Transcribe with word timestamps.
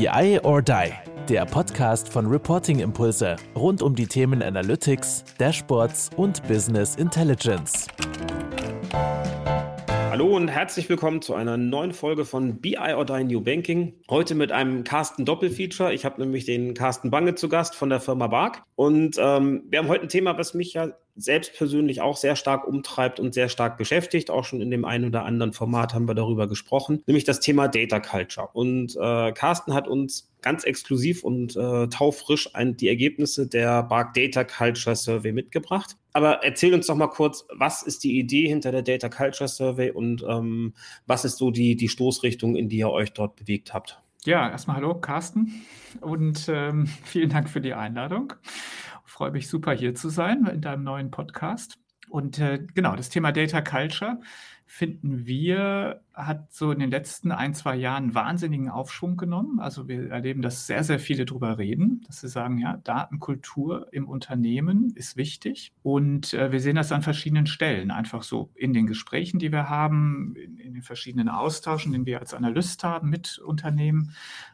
BI 0.00 0.40
or 0.44 0.62
Die, 0.62 0.94
der 1.28 1.44
Podcast 1.44 2.08
von 2.08 2.24
Reporting 2.24 2.78
Impulse 2.78 3.36
rund 3.54 3.82
um 3.82 3.94
die 3.94 4.06
Themen 4.06 4.42
Analytics, 4.42 5.24
Dashboards 5.36 6.08
und 6.16 6.42
Business 6.48 6.96
Intelligence. 6.96 7.86
Hallo 10.10 10.34
und 10.34 10.48
herzlich 10.48 10.88
willkommen 10.88 11.20
zu 11.20 11.34
einer 11.34 11.58
neuen 11.58 11.92
Folge 11.92 12.24
von 12.24 12.62
BI 12.62 12.94
or 12.94 13.04
Die 13.04 13.24
New 13.24 13.42
Banking. 13.42 13.92
Heute 14.08 14.34
mit 14.34 14.52
einem 14.52 14.84
Carsten 14.84 15.26
Doppelfeature. 15.26 15.92
Ich 15.92 16.06
habe 16.06 16.18
nämlich 16.18 16.46
den 16.46 16.72
Carsten 16.72 17.10
Bange 17.10 17.34
zu 17.34 17.50
Gast 17.50 17.74
von 17.74 17.90
der 17.90 18.00
Firma 18.00 18.28
Bark. 18.28 18.62
Und 18.76 19.16
ähm, 19.18 19.64
wir 19.68 19.80
haben 19.80 19.88
heute 19.88 20.04
ein 20.04 20.08
Thema, 20.08 20.38
was 20.38 20.54
mich 20.54 20.72
ja 20.72 20.92
selbst 21.20 21.54
persönlich 21.54 22.00
auch 22.00 22.16
sehr 22.16 22.36
stark 22.36 22.66
umtreibt 22.66 23.20
und 23.20 23.34
sehr 23.34 23.48
stark 23.48 23.78
beschäftigt. 23.78 24.30
Auch 24.30 24.44
schon 24.44 24.60
in 24.60 24.70
dem 24.70 24.84
einen 24.84 25.06
oder 25.06 25.24
anderen 25.24 25.52
Format 25.52 25.94
haben 25.94 26.08
wir 26.08 26.14
darüber 26.14 26.48
gesprochen, 26.48 27.02
nämlich 27.06 27.24
das 27.24 27.40
Thema 27.40 27.68
Data 27.68 28.00
Culture. 28.00 28.48
Und 28.52 28.96
äh, 28.96 29.32
Carsten 29.32 29.74
hat 29.74 29.88
uns 29.88 30.30
ganz 30.42 30.64
exklusiv 30.64 31.22
und 31.22 31.56
äh, 31.56 31.88
taufrisch 31.88 32.54
ein, 32.54 32.76
die 32.76 32.88
Ergebnisse 32.88 33.46
der 33.46 33.82
Bark 33.82 34.14
Data 34.14 34.44
Culture 34.44 34.96
Survey 34.96 35.32
mitgebracht. 35.32 35.96
Aber 36.12 36.42
erzähl 36.42 36.74
uns 36.74 36.86
doch 36.86 36.96
mal 36.96 37.08
kurz, 37.08 37.46
was 37.54 37.82
ist 37.82 38.02
die 38.04 38.18
Idee 38.18 38.48
hinter 38.48 38.72
der 38.72 38.82
Data 38.82 39.08
Culture 39.08 39.48
Survey 39.48 39.90
und 39.90 40.24
ähm, 40.28 40.74
was 41.06 41.24
ist 41.24 41.38
so 41.38 41.50
die, 41.50 41.76
die 41.76 41.88
Stoßrichtung, 41.88 42.56
in 42.56 42.68
die 42.68 42.78
ihr 42.78 42.90
euch 42.90 43.12
dort 43.12 43.36
bewegt 43.36 43.74
habt? 43.74 44.00
Ja, 44.24 44.50
erstmal 44.50 44.76
hallo, 44.76 44.94
Carsten, 44.94 45.62
und 46.02 46.46
ähm, 46.48 46.86
vielen 47.04 47.30
Dank 47.30 47.48
für 47.48 47.62
die 47.62 47.72
Einladung. 47.72 48.34
Freue 49.10 49.32
mich 49.32 49.48
super 49.48 49.72
hier 49.72 49.92
zu 49.96 50.08
sein 50.08 50.46
in 50.46 50.60
deinem 50.60 50.84
neuen 50.84 51.10
Podcast. 51.10 51.78
Und 52.10 52.38
äh, 52.38 52.64
genau, 52.74 52.94
das 52.94 53.08
Thema 53.08 53.32
Data 53.32 53.60
Culture 53.60 54.20
finden 54.64 55.26
wir, 55.26 56.00
hat 56.26 56.52
so 56.52 56.70
in 56.72 56.78
den 56.78 56.90
letzten 56.90 57.32
ein, 57.32 57.54
zwei 57.54 57.76
Jahren 57.76 58.14
wahnsinnigen 58.14 58.68
Aufschwung 58.68 59.16
genommen. 59.16 59.60
Also 59.60 59.88
wir 59.88 60.10
erleben, 60.10 60.42
dass 60.42 60.66
sehr, 60.66 60.84
sehr 60.84 60.98
viele 60.98 61.24
darüber 61.24 61.58
reden, 61.58 62.02
dass 62.06 62.20
sie 62.20 62.28
sagen, 62.28 62.58
ja, 62.58 62.76
Datenkultur 62.78 63.88
im 63.92 64.08
Unternehmen 64.08 64.92
ist 64.94 65.16
wichtig. 65.16 65.72
Und 65.82 66.34
äh, 66.34 66.52
wir 66.52 66.60
sehen 66.60 66.76
das 66.76 66.92
an 66.92 67.02
verschiedenen 67.02 67.46
Stellen, 67.46 67.90
einfach 67.90 68.22
so 68.22 68.50
in 68.54 68.72
den 68.72 68.86
Gesprächen, 68.86 69.38
die 69.38 69.52
wir 69.52 69.68
haben, 69.68 70.34
in, 70.36 70.58
in 70.58 70.74
den 70.74 70.82
verschiedenen 70.82 71.28
Austauschen, 71.28 71.92
den 71.92 72.06
wir 72.06 72.20
als 72.20 72.34
Analyst 72.34 72.84
haben 72.84 73.10
mit 73.10 73.38
Unternehmen, 73.38 74.12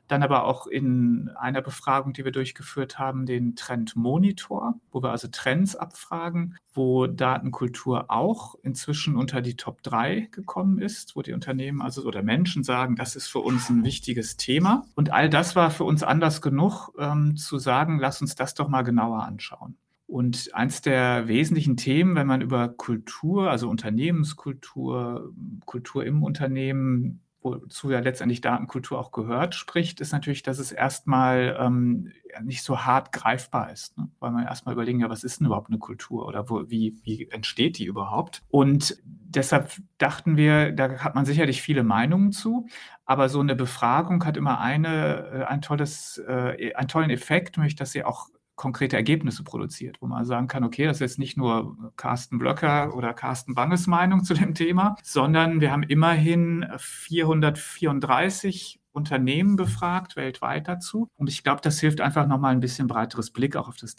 dann 0.08 0.22
aber 0.22 0.44
auch 0.44 0.66
in 0.66 1.30
einer 1.36 1.62
Befragung, 1.62 2.12
die 2.12 2.24
wir 2.24 2.32
durchgeführt 2.32 2.98
haben, 2.98 3.26
den 3.26 3.56
Trend 3.56 3.96
Monitor, 3.96 4.74
wo 4.92 5.02
wir 5.02 5.10
also 5.10 5.28
Trends 5.28 5.74
abfragen, 5.74 6.56
wo 6.72 7.06
Datenkultur 7.06 8.10
auch 8.10 8.54
inzwischen 8.62 9.16
unter 9.16 9.40
die 9.40 9.56
Top 9.56 9.82
3 9.82 10.28
gekommen 10.30 10.78
ist, 10.78 11.16
wo 11.16 11.22
die 11.22 11.32
Unternehmen 11.32 11.55
also 11.80 12.04
oder 12.04 12.22
Menschen 12.22 12.64
sagen, 12.64 12.96
das 12.96 13.16
ist 13.16 13.28
für 13.28 13.40
uns 13.40 13.68
ein 13.70 13.84
wichtiges 13.84 14.36
Thema. 14.36 14.84
Und 14.94 15.12
all 15.12 15.28
das 15.28 15.56
war 15.56 15.70
für 15.70 15.84
uns 15.84 16.02
anders 16.02 16.42
genug, 16.42 16.90
ähm, 16.98 17.36
zu 17.36 17.58
sagen, 17.58 17.98
lass 17.98 18.20
uns 18.20 18.34
das 18.34 18.54
doch 18.54 18.68
mal 18.68 18.82
genauer 18.82 19.24
anschauen. 19.24 19.76
Und 20.06 20.54
eins 20.54 20.82
der 20.82 21.26
wesentlichen 21.26 21.76
Themen, 21.76 22.14
wenn 22.14 22.28
man 22.28 22.40
über 22.40 22.68
Kultur, 22.68 23.50
also 23.50 23.68
Unternehmenskultur, 23.68 25.32
Kultur 25.64 26.04
im 26.04 26.22
Unternehmen 26.22 27.25
wozu 27.46 27.90
ja 27.90 28.00
letztendlich 28.00 28.40
Datenkultur 28.40 28.98
auch 28.98 29.12
gehört, 29.12 29.54
spricht, 29.54 30.00
ist 30.00 30.12
natürlich, 30.12 30.42
dass 30.42 30.58
es 30.58 30.72
erstmal 30.72 31.56
ähm, 31.58 32.12
nicht 32.42 32.62
so 32.62 32.84
hart 32.84 33.12
greifbar 33.12 33.72
ist, 33.72 33.96
ne? 33.98 34.08
weil 34.18 34.30
man 34.30 34.44
erstmal 34.44 34.74
überlegen, 34.74 35.00
ja, 35.00 35.08
was 35.08 35.24
ist 35.24 35.40
denn 35.40 35.46
überhaupt 35.46 35.68
eine 35.68 35.78
Kultur 35.78 36.26
oder 36.26 36.48
wo, 36.50 36.68
wie, 36.68 36.96
wie 37.02 37.28
entsteht 37.30 37.78
die 37.78 37.86
überhaupt? 37.86 38.42
Und 38.48 38.98
deshalb 39.04 39.72
dachten 39.98 40.36
wir, 40.36 40.72
da 40.72 40.98
hat 40.98 41.14
man 41.14 41.24
sicherlich 41.24 41.62
viele 41.62 41.82
Meinungen 41.82 42.32
zu, 42.32 42.66
aber 43.04 43.28
so 43.28 43.40
eine 43.40 43.54
Befragung 43.54 44.24
hat 44.24 44.36
immer 44.36 44.60
eine, 44.60 45.26
äh, 45.32 45.44
ein 45.44 45.62
tolles, 45.62 46.22
äh, 46.26 46.74
einen 46.74 46.88
tollen 46.88 47.10
Effekt, 47.10 47.56
nämlich 47.56 47.76
dass 47.76 47.92
sie 47.92 48.04
auch 48.04 48.28
konkrete 48.56 48.96
Ergebnisse 48.96 49.44
produziert, 49.44 49.98
wo 50.00 50.06
man 50.06 50.24
sagen 50.24 50.48
kann, 50.48 50.64
okay, 50.64 50.86
das 50.86 50.96
ist 50.96 51.00
jetzt 51.00 51.18
nicht 51.18 51.36
nur 51.36 51.76
Carsten 51.96 52.38
Blöcker 52.38 52.96
oder 52.96 53.14
Carsten 53.14 53.54
Banges 53.54 53.86
Meinung 53.86 54.24
zu 54.24 54.34
dem 54.34 54.54
Thema, 54.54 54.96
sondern 55.02 55.60
wir 55.60 55.70
haben 55.70 55.84
immerhin 55.84 56.66
434 56.78 58.80
Unternehmen 58.96 59.56
befragt, 59.56 60.16
weltweit 60.16 60.66
dazu. 60.66 61.08
Und 61.16 61.28
ich 61.28 61.44
glaube, 61.44 61.60
das 61.62 61.78
hilft 61.78 62.00
einfach 62.00 62.26
nochmal 62.26 62.52
ein 62.52 62.60
bisschen 62.60 62.86
breiteres 62.86 63.30
Blick 63.30 63.54
auch 63.54 63.68
auf 63.68 63.76
das, 63.76 63.94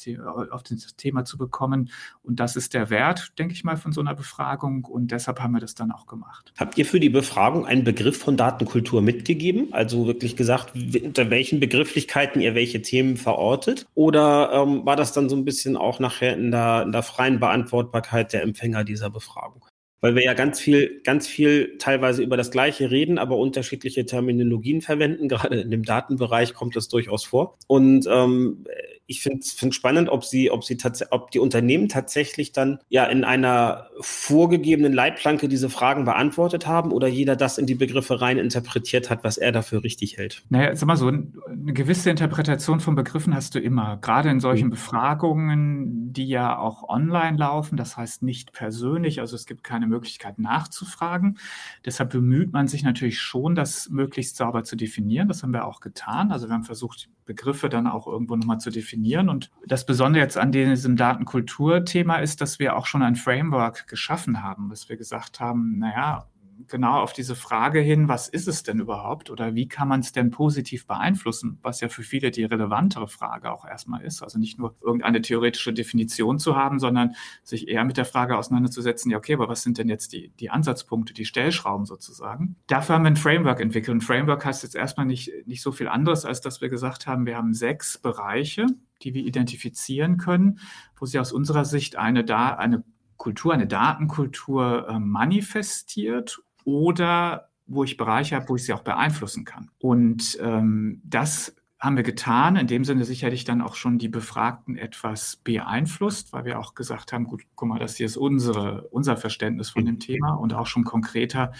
auf 0.51 0.63
das 0.63 0.95
Thema 0.95 1.23
zu 1.23 1.37
bekommen. 1.37 1.91
Und 2.23 2.39
das 2.39 2.55
ist 2.55 2.73
der 2.73 2.89
Wert, 2.89 3.37
denke 3.37 3.53
ich 3.53 3.63
mal, 3.63 3.77
von 3.77 3.91
so 3.91 4.01
einer 4.01 4.15
Befragung. 4.15 4.85
Und 4.85 5.11
deshalb 5.11 5.39
haben 5.39 5.53
wir 5.53 5.59
das 5.61 5.75
dann 5.75 5.91
auch 5.91 6.07
gemacht. 6.07 6.51
Habt 6.57 6.77
ihr 6.77 6.85
für 6.85 6.99
die 6.99 7.09
Befragung 7.09 7.65
einen 7.65 7.83
Begriff 7.83 8.17
von 8.17 8.37
Datenkultur 8.37 9.01
mitgegeben? 9.01 9.67
Also 9.71 10.07
wirklich 10.07 10.35
gesagt, 10.35 10.73
unter 10.75 11.29
welchen 11.29 11.59
Begrifflichkeiten 11.59 12.41
ihr 12.41 12.55
welche 12.55 12.81
Themen 12.81 13.17
verortet? 13.17 13.85
Oder 13.93 14.51
ähm, 14.53 14.85
war 14.85 14.95
das 14.95 15.13
dann 15.13 15.29
so 15.29 15.35
ein 15.35 15.45
bisschen 15.45 15.77
auch 15.77 15.99
nachher 15.99 16.35
in 16.35 16.51
der, 16.51 16.83
in 16.83 16.91
der 16.91 17.03
freien 17.03 17.39
Beantwortbarkeit 17.39 18.33
der 18.33 18.41
Empfänger 18.41 18.83
dieser 18.83 19.09
Befragung? 19.09 19.63
Weil 20.01 20.15
wir 20.15 20.23
ja 20.23 20.33
ganz 20.33 20.59
viel, 20.59 21.01
ganz 21.03 21.27
viel 21.27 21.77
teilweise 21.77 22.23
über 22.23 22.37
das 22.37 22.51
Gleiche 22.51 22.91
reden, 22.91 23.17
aber 23.17 23.37
unterschiedliche 23.37 24.05
Terminologien 24.05 24.81
verwenden. 24.81 25.27
Gerade 25.29 25.59
in 25.59 25.71
dem 25.71 25.83
Datenbereich 25.83 26.53
kommt 26.53 26.75
das 26.75 26.87
durchaus 26.87 27.23
vor. 27.23 27.57
Und 27.67 28.07
ähm, 28.09 28.65
ich 29.07 29.21
finde 29.21 29.39
es 29.39 29.75
spannend, 29.75 30.09
ob 30.09 30.25
sie, 30.25 30.51
ob 30.51 30.65
sie 30.65 30.77
ob 31.11 31.31
die 31.31 31.39
Unternehmen 31.39 31.87
tatsächlich 31.87 32.51
dann 32.51 32.79
ja 32.89 33.05
in 33.05 33.23
einer 33.23 33.87
vorgegebenen 34.01 34.91
Leitplanke 34.91 35.47
diese 35.47 35.69
Fragen 35.69 36.03
beantwortet 36.03 36.67
haben 36.67 36.91
oder 36.91 37.07
jeder 37.07 37.37
das 37.37 37.57
in 37.57 37.65
die 37.65 37.75
Begriffe 37.75 38.19
rein 38.19 38.37
interpretiert 38.37 39.09
hat, 39.09 39.23
was 39.23 39.37
er 39.37 39.53
dafür 39.53 39.83
richtig 39.83 40.17
hält. 40.17 40.43
Naja, 40.49 40.75
sag 40.75 40.87
mal 40.87 40.97
so, 40.97 41.07
eine 41.07 41.73
gewisse 41.73 42.09
Interpretation 42.09 42.81
von 42.81 42.95
Begriffen 42.95 43.33
hast 43.33 43.55
du 43.55 43.59
immer, 43.59 43.97
gerade 43.97 44.29
in 44.29 44.41
solchen 44.41 44.67
mhm. 44.67 44.71
Befragungen, 44.71 46.11
die 46.11 46.27
ja 46.27 46.57
auch 46.57 46.87
online 46.89 47.37
laufen, 47.37 47.77
das 47.77 47.95
heißt 47.95 48.23
nicht 48.23 48.51
persönlich, 48.51 49.21
also 49.21 49.35
es 49.35 49.45
gibt 49.45 49.63
keine 49.63 49.87
Möglichkeit 49.87 50.37
nachzufragen. 50.37 51.39
Deshalb 51.85 52.09
bemüht 52.09 52.51
man 52.51 52.67
sich 52.67 52.83
natürlich 52.83 53.19
schon, 53.19 53.55
das 53.55 53.89
möglichst 53.89 54.35
sauber 54.35 54.63
zu 54.65 54.75
definieren. 54.75 55.29
Das 55.29 55.43
haben 55.43 55.53
wir 55.53 55.65
auch 55.65 55.79
getan. 55.79 56.31
Also 56.31 56.47
wir 56.47 56.53
haben 56.53 56.63
versucht, 56.63 57.09
Begriffe 57.25 57.69
dann 57.69 57.85
auch 57.87 58.07
irgendwo 58.07 58.35
nochmal 58.35 58.59
zu 58.59 58.71
definieren. 58.71 58.96
Und 59.29 59.51
das 59.65 59.85
Besondere 59.85 60.23
jetzt 60.23 60.37
an 60.37 60.51
diesem 60.51 60.95
Datenkulturthema 60.95 62.17
ist, 62.17 62.41
dass 62.41 62.59
wir 62.59 62.75
auch 62.75 62.85
schon 62.85 63.03
ein 63.03 63.15
Framework 63.15 63.87
geschaffen 63.87 64.43
haben, 64.43 64.69
dass 64.69 64.89
wir 64.89 64.97
gesagt 64.97 65.39
haben, 65.39 65.77
naja, 65.77 66.27
genau 66.67 67.01
auf 67.01 67.13
diese 67.13 67.35
Frage 67.35 67.79
hin, 67.79 68.07
was 68.07 68.27
ist 68.27 68.47
es 68.47 68.63
denn 68.63 68.79
überhaupt 68.79 69.29
oder 69.29 69.55
wie 69.55 69.67
kann 69.67 69.87
man 69.87 69.99
es 69.99 70.11
denn 70.11 70.31
positiv 70.31 70.87
beeinflussen, 70.87 71.59
was 71.61 71.81
ja 71.81 71.89
für 71.89 72.03
viele 72.03 72.31
die 72.31 72.45
relevantere 72.45 73.07
Frage 73.07 73.51
auch 73.51 73.65
erstmal 73.65 74.01
ist. 74.03 74.23
Also 74.23 74.39
nicht 74.39 74.57
nur 74.57 74.75
irgendeine 74.81 75.21
theoretische 75.21 75.73
Definition 75.73 76.39
zu 76.39 76.55
haben, 76.55 76.79
sondern 76.79 77.15
sich 77.43 77.67
eher 77.67 77.85
mit 77.85 77.97
der 77.97 78.05
Frage 78.05 78.37
auseinanderzusetzen, 78.37 79.11
ja, 79.11 79.17
okay, 79.17 79.33
aber 79.33 79.49
was 79.49 79.61
sind 79.61 79.77
denn 79.77 79.89
jetzt 79.89 80.13
die, 80.13 80.31
die 80.39 80.49
Ansatzpunkte, 80.49 81.13
die 81.13 81.25
Stellschrauben 81.25 81.85
sozusagen? 81.85 82.55
Dafür 82.67 82.95
haben 82.95 83.03
wir 83.03 83.11
ein 83.11 83.15
Framework 83.15 83.59
entwickelt. 83.59 83.97
Ein 83.97 84.01
Framework 84.01 84.45
heißt 84.45 84.63
jetzt 84.63 84.75
erstmal 84.75 85.05
nicht, 85.05 85.31
nicht 85.45 85.61
so 85.61 85.71
viel 85.71 85.87
anderes, 85.87 86.25
als 86.25 86.41
dass 86.41 86.61
wir 86.61 86.69
gesagt 86.69 87.07
haben, 87.07 87.25
wir 87.25 87.37
haben 87.37 87.53
sechs 87.53 87.97
Bereiche, 87.97 88.65
die 89.03 89.13
wir 89.13 89.25
identifizieren 89.25 90.17
können, 90.17 90.59
wo 90.95 91.05
sie 91.05 91.19
aus 91.19 91.31
unserer 91.31 91.65
Sicht 91.65 91.95
eine, 91.95 92.23
da, 92.23 92.55
eine 92.55 92.83
Kultur, 93.17 93.53
eine 93.53 93.67
Datenkultur 93.67 94.87
äh, 94.89 94.99
manifestiert 94.99 96.39
oder 96.63 97.49
wo 97.65 97.83
ich 97.83 97.97
Bereiche 97.97 98.35
habe, 98.35 98.49
wo 98.49 98.55
ich 98.55 98.63
sie 98.63 98.73
auch 98.73 98.83
beeinflussen 98.83 99.43
kann. 99.43 99.69
Und 99.79 100.37
ähm, 100.41 101.01
das 101.03 101.55
haben 101.79 101.95
wir 101.95 102.03
getan, 102.03 102.55
in 102.55 102.65
dem 102.65 102.83
Sinne 102.83 103.05
sicherlich 103.05 103.43
dann 103.43 103.61
auch 103.61 103.75
schon 103.75 103.99
die 103.99 104.09
Befragten 104.09 104.77
etwas 104.77 105.35
beeinflusst, 105.35 106.33
weil 106.33 106.45
wir 106.45 106.59
auch 106.59 106.73
gesagt 106.73 107.13
haben, 107.13 107.25
gut, 107.25 107.43
guck 107.53 107.69
mal, 107.69 107.77
das 107.77 107.97
hier 107.97 108.07
ist 108.07 108.17
unsere, 108.17 108.87
unser 108.87 109.15
Verständnis 109.15 109.69
von 109.69 109.85
dem 109.85 109.99
Thema 109.99 110.33
und 110.33 110.55
auch 110.55 110.65
schon 110.65 110.85
konkreter, 110.85 111.51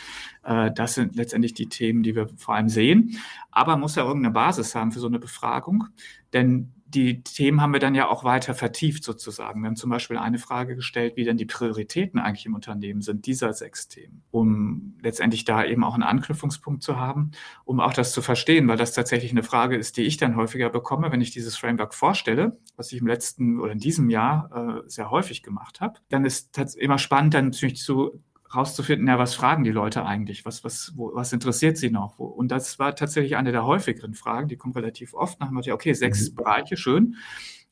äh, 0.44 0.72
das 0.74 0.96
sind 0.96 1.16
letztendlich 1.16 1.54
die 1.54 1.70
Themen, 1.70 2.02
die 2.02 2.16
wir 2.16 2.30
vor 2.38 2.56
allem 2.56 2.70
sehen. 2.70 3.20
Aber 3.52 3.74
man 3.74 3.82
muss 3.82 3.96
ja 3.96 4.06
irgendeine 4.06 4.34
Basis 4.34 4.74
haben 4.74 4.92
für 4.92 5.00
so 5.00 5.08
eine 5.08 5.20
Befragung, 5.20 5.86
denn 6.34 6.74
die 6.90 7.22
Themen 7.22 7.62
haben 7.62 7.74
wir 7.74 7.82
dann 7.82 7.96
ja 7.96 8.08
auch 8.08 8.24
weiter 8.24 8.54
vertieft 8.54 9.04
sozusagen. 9.04 9.62
Wir 9.62 9.68
haben 9.68 9.76
zum 9.76 9.90
Beispiel 9.90 10.18
eine 10.18 10.40
Frage 10.40 10.76
gestellt, 10.76 11.18
wie 11.18 11.26
denn 11.26 11.36
die 11.36 11.46
Prioritäten 11.46 12.20
eigentlich 12.20 12.46
im 12.46 12.56
Unternehmen 12.56 13.02
sind, 13.02 13.26
dieser 13.26 13.52
sechs 13.54 13.90
Themen, 13.90 14.24
um 14.32 14.98
letztendlich 15.02 15.44
da 15.44 15.66
eben 15.66 15.84
auch 15.84 15.96
einen 15.96 16.04
Anknüpfungspunkt 16.04 16.82
zu 16.82 16.98
haben, 16.98 17.32
um 17.66 17.82
auch 17.82 17.94
das 17.94 18.14
zu 18.14 18.22
verstehen, 18.22 18.68
weil 18.68 18.78
das 18.78 18.94
tatsächlich 18.94 19.32
eine 19.32 19.44
Frage 19.44 19.76
ist, 19.76 19.98
die 19.98 20.04
ich 20.04 20.18
dann 20.18 20.38
häufiger 20.38 20.70
bekomme, 20.70 21.12
wenn 21.12 21.22
ich 21.22 21.32
dieses 21.32 21.58
Framework 21.58 21.94
vorstelle, 21.94 22.58
was 22.78 22.92
ich 22.92 23.02
im 23.02 23.08
letzten 23.08 23.60
oder 23.60 23.74
in 23.74 23.80
diesem 23.80 24.10
Jahr 24.10 24.84
äh, 24.86 24.90
sehr 24.90 25.12
häufig 25.12 25.44
gemacht 25.44 25.82
habe. 25.82 26.00
Dann 26.10 26.26
ist 26.26 26.58
es 26.58 26.76
immer 26.76 27.00
spannend, 27.00 27.34
dann 27.34 27.46
natürlich 27.46 27.78
zu 27.78 28.24
rauszufinden, 28.54 29.08
ja, 29.08 29.20
was 29.20 29.36
fragen 29.36 29.64
die 29.64 29.72
Leute 29.72 30.06
eigentlich? 30.06 30.46
Was, 30.46 30.64
was, 30.64 30.94
wo, 30.96 31.14
was 31.14 31.34
interessiert 31.34 31.78
sie 31.78 31.90
noch? 31.90 32.20
Wo? 32.20 32.26
Und 32.26 32.50
das 32.50 32.80
war 32.80 32.96
tatsächlich 32.96 33.36
eine 33.36 33.52
der 33.52 33.66
häufigeren 33.66 34.14
Fragen, 34.14 34.48
die 34.48 34.58
kommen 34.58 34.74
relativ 34.74 35.14
oft 35.14 35.40
nach 35.40 35.48
dem 35.48 35.56
Motto, 35.56 35.74
okay, 35.74 35.94
sechs 35.94 36.32
mhm. 36.32 36.36
Bereiche, 36.36 36.78
schön. 36.78 37.16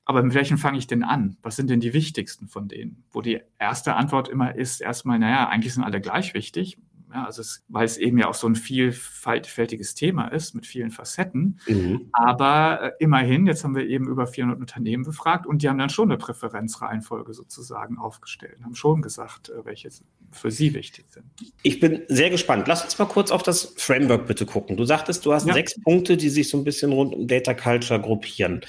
Aber 0.06 0.22
mit 0.22 0.36
welchen 0.36 0.58
fange 0.58 0.78
ich 0.78 0.86
denn 0.86 1.04
an? 1.04 1.38
Was 1.42 1.56
sind 1.56 1.70
denn 1.70 1.80
die 1.80 1.94
wichtigsten 1.94 2.48
von 2.48 2.68
denen? 2.68 3.04
Wo 3.12 3.22
die 3.22 3.42
erste 3.58 3.96
Antwort 3.96 4.28
immer 4.28 4.54
ist, 4.54 4.82
erstmal, 4.82 5.18
naja, 5.18 5.50
eigentlich 5.50 5.74
sind 5.74 5.84
alle 5.84 6.00
gleich 6.00 6.36
wichtig. 6.36 6.78
Ja, 7.14 7.26
also 7.26 7.42
es, 7.42 7.64
weil 7.68 7.86
es 7.86 7.98
eben 7.98 8.18
ja 8.18 8.28
auch 8.28 8.34
so 8.34 8.48
ein 8.48 8.56
vielfältiges 8.56 9.96
Thema 9.96 10.28
ist 10.28 10.54
mit 10.56 10.66
vielen 10.66 10.92
Facetten. 10.92 11.60
Mhm. 11.68 12.10
Aber 12.12 12.82
äh, 12.82 12.92
immerhin, 13.00 13.46
jetzt 13.48 13.64
haben 13.64 13.76
wir 13.76 13.88
eben 13.88 14.08
über 14.08 14.28
400 14.28 14.60
Unternehmen 14.60 15.04
befragt 15.04 15.46
und 15.46 15.62
die 15.62 15.70
haben 15.70 15.78
dann 15.78 15.90
schon 15.90 16.10
eine 16.10 16.18
Präferenzreihenfolge 16.18 17.34
sozusagen 17.34 17.98
aufgestellt, 17.98 18.58
haben 18.64 18.76
schon 18.76 19.02
gesagt, 19.02 19.50
äh, 19.50 19.66
welche 19.66 19.90
für 20.32 20.52
sie 20.52 20.74
wichtig 20.74 21.06
sind. 21.10 21.26
Ich 21.64 21.80
bin 21.80 22.04
sehr 22.08 22.30
gespannt. 22.30 22.68
Lass 22.68 22.84
uns 22.84 22.98
mal 23.00 23.06
kurz 23.06 23.32
auf 23.32 23.44
das 23.44 23.74
Framework 23.78 24.28
bitte 24.28 24.46
gucken. 24.46 24.76
Du 24.76 24.84
sagtest, 24.84 25.26
du 25.26 25.34
hast 25.34 25.48
ja. 25.48 25.54
sechs 25.54 25.80
Punkte, 25.82 26.18
die 26.18 26.30
sich 26.30 26.50
so 26.50 26.58
ein 26.58 26.64
bisschen 26.64 26.92
rund 26.92 27.14
um 27.14 27.28
Data 27.28 27.54
Culture 27.54 28.00
gruppieren. 28.00 28.62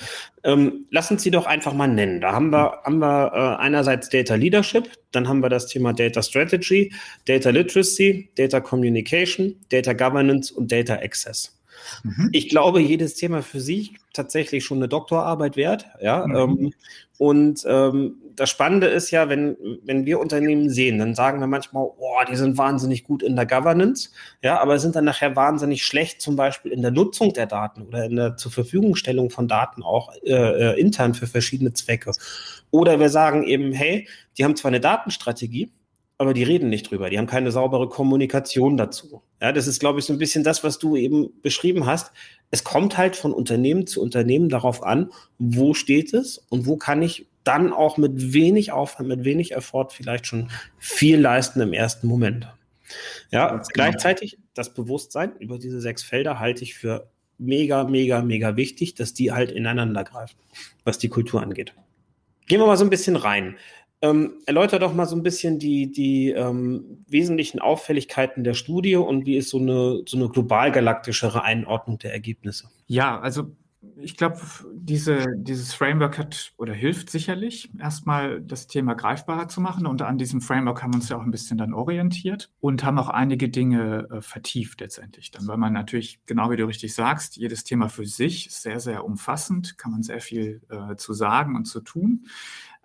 Ähm, 0.44 0.86
lass 0.90 1.10
uns 1.10 1.22
sie 1.22 1.30
doch 1.30 1.46
einfach 1.46 1.72
mal 1.72 1.88
nennen. 1.88 2.20
Da 2.20 2.32
haben 2.32 2.50
wir, 2.50 2.80
haben 2.84 2.98
wir 2.98 3.32
äh, 3.34 3.62
einerseits 3.62 4.08
Data 4.08 4.36
Leadership, 4.36 4.88
dann 5.16 5.26
haben 5.26 5.40
wir 5.40 5.48
das 5.48 5.66
Thema 5.66 5.92
Data 5.92 6.22
Strategy, 6.22 6.92
Data 7.24 7.50
Literacy, 7.50 8.28
Data 8.36 8.60
Communication, 8.60 9.56
Data 9.70 9.94
Governance 9.94 10.52
und 10.52 10.70
Data 10.70 10.94
Access. 10.94 11.55
Mhm. 12.02 12.30
Ich 12.32 12.48
glaube, 12.48 12.80
jedes 12.80 13.14
Thema 13.14 13.42
für 13.42 13.60
sich 13.60 13.94
tatsächlich 14.12 14.64
schon 14.64 14.78
eine 14.78 14.88
Doktorarbeit 14.88 15.56
wert. 15.56 15.86
Ja, 16.00 16.26
mhm. 16.26 16.36
ähm, 16.36 16.72
und 17.18 17.64
ähm, 17.66 18.16
das 18.34 18.50
Spannende 18.50 18.88
ist 18.88 19.10
ja, 19.10 19.28
wenn, 19.30 19.56
wenn 19.84 20.04
wir 20.04 20.20
Unternehmen 20.20 20.68
sehen, 20.68 20.98
dann 20.98 21.14
sagen 21.14 21.40
wir 21.40 21.46
manchmal, 21.46 21.84
oh, 21.84 22.18
die 22.30 22.36
sind 22.36 22.58
wahnsinnig 22.58 23.04
gut 23.04 23.22
in 23.22 23.36
der 23.36 23.46
Governance, 23.46 24.10
ja, 24.42 24.60
aber 24.60 24.78
sind 24.78 24.94
dann 24.94 25.06
nachher 25.06 25.34
wahnsinnig 25.34 25.84
schlecht, 25.84 26.20
zum 26.20 26.36
Beispiel 26.36 26.72
in 26.72 26.82
der 26.82 26.90
Nutzung 26.90 27.32
der 27.32 27.46
Daten 27.46 27.82
oder 27.82 28.04
in 28.04 28.16
der 28.16 28.36
zur 28.36 28.52
Verfügungstellung 28.52 29.30
von 29.30 29.48
Daten 29.48 29.82
auch 29.82 30.12
äh, 30.22 30.32
äh 30.32 30.80
intern 30.80 31.14
für 31.14 31.26
verschiedene 31.26 31.72
Zwecke. 31.72 32.12
Oder 32.70 33.00
wir 33.00 33.08
sagen 33.08 33.44
eben, 33.44 33.72
hey, 33.72 34.06
die 34.36 34.44
haben 34.44 34.56
zwar 34.56 34.68
eine 34.68 34.80
Datenstrategie, 34.80 35.70
aber 36.18 36.32
die 36.32 36.42
reden 36.42 36.70
nicht 36.70 36.90
drüber. 36.90 37.10
Die 37.10 37.18
haben 37.18 37.26
keine 37.26 37.52
saubere 37.52 37.88
Kommunikation 37.88 38.76
dazu. 38.76 39.22
Ja, 39.40 39.52
das 39.52 39.66
ist, 39.66 39.80
glaube 39.80 39.98
ich, 39.98 40.06
so 40.06 40.12
ein 40.12 40.18
bisschen 40.18 40.44
das, 40.44 40.64
was 40.64 40.78
du 40.78 40.96
eben 40.96 41.30
beschrieben 41.42 41.86
hast. 41.86 42.12
Es 42.50 42.64
kommt 42.64 42.96
halt 42.96 43.16
von 43.16 43.32
Unternehmen 43.32 43.86
zu 43.86 44.00
Unternehmen 44.00 44.48
darauf 44.48 44.82
an, 44.82 45.10
wo 45.38 45.74
steht 45.74 46.14
es 46.14 46.38
und 46.48 46.66
wo 46.66 46.76
kann 46.76 47.02
ich 47.02 47.26
dann 47.44 47.72
auch 47.72 47.96
mit 47.96 48.32
wenig 48.32 48.72
Aufwand, 48.72 49.08
mit 49.08 49.24
wenig 49.24 49.54
Effort 49.54 49.90
vielleicht 49.90 50.26
schon 50.26 50.50
viel 50.78 51.20
leisten 51.20 51.60
im 51.60 51.72
ersten 51.72 52.06
Moment. 52.06 52.48
Ja, 53.30 53.48
genau. 53.50 53.62
gleichzeitig 53.72 54.38
das 54.54 54.72
Bewusstsein 54.72 55.36
über 55.38 55.58
diese 55.58 55.80
sechs 55.80 56.02
Felder 56.02 56.38
halte 56.38 56.64
ich 56.64 56.74
für 56.74 57.08
mega, 57.38 57.84
mega, 57.84 58.22
mega 58.22 58.56
wichtig, 58.56 58.94
dass 58.94 59.12
die 59.12 59.32
halt 59.32 59.50
ineinander 59.50 60.04
greifen, 60.04 60.36
was 60.84 60.98
die 60.98 61.08
Kultur 61.08 61.42
angeht. 61.42 61.74
Gehen 62.46 62.60
wir 62.60 62.66
mal 62.66 62.76
so 62.76 62.84
ein 62.84 62.90
bisschen 62.90 63.16
rein. 63.16 63.56
Ähm, 64.02 64.42
erläuter 64.44 64.78
doch 64.78 64.92
mal 64.92 65.06
so 65.06 65.16
ein 65.16 65.22
bisschen 65.22 65.58
die, 65.58 65.90
die 65.90 66.30
ähm, 66.30 67.04
wesentlichen 67.08 67.60
Auffälligkeiten 67.60 68.44
der 68.44 68.54
Studie 68.54 68.96
und 68.96 69.24
wie 69.24 69.36
ist 69.36 69.48
so 69.48 69.58
eine, 69.58 70.02
so 70.06 70.16
eine 70.16 70.28
global 70.28 70.70
galaktischere 70.70 71.42
Einordnung 71.42 71.98
der 71.98 72.12
Ergebnisse? 72.12 72.68
Ja, 72.86 73.18
also 73.18 73.52
ich 73.98 74.16
glaube, 74.16 74.40
diese, 74.74 75.24
dieses 75.36 75.72
Framework 75.72 76.18
hat 76.18 76.52
oder 76.56 76.74
hilft 76.74 77.10
sicherlich, 77.10 77.70
erstmal 77.78 78.40
das 78.40 78.66
Thema 78.66 78.94
greifbarer 78.94 79.48
zu 79.48 79.60
machen. 79.60 79.86
Und 79.86 80.02
an 80.02 80.18
diesem 80.18 80.40
Framework 80.40 80.82
haben 80.82 80.92
wir 80.92 80.96
uns 80.96 81.08
ja 81.08 81.16
auch 81.16 81.22
ein 81.22 81.30
bisschen 81.30 81.58
dann 81.58 81.72
orientiert 81.72 82.50
und 82.60 82.84
haben 82.84 82.98
auch 82.98 83.08
einige 83.08 83.48
Dinge 83.48 84.08
äh, 84.10 84.20
vertieft 84.20 84.80
letztendlich. 84.80 85.30
Dann, 85.30 85.46
weil 85.46 85.56
man 85.56 85.72
natürlich, 85.72 86.20
genau 86.26 86.50
wie 86.50 86.56
du 86.56 86.66
richtig 86.66 86.94
sagst, 86.94 87.36
jedes 87.36 87.64
Thema 87.64 87.88
für 87.88 88.06
sich 88.06 88.48
ist 88.48 88.62
sehr, 88.62 88.80
sehr 88.80 89.04
umfassend, 89.04 89.78
kann 89.78 89.92
man 89.92 90.02
sehr 90.02 90.20
viel 90.20 90.62
äh, 90.68 90.96
zu 90.96 91.12
sagen 91.12 91.56
und 91.56 91.64
zu 91.66 91.80
tun. 91.80 92.26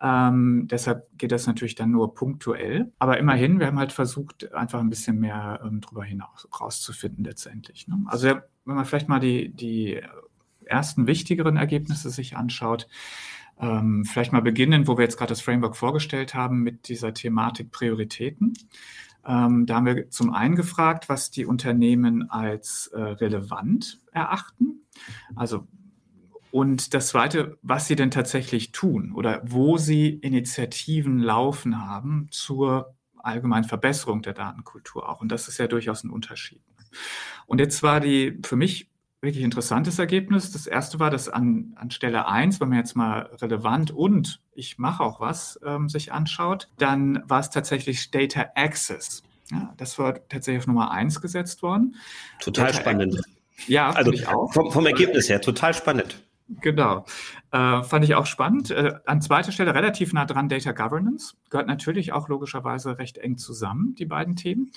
Ähm, 0.01 0.67
deshalb 0.69 1.07
geht 1.17 1.31
das 1.31 1.45
natürlich 1.45 1.75
dann 1.75 1.91
nur 1.91 2.15
punktuell. 2.15 2.91
Aber 2.97 3.19
immerhin, 3.19 3.59
wir 3.59 3.67
haben 3.67 3.77
halt 3.77 3.93
versucht, 3.93 4.51
einfach 4.53 4.79
ein 4.79 4.89
bisschen 4.89 5.19
mehr 5.19 5.61
ähm, 5.63 5.79
drüber 5.79 6.03
hinaus 6.03 6.47
rauszufinden 6.59 7.23
letztendlich. 7.23 7.87
Ne? 7.87 8.03
Also 8.07 8.29
wenn 8.65 8.75
man 8.75 8.85
vielleicht 8.85 9.09
mal 9.09 9.19
die, 9.19 9.49
die 9.49 10.01
ersten 10.65 11.05
wichtigeren 11.05 11.57
Ergebnisse 11.57 12.09
sich 12.09 12.35
anschaut, 12.35 12.87
ähm, 13.59 14.03
vielleicht 14.05 14.33
mal 14.33 14.41
beginnen, 14.41 14.87
wo 14.87 14.97
wir 14.97 15.03
jetzt 15.03 15.17
gerade 15.17 15.29
das 15.29 15.41
Framework 15.41 15.75
vorgestellt 15.75 16.33
haben, 16.33 16.63
mit 16.63 16.87
dieser 16.87 17.13
Thematik 17.13 17.71
Prioritäten. 17.71 18.53
Ähm, 19.23 19.67
da 19.67 19.75
haben 19.75 19.85
wir 19.85 20.09
zum 20.09 20.33
einen 20.33 20.55
gefragt, 20.55 21.09
was 21.09 21.29
die 21.29 21.45
Unternehmen 21.45 22.27
als 22.31 22.87
äh, 22.87 22.99
relevant 22.99 24.01
erachten. 24.11 24.81
Also 25.35 25.67
und 26.51 26.93
das 26.93 27.07
Zweite, 27.07 27.57
was 27.61 27.87
sie 27.87 27.95
denn 27.95 28.11
tatsächlich 28.11 28.71
tun 28.71 29.13
oder 29.13 29.41
wo 29.45 29.77
sie 29.77 30.09
Initiativen 30.09 31.19
laufen 31.19 31.85
haben 31.85 32.27
zur 32.31 32.93
allgemeinen 33.17 33.63
Verbesserung 33.63 34.21
der 34.21 34.33
Datenkultur 34.33 35.07
auch. 35.07 35.21
Und 35.21 35.31
das 35.31 35.47
ist 35.47 35.57
ja 35.57 35.67
durchaus 35.67 36.03
ein 36.03 36.09
Unterschied. 36.09 36.61
Und 37.45 37.59
jetzt 37.59 37.83
war 37.83 37.99
die 37.99 38.39
für 38.45 38.55
mich 38.55 38.89
wirklich 39.21 39.43
interessantes 39.43 39.99
Ergebnis. 39.99 40.51
Das 40.51 40.67
erste 40.67 40.99
war, 40.99 41.09
dass 41.09 41.29
an, 41.29 41.73
an 41.75 41.91
Stelle 41.91 42.27
eins, 42.27 42.59
wenn 42.59 42.69
man 42.69 42.79
jetzt 42.79 42.95
mal 42.95 43.29
relevant 43.41 43.91
und 43.91 44.41
ich 44.53 44.77
mache 44.77 45.03
auch 45.03 45.19
was 45.19 45.59
ähm, 45.63 45.87
sich 45.87 46.11
anschaut, 46.11 46.69
dann 46.77 47.23
war 47.27 47.39
es 47.39 47.49
tatsächlich 47.49 48.11
Data 48.11 48.47
Access. 48.55 49.23
Ja, 49.51 49.73
das 49.77 49.99
war 49.99 50.15
tatsächlich 50.27 50.63
auf 50.63 50.67
Nummer 50.67 50.91
eins 50.91 51.21
gesetzt 51.21 51.61
worden. 51.61 51.95
Total 52.39 52.67
Data 52.67 52.79
spannend. 52.79 53.19
Access. 53.19 53.67
Ja, 53.67 53.91
also 53.91 54.11
ich 54.11 54.27
auch. 54.27 54.51
Vom, 54.53 54.71
vom 54.71 54.85
Ergebnis 54.85 55.29
her, 55.29 55.39
total 55.39 55.73
spannend. 55.73 56.19
Genau. 56.59 57.05
Äh, 57.51 57.83
fand 57.83 58.03
ich 58.03 58.15
auch 58.15 58.25
spannend. 58.25 58.71
Äh, 58.71 58.95
an 59.05 59.21
zweiter 59.21 59.51
Stelle 59.51 59.73
relativ 59.73 60.11
nah 60.13 60.25
dran 60.25 60.49
Data 60.49 60.71
Governance. 60.71 61.35
Gehört 61.49 61.67
natürlich 61.67 62.11
auch 62.11 62.27
logischerweise 62.27 62.97
recht 62.97 63.17
eng 63.17 63.37
zusammen, 63.37 63.95
die 63.95 64.05
beiden 64.05 64.35
Themen. 64.35 64.71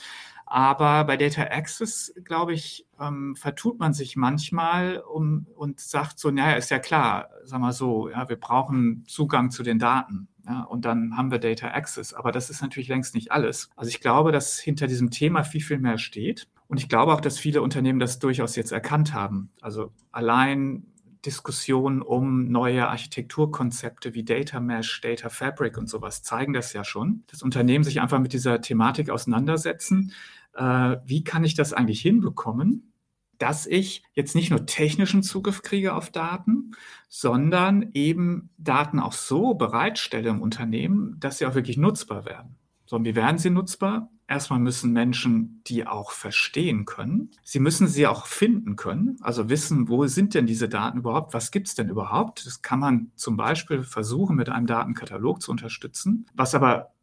Aber 0.46 1.04
bei 1.04 1.16
Data 1.16 1.42
Access, 1.42 2.14
glaube 2.24 2.52
ich, 2.52 2.86
ähm, 3.00 3.34
vertut 3.34 3.78
man 3.78 3.94
sich 3.94 4.14
manchmal 4.14 4.98
um, 4.98 5.46
und 5.56 5.80
sagt 5.80 6.18
so, 6.18 6.30
naja, 6.30 6.56
ist 6.56 6.70
ja 6.70 6.78
klar, 6.78 7.30
sag 7.44 7.60
mal 7.60 7.72
so, 7.72 8.08
ja, 8.08 8.28
wir 8.28 8.36
brauchen 8.36 9.04
Zugang 9.06 9.50
zu 9.50 9.62
den 9.62 9.78
Daten. 9.78 10.28
Ja, 10.46 10.62
und 10.64 10.84
dann 10.84 11.16
haben 11.16 11.30
wir 11.30 11.38
Data 11.38 11.68
Access. 11.68 12.12
Aber 12.12 12.30
das 12.30 12.50
ist 12.50 12.60
natürlich 12.60 12.88
längst 12.88 13.14
nicht 13.14 13.32
alles. 13.32 13.70
Also 13.76 13.88
ich 13.88 14.00
glaube, 14.00 14.30
dass 14.30 14.58
hinter 14.58 14.86
diesem 14.86 15.10
Thema 15.10 15.42
viel, 15.42 15.62
viel 15.62 15.78
mehr 15.78 15.96
steht. 15.96 16.46
Und 16.68 16.78
ich 16.78 16.88
glaube 16.88 17.14
auch, 17.14 17.20
dass 17.20 17.38
viele 17.38 17.62
Unternehmen 17.62 17.98
das 17.98 18.18
durchaus 18.18 18.56
jetzt 18.56 18.72
erkannt 18.72 19.14
haben. 19.14 19.50
Also 19.62 19.92
allein 20.12 20.86
Diskussionen 21.26 22.02
um 22.02 22.44
neue 22.48 22.88
Architekturkonzepte 22.88 24.14
wie 24.14 24.24
Data 24.24 24.60
Mesh, 24.60 25.00
Data 25.00 25.28
Fabric 25.28 25.78
und 25.78 25.88
sowas 25.88 26.22
zeigen 26.22 26.52
das 26.52 26.72
ja 26.72 26.84
schon. 26.84 27.24
Das 27.28 27.42
Unternehmen 27.42 27.84
sich 27.84 28.00
einfach 28.00 28.20
mit 28.20 28.32
dieser 28.32 28.60
Thematik 28.60 29.10
auseinandersetzen. 29.10 30.12
Äh, 30.54 30.96
wie 31.04 31.24
kann 31.24 31.44
ich 31.44 31.54
das 31.54 31.72
eigentlich 31.72 32.00
hinbekommen, 32.00 32.92
dass 33.38 33.66
ich 33.66 34.04
jetzt 34.12 34.34
nicht 34.34 34.50
nur 34.50 34.66
technischen 34.66 35.22
Zugriff 35.22 35.62
kriege 35.62 35.94
auf 35.94 36.10
Daten, 36.10 36.72
sondern 37.08 37.90
eben 37.94 38.50
Daten 38.58 39.00
auch 39.00 39.12
so 39.12 39.54
bereitstelle 39.54 40.30
im 40.30 40.40
Unternehmen, 40.40 41.18
dass 41.20 41.38
sie 41.38 41.46
auch 41.46 41.54
wirklich 41.54 41.76
nutzbar 41.76 42.24
werden. 42.24 42.56
So, 42.86 42.96
und 42.96 43.04
wie 43.04 43.16
werden 43.16 43.38
sie 43.38 43.50
nutzbar? 43.50 44.10
Erstmal 44.26 44.58
müssen 44.58 44.92
Menschen 44.92 45.62
die 45.66 45.86
auch 45.86 46.10
verstehen 46.10 46.86
können. 46.86 47.30
Sie 47.42 47.60
müssen 47.60 47.86
sie 47.86 48.06
auch 48.06 48.26
finden 48.26 48.74
können, 48.74 49.18
also 49.20 49.50
wissen, 49.50 49.88
wo 49.88 50.06
sind 50.06 50.32
denn 50.32 50.46
diese 50.46 50.68
Daten 50.68 50.98
überhaupt, 50.98 51.34
was 51.34 51.50
gibt 51.50 51.68
es 51.68 51.74
denn 51.74 51.90
überhaupt. 51.90 52.46
Das 52.46 52.62
kann 52.62 52.78
man 52.80 53.10
zum 53.16 53.36
Beispiel 53.36 53.82
versuchen, 53.82 54.36
mit 54.36 54.48
einem 54.48 54.66
Datenkatalog 54.66 55.42
zu 55.42 55.50
unterstützen. 55.50 56.26
Was 56.34 56.54
aber 56.54 56.93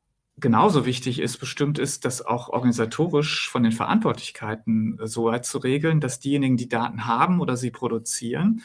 genauso 0.42 0.86
wichtig 0.86 1.20
ist, 1.20 1.38
bestimmt 1.38 1.80
ist, 1.80 2.04
das 2.04 2.26
auch 2.26 2.50
organisatorisch 2.50 3.50
von 3.50 3.64
den 3.64 3.72
Verantwortlichkeiten 3.72 5.00
so 5.04 5.26
weit 5.26 5.46
zu 5.46 5.60
regeln, 5.60 6.00
dass 6.00 6.20
diejenigen, 6.20 6.58
die 6.58 6.68
Daten 6.68 7.06
haben 7.06 7.40
oder 7.40 7.56
sie 7.56 7.72
produzieren, 7.72 8.62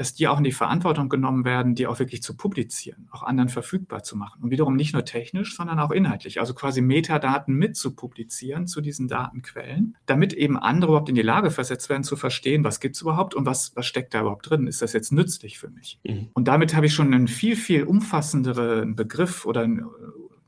dass 0.00 0.14
die 0.14 0.28
auch 0.28 0.38
in 0.38 0.44
die 0.44 0.52
Verantwortung 0.52 1.08
genommen 1.08 1.44
werden, 1.44 1.74
die 1.74 1.86
auch 1.86 1.98
wirklich 1.98 2.22
zu 2.22 2.36
publizieren, 2.36 3.08
auch 3.10 3.22
anderen 3.22 3.50
verfügbar 3.50 4.02
zu 4.02 4.16
machen. 4.16 4.42
Und 4.42 4.50
wiederum 4.50 4.74
nicht 4.74 4.94
nur 4.94 5.04
technisch, 5.04 5.54
sondern 5.54 5.78
auch 5.78 5.90
inhaltlich, 5.90 6.40
also 6.40 6.54
quasi 6.54 6.80
Metadaten 6.80 7.54
mit 7.54 7.76
zu 7.76 7.94
publizieren 7.94 8.66
zu 8.66 8.80
diesen 8.80 9.08
Datenquellen, 9.08 9.96
damit 10.06 10.32
eben 10.32 10.58
andere 10.58 10.92
überhaupt 10.92 11.10
in 11.10 11.14
die 11.14 11.22
Lage 11.22 11.50
versetzt 11.50 11.90
werden, 11.90 12.02
zu 12.02 12.16
verstehen, 12.16 12.64
was 12.64 12.80
gibt 12.80 12.96
es 12.96 13.02
überhaupt 13.02 13.34
und 13.34 13.46
was, 13.46 13.76
was 13.76 13.86
steckt 13.86 14.14
da 14.14 14.22
überhaupt 14.22 14.48
drin. 14.48 14.66
Ist 14.66 14.82
das 14.82 14.92
jetzt 14.92 15.12
nützlich 15.12 15.58
für 15.58 15.68
mich? 15.68 16.00
Mhm. 16.04 16.28
Und 16.32 16.48
damit 16.48 16.74
habe 16.74 16.86
ich 16.86 16.94
schon 16.94 17.12
einen 17.12 17.28
viel, 17.28 17.54
viel 17.54 17.84
umfassenderen 17.84 18.96
Begriff 18.96 19.44
oder 19.44 19.68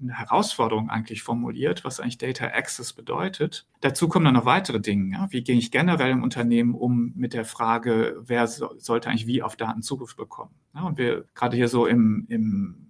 eine 0.02 0.18
Herausforderung 0.18 0.90
eigentlich 0.90 1.22
formuliert, 1.22 1.84
was 1.84 2.00
eigentlich 2.00 2.18
Data 2.18 2.46
Access 2.46 2.92
bedeutet. 2.92 3.66
Dazu 3.80 4.08
kommen 4.08 4.24
dann 4.24 4.34
noch 4.34 4.44
weitere 4.44 4.80
Dinge. 4.80 5.14
Ja? 5.14 5.28
Wie 5.30 5.42
gehe 5.42 5.56
ich 5.56 5.70
generell 5.70 6.10
im 6.10 6.22
Unternehmen 6.22 6.74
um 6.74 7.12
mit 7.14 7.34
der 7.34 7.44
Frage, 7.44 8.16
wer 8.20 8.46
so, 8.46 8.74
sollte 8.78 9.08
eigentlich 9.08 9.26
wie 9.26 9.42
auf 9.42 9.56
Daten 9.56 9.82
Zugriff 9.82 10.16
bekommen? 10.16 10.54
Ja, 10.74 10.82
und 10.82 10.98
wir 10.98 11.24
gerade 11.34 11.56
hier 11.56 11.68
so 11.68 11.86
im, 11.86 12.26
im 12.28 12.88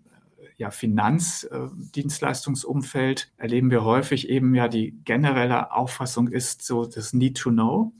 ja, 0.57 0.71
Finanzdienstleistungsumfeld 0.71 3.33
äh, 3.37 3.43
erleben 3.43 3.71
wir 3.71 3.85
häufig 3.85 4.29
eben 4.29 4.55
ja 4.55 4.69
die 4.69 4.97
generelle 5.05 5.73
Auffassung 5.73 6.29
ist 6.29 6.63
so 6.63 6.87
das 6.87 7.13
Need 7.13 7.37
to 7.37 7.51
Know. 7.51 7.93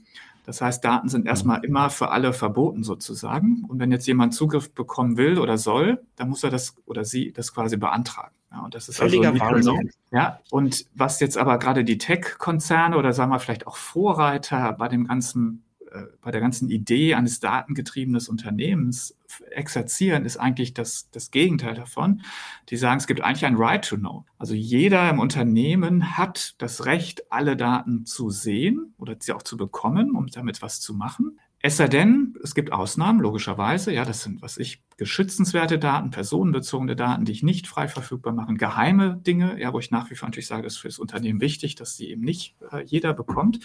Das 0.45 0.61
heißt, 0.61 0.83
Daten 0.83 1.07
sind 1.07 1.25
erstmal 1.25 1.59
mhm. 1.59 1.65
immer 1.65 1.89
für 1.89 2.11
alle 2.11 2.33
verboten 2.33 2.83
sozusagen. 2.83 3.63
Und 3.67 3.79
wenn 3.79 3.91
jetzt 3.91 4.07
jemand 4.07 4.33
Zugriff 4.33 4.73
bekommen 4.73 5.17
will 5.17 5.39
oder 5.39 5.57
soll, 5.57 6.03
dann 6.15 6.29
muss 6.29 6.43
er 6.43 6.49
das 6.49 6.75
oder 6.85 7.05
sie 7.05 7.31
das 7.31 7.53
quasi 7.53 7.77
beantragen. 7.77 8.35
Ja, 8.53 8.61
und 8.61 8.75
das 8.75 8.87
ist 8.87 8.97
Völliger 8.97 9.29
also 9.31 9.39
Wahnsinn. 9.39 9.91
Ja, 10.11 10.39
und 10.51 10.85
was 10.93 11.19
jetzt 11.19 11.37
aber 11.37 11.57
gerade 11.57 11.83
die 11.83 11.97
Tech-Konzerne 11.97 12.97
oder 12.97 13.11
sagen 13.11 13.31
wir 13.31 13.39
vielleicht 13.39 13.65
auch 13.65 13.75
Vorreiter 13.75 14.73
bei 14.73 14.87
dem 14.87 15.07
ganzen 15.07 15.63
äh, 15.93 16.05
bei 16.21 16.31
der 16.31 16.41
ganzen 16.41 16.69
Idee 16.69 17.13
eines 17.13 17.39
datengetriebenen 17.39 18.21
Unternehmens 18.27 19.17
exerzieren, 19.51 20.25
ist 20.25 20.37
eigentlich 20.37 20.73
das, 20.73 21.09
das 21.11 21.31
Gegenteil 21.31 21.75
davon. 21.75 22.21
Die 22.69 22.77
sagen, 22.77 22.97
es 22.97 23.07
gibt 23.07 23.21
eigentlich 23.21 23.45
ein 23.45 23.55
Right 23.55 23.85
to 23.85 23.97
Know. 23.97 24.25
Also 24.37 24.53
jeder 24.53 25.09
im 25.09 25.19
Unternehmen 25.19 26.17
hat 26.17 26.55
das 26.59 26.85
Recht, 26.85 27.31
alle 27.31 27.55
Daten 27.55 28.05
zu 28.05 28.29
sehen 28.29 28.93
oder 28.97 29.15
sie 29.19 29.33
auch 29.33 29.43
zu 29.43 29.57
bekommen, 29.57 30.15
um 30.15 30.27
damit 30.27 30.61
was 30.61 30.79
zu 30.79 30.93
machen. 30.93 31.39
Es 31.59 31.77
sei 31.77 31.87
denn, 31.87 32.35
es 32.43 32.55
gibt 32.55 32.73
Ausnahmen, 32.73 33.21
logischerweise. 33.21 33.93
Ja, 33.93 34.03
das 34.03 34.23
sind, 34.23 34.41
was 34.41 34.57
ich, 34.57 34.83
geschützenswerte 34.97 35.79
Daten, 35.79 36.11
personenbezogene 36.11 36.95
Daten, 36.95 37.25
die 37.25 37.31
ich 37.31 37.43
nicht 37.43 37.67
frei 37.67 37.87
verfügbar 37.87 38.33
mache, 38.33 38.53
geheime 38.53 39.17
Dinge, 39.25 39.59
ja, 39.59 39.73
wo 39.73 39.79
ich 39.79 39.91
nach 39.91 40.09
wie 40.09 40.15
vor 40.15 40.29
natürlich 40.29 40.47
sage, 40.47 40.67
es 40.67 40.73
ist 40.73 40.79
für 40.79 40.87
das 40.87 40.99
Unternehmen 40.99 41.41
wichtig, 41.41 41.75
dass 41.75 41.95
die 41.95 42.09
eben 42.09 42.21
nicht 42.21 42.55
äh, 42.71 42.83
jeder 42.83 43.13
bekommt. 43.13 43.59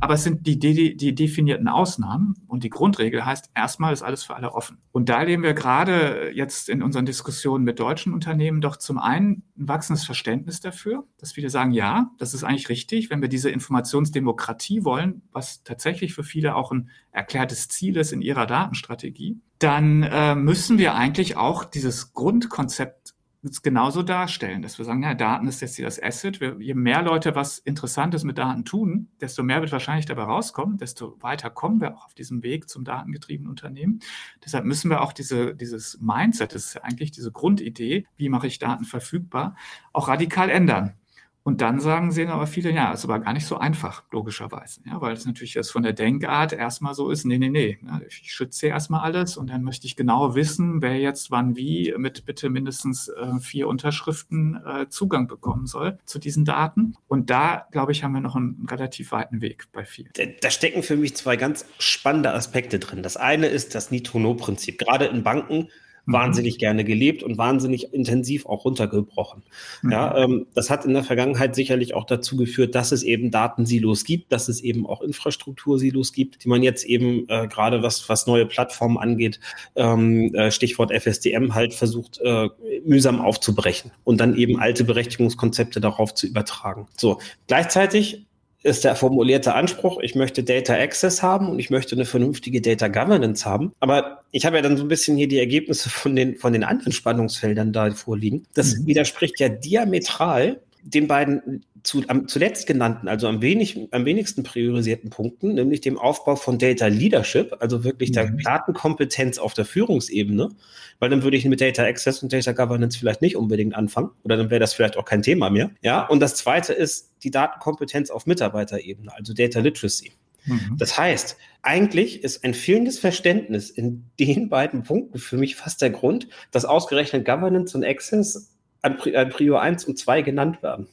Aber 0.00 0.14
es 0.14 0.22
sind 0.22 0.46
die, 0.46 0.58
die, 0.58 0.96
die 0.96 1.14
definierten 1.14 1.68
Ausnahmen 1.68 2.34
und 2.46 2.64
die 2.64 2.70
Grundregel 2.70 3.24
heißt, 3.24 3.50
erstmal 3.54 3.92
ist 3.92 4.02
alles 4.02 4.24
für 4.24 4.36
alle 4.36 4.52
offen. 4.52 4.78
Und 4.92 5.08
da 5.08 5.20
erleben 5.20 5.42
wir 5.42 5.54
gerade 5.54 6.30
jetzt 6.34 6.68
in 6.68 6.82
unseren 6.82 7.06
Diskussionen 7.06 7.64
mit 7.64 7.78
deutschen 7.78 8.12
Unternehmen 8.12 8.60
doch 8.60 8.76
zum 8.76 8.98
einen 8.98 9.42
ein 9.56 9.68
wachsendes 9.68 10.04
Verständnis 10.04 10.60
dafür, 10.60 11.04
dass 11.18 11.32
viele 11.32 11.50
sagen, 11.50 11.72
ja, 11.72 12.10
das 12.18 12.34
ist 12.34 12.44
eigentlich 12.44 12.68
richtig, 12.68 13.10
wenn 13.10 13.20
wir 13.20 13.28
diese 13.28 13.50
Informationsdemokratie 13.50 14.84
wollen, 14.84 15.22
was 15.32 15.62
tatsächlich 15.62 16.14
für 16.14 16.24
viele 16.24 16.54
auch 16.54 16.72
ein 16.72 16.90
erklärtes 17.12 17.68
Ziel 17.68 17.96
ist 17.96 18.12
in 18.12 18.22
ihrer 18.22 18.46
Datenstrategie, 18.46 19.40
dann 19.60 20.02
äh, 20.02 20.34
müssen 20.34 20.78
wir 20.78 20.94
eigentlich 20.94 21.36
auch 21.36 21.64
dieses 21.64 22.14
Grundkonzept 22.14 23.14
genauso 23.62 24.02
darstellen, 24.02 24.60
dass 24.60 24.78
wir 24.78 24.84
sagen, 24.84 25.02
ja, 25.02 25.14
Daten 25.14 25.46
ist 25.48 25.60
jetzt 25.62 25.76
hier 25.76 25.86
das 25.86 26.02
Asset. 26.02 26.40
Wir, 26.40 26.56
je 26.60 26.74
mehr 26.74 27.02
Leute 27.02 27.34
was 27.34 27.58
Interessantes 27.58 28.24
mit 28.24 28.38
Daten 28.38 28.64
tun, 28.64 29.08
desto 29.20 29.42
mehr 29.42 29.60
wird 29.60 29.72
wahrscheinlich 29.72 30.06
dabei 30.06 30.24
rauskommen, 30.24 30.76
desto 30.76 31.16
weiter 31.22 31.48
kommen 31.48 31.80
wir 31.80 31.96
auch 31.96 32.06
auf 32.06 32.14
diesem 32.14 32.42
Weg 32.42 32.68
zum 32.68 32.84
datengetriebenen 32.84 33.50
Unternehmen. 33.50 34.00
Deshalb 34.44 34.64
müssen 34.64 34.90
wir 34.90 35.00
auch 35.02 35.12
diese, 35.12 35.54
dieses 35.54 35.98
Mindset, 36.00 36.54
das 36.54 36.66
ist 36.66 36.74
ja 36.74 36.82
eigentlich 36.82 37.12
diese 37.12 37.32
Grundidee, 37.32 38.06
wie 38.16 38.28
mache 38.28 38.46
ich 38.46 38.58
Daten 38.58 38.84
verfügbar, 38.84 39.56
auch 39.92 40.08
radikal 40.08 40.50
ändern. 40.50 40.94
Und 41.42 41.62
dann 41.62 41.80
sagen 41.80 42.12
sehen 42.12 42.28
aber 42.28 42.46
viele, 42.46 42.70
ja, 42.70 42.92
ist 42.92 43.04
aber 43.04 43.18
gar 43.18 43.32
nicht 43.32 43.46
so 43.46 43.56
einfach, 43.56 44.04
logischerweise. 44.10 44.82
Ja, 44.84 45.00
weil 45.00 45.14
es 45.14 45.24
natürlich 45.24 45.54
jetzt 45.54 45.70
von 45.70 45.82
der 45.82 45.94
Denkart 45.94 46.52
erstmal 46.52 46.94
so 46.94 47.10
ist, 47.10 47.24
nee, 47.24 47.38
nee, 47.38 47.48
nee, 47.48 47.78
ich 48.06 48.32
schütze 48.32 48.66
erstmal 48.66 49.00
alles 49.00 49.38
und 49.38 49.48
dann 49.48 49.62
möchte 49.62 49.86
ich 49.86 49.96
genau 49.96 50.34
wissen, 50.34 50.82
wer 50.82 50.98
jetzt 50.98 51.30
wann 51.30 51.56
wie 51.56 51.94
mit 51.96 52.26
bitte 52.26 52.50
mindestens 52.50 53.08
äh, 53.08 53.38
vier 53.40 53.68
Unterschriften 53.68 54.60
äh, 54.66 54.88
Zugang 54.90 55.28
bekommen 55.28 55.66
soll 55.66 55.98
zu 56.04 56.18
diesen 56.18 56.44
Daten. 56.44 56.94
Und 57.08 57.30
da, 57.30 57.66
glaube 57.70 57.92
ich, 57.92 58.04
haben 58.04 58.12
wir 58.12 58.20
noch 58.20 58.36
einen 58.36 58.66
relativ 58.70 59.12
weiten 59.12 59.40
Weg 59.40 59.68
bei 59.72 59.84
vielen. 59.84 60.10
Da, 60.14 60.24
da 60.40 60.50
stecken 60.50 60.82
für 60.82 60.96
mich 60.96 61.16
zwei 61.16 61.36
ganz 61.36 61.64
spannende 61.78 62.34
Aspekte 62.34 62.78
drin. 62.78 63.02
Das 63.02 63.16
eine 63.16 63.46
ist 63.46 63.74
das 63.74 63.90
Nitro-No-Prinzip. 63.90 64.78
Gerade 64.78 65.06
in 65.06 65.22
Banken. 65.22 65.68
Wahnsinnig 66.12 66.58
gerne 66.58 66.84
gelebt 66.84 67.22
und 67.22 67.38
wahnsinnig 67.38 67.92
intensiv 67.92 68.46
auch 68.46 68.64
runtergebrochen. 68.64 69.42
Mhm. 69.82 69.92
Ja, 69.92 70.16
ähm, 70.16 70.46
das 70.54 70.70
hat 70.70 70.84
in 70.84 70.94
der 70.94 71.04
Vergangenheit 71.04 71.54
sicherlich 71.54 71.94
auch 71.94 72.04
dazu 72.04 72.36
geführt, 72.36 72.74
dass 72.74 72.92
es 72.92 73.02
eben 73.02 73.30
Datensilos 73.30 74.04
gibt, 74.04 74.32
dass 74.32 74.48
es 74.48 74.60
eben 74.60 74.86
auch 74.86 75.02
Infrastruktursilos 75.02 76.12
gibt, 76.12 76.44
die 76.44 76.48
man 76.48 76.62
jetzt 76.62 76.84
eben 76.84 77.28
äh, 77.28 77.48
gerade 77.48 77.82
was, 77.82 78.08
was 78.08 78.26
neue 78.26 78.46
Plattformen 78.46 78.98
angeht, 78.98 79.40
ähm, 79.76 80.34
äh, 80.34 80.50
Stichwort 80.50 80.90
FSDM 80.92 81.54
halt 81.54 81.74
versucht, 81.74 82.20
äh, 82.22 82.48
mühsam 82.84 83.20
aufzubrechen 83.20 83.92
und 84.04 84.20
dann 84.20 84.36
eben 84.36 84.58
alte 84.58 84.84
Berechtigungskonzepte 84.84 85.80
darauf 85.80 86.14
zu 86.14 86.26
übertragen. 86.26 86.88
So, 86.96 87.18
gleichzeitig 87.46 88.26
ist 88.62 88.84
der 88.84 88.94
formulierte 88.94 89.54
Anspruch, 89.54 89.98
ich 90.00 90.14
möchte 90.14 90.42
Data 90.42 90.74
Access 90.74 91.22
haben 91.22 91.48
und 91.48 91.58
ich 91.58 91.70
möchte 91.70 91.94
eine 91.94 92.04
vernünftige 92.04 92.60
Data 92.60 92.88
Governance 92.88 93.46
haben. 93.46 93.72
Aber 93.80 94.22
ich 94.32 94.44
habe 94.44 94.56
ja 94.56 94.62
dann 94.62 94.76
so 94.76 94.84
ein 94.84 94.88
bisschen 94.88 95.16
hier 95.16 95.28
die 95.28 95.38
Ergebnisse 95.38 95.88
von 95.88 96.14
den, 96.14 96.36
von 96.36 96.52
den 96.52 96.64
anderen 96.64 96.92
Spannungsfeldern 96.92 97.72
da 97.72 97.90
vorliegen. 97.92 98.46
Das 98.54 98.76
mhm. 98.76 98.86
widerspricht 98.86 99.40
ja 99.40 99.48
diametral 99.48 100.60
den 100.82 101.06
beiden 101.06 101.64
zu, 101.82 102.02
am 102.08 102.28
zuletzt 102.28 102.66
genannten, 102.66 103.08
also 103.08 103.26
am, 103.26 103.42
wenig, 103.42 103.88
am 103.90 104.04
wenigsten 104.04 104.42
priorisierten 104.42 105.10
Punkten, 105.10 105.54
nämlich 105.54 105.80
dem 105.80 105.98
Aufbau 105.98 106.36
von 106.36 106.58
Data 106.58 106.86
Leadership, 106.86 107.56
also 107.60 107.84
wirklich 107.84 108.10
mhm. 108.10 108.14
der 108.14 108.30
Datenkompetenz 108.30 109.38
auf 109.38 109.54
der 109.54 109.64
Führungsebene, 109.64 110.50
weil 110.98 111.10
dann 111.10 111.22
würde 111.22 111.36
ich 111.36 111.44
mit 111.44 111.60
Data 111.60 111.84
Access 111.84 112.22
und 112.22 112.32
Data 112.32 112.52
Governance 112.52 112.98
vielleicht 112.98 113.22
nicht 113.22 113.36
unbedingt 113.36 113.74
anfangen 113.74 114.10
oder 114.22 114.36
dann 114.36 114.50
wäre 114.50 114.60
das 114.60 114.74
vielleicht 114.74 114.96
auch 114.96 115.04
kein 115.04 115.22
Thema 115.22 115.50
mehr. 115.50 115.70
Ja, 115.82 116.06
und 116.06 116.20
das 116.20 116.34
zweite 116.34 116.72
ist 116.72 117.12
die 117.22 117.30
Datenkompetenz 117.30 118.10
auf 118.10 118.26
Mitarbeiterebene, 118.26 119.12
also 119.14 119.32
Data 119.32 119.60
Literacy. 119.60 120.12
Mhm. 120.44 120.76
Das 120.78 120.96
heißt, 120.96 121.36
eigentlich 121.62 122.24
ist 122.24 122.44
ein 122.44 122.54
fehlendes 122.54 122.98
Verständnis 122.98 123.70
in 123.70 124.04
den 124.18 124.48
beiden 124.48 124.82
Punkten 124.82 125.18
für 125.18 125.36
mich 125.36 125.56
fast 125.56 125.82
der 125.82 125.90
Grund, 125.90 126.28
dass 126.50 126.64
ausgerechnet 126.64 127.24
Governance 127.24 127.76
und 127.76 127.84
Access 127.84 128.50
an, 128.82 128.96
Prior 129.30 129.60
1 129.60 129.84
und 129.84 129.98
2 129.98 130.22
genannt 130.22 130.62
werden. 130.62 130.88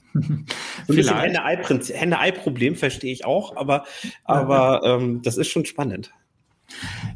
So 0.88 1.13
ein 1.13 1.32
Henne-Ei-Problem 1.34 2.75
verstehe 2.75 3.12
ich 3.12 3.25
auch, 3.25 3.56
aber, 3.56 3.86
aber 4.24 4.82
ähm, 4.84 5.22
das 5.22 5.38
ist 5.38 5.50
schon 5.50 5.65
spannend. 5.65 6.12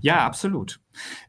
Ja, 0.02 0.26
absolut. 0.26 0.80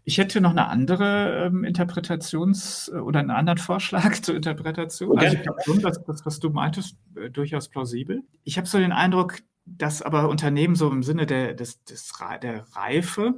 Ich 0.05 0.19
hätte 0.19 0.41
noch 0.41 0.51
eine 0.51 0.69
andere 0.69 1.47
ähm, 1.47 1.65
Interpretations- 1.65 2.91
oder 2.91 3.21
einen 3.21 3.31
anderen 3.31 3.59
Vorschlag 3.59 4.15
zur 4.23 4.37
Interpretation. 4.37 5.13
Okay. 5.13 5.25
Also 5.25 5.37
ich 5.37 5.43
glaube 5.43 5.61
schon, 5.65 5.81
dass 5.81 6.03
das, 6.05 6.27
was 6.27 6.41
du 6.41 6.51
meintest, 6.51 6.97
äh, 7.17 7.31
durchaus 7.31 7.69
plausibel. 7.69 8.23
Ich 8.45 8.59
habe 8.59 8.69
so 8.69 8.79
den 8.79 8.93
Eindruck, 8.93 9.39
dass 9.65 10.03
aber 10.03 10.29
Unternehmen 10.29 10.75
so 10.75 10.91
im 10.91 11.03
Sinne 11.03 11.27
der, 11.27 11.55
des, 11.55 11.83
des, 11.85 12.13
der 12.43 12.65
Reife 12.73 13.35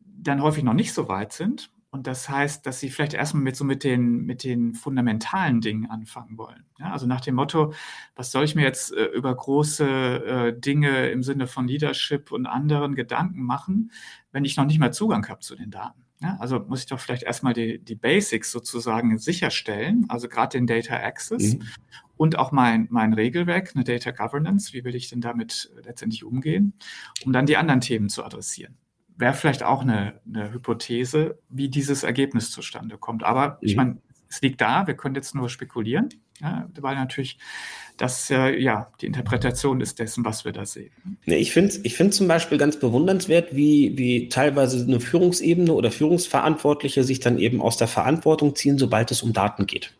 dann 0.00 0.42
häufig 0.42 0.62
noch 0.62 0.74
nicht 0.74 0.92
so 0.92 1.08
weit 1.08 1.32
sind 1.32 1.70
und 1.92 2.06
das 2.06 2.26
heißt, 2.26 2.64
dass 2.64 2.80
sie 2.80 2.88
vielleicht 2.88 3.12
erstmal 3.12 3.42
mit 3.42 3.54
so 3.54 3.64
mit 3.64 3.84
den, 3.84 4.24
mit 4.24 4.44
den 4.44 4.72
fundamentalen 4.72 5.60
Dingen 5.60 5.90
anfangen 5.90 6.38
wollen. 6.38 6.64
Ja, 6.78 6.90
also 6.90 7.06
nach 7.06 7.20
dem 7.20 7.34
Motto, 7.34 7.74
was 8.16 8.32
soll 8.32 8.44
ich 8.44 8.54
mir 8.54 8.62
jetzt 8.62 8.94
äh, 8.94 9.04
über 9.04 9.34
große 9.34 9.84
äh, 9.84 10.58
Dinge 10.58 11.10
im 11.10 11.22
Sinne 11.22 11.46
von 11.46 11.68
Leadership 11.68 12.32
und 12.32 12.46
anderen 12.46 12.94
Gedanken 12.94 13.42
machen, 13.42 13.92
wenn 14.32 14.46
ich 14.46 14.56
noch 14.56 14.64
nicht 14.64 14.78
mal 14.78 14.90
Zugang 14.90 15.28
habe 15.28 15.40
zu 15.40 15.54
den 15.54 15.70
Daten? 15.70 16.02
Ja, 16.22 16.38
also 16.40 16.60
muss 16.60 16.80
ich 16.80 16.86
doch 16.86 16.98
vielleicht 16.98 17.24
erstmal 17.24 17.52
die, 17.52 17.78
die 17.78 17.96
Basics 17.96 18.50
sozusagen 18.50 19.18
sicherstellen, 19.18 20.06
also 20.08 20.28
gerade 20.28 20.56
den 20.56 20.66
Data 20.66 20.96
Access 20.96 21.56
mhm. 21.56 21.62
und 22.16 22.38
auch 22.38 22.52
mein, 22.52 22.86
mein 22.90 23.12
Regelwerk, 23.12 23.72
eine 23.74 23.84
Data 23.84 24.12
Governance, 24.12 24.72
wie 24.72 24.82
will 24.84 24.94
ich 24.94 25.10
denn 25.10 25.20
damit 25.20 25.70
letztendlich 25.84 26.24
umgehen, 26.24 26.72
um 27.26 27.34
dann 27.34 27.44
die 27.44 27.58
anderen 27.58 27.82
Themen 27.82 28.08
zu 28.08 28.24
adressieren 28.24 28.78
wäre 29.16 29.34
vielleicht 29.34 29.62
auch 29.62 29.82
eine, 29.82 30.20
eine, 30.26 30.52
Hypothese, 30.52 31.38
wie 31.48 31.68
dieses 31.68 32.02
Ergebnis 32.02 32.50
zustande 32.50 32.98
kommt. 32.98 33.22
Aber 33.22 33.58
ich 33.60 33.72
mhm. 33.72 33.76
meine, 33.76 33.96
es 34.28 34.40
liegt 34.40 34.60
da, 34.60 34.86
wir 34.86 34.94
können 34.94 35.14
jetzt 35.14 35.34
nur 35.34 35.48
spekulieren, 35.48 36.08
ja, 36.40 36.68
weil 36.80 36.94
natürlich 36.94 37.38
das 37.98 38.30
äh, 38.30 38.58
ja 38.58 38.90
die 39.00 39.06
Interpretation 39.06 39.80
ist 39.80 39.98
dessen, 39.98 40.24
was 40.24 40.44
wir 40.44 40.52
da 40.52 40.64
sehen. 40.64 40.90
Ich 41.26 41.52
finde 41.52 41.74
ich 41.82 41.94
find 41.94 42.14
zum 42.14 42.28
Beispiel 42.28 42.56
ganz 42.56 42.78
bewundernswert, 42.78 43.54
wie, 43.54 43.96
wie 43.98 44.28
teilweise 44.28 44.82
eine 44.84 45.00
Führungsebene 45.00 45.72
oder 45.72 45.90
Führungsverantwortliche 45.90 47.04
sich 47.04 47.20
dann 47.20 47.38
eben 47.38 47.60
aus 47.60 47.76
der 47.76 47.88
Verantwortung 47.88 48.56
ziehen, 48.56 48.78
sobald 48.78 49.10
es 49.10 49.22
um 49.22 49.32
Daten 49.32 49.66
geht. 49.66 49.92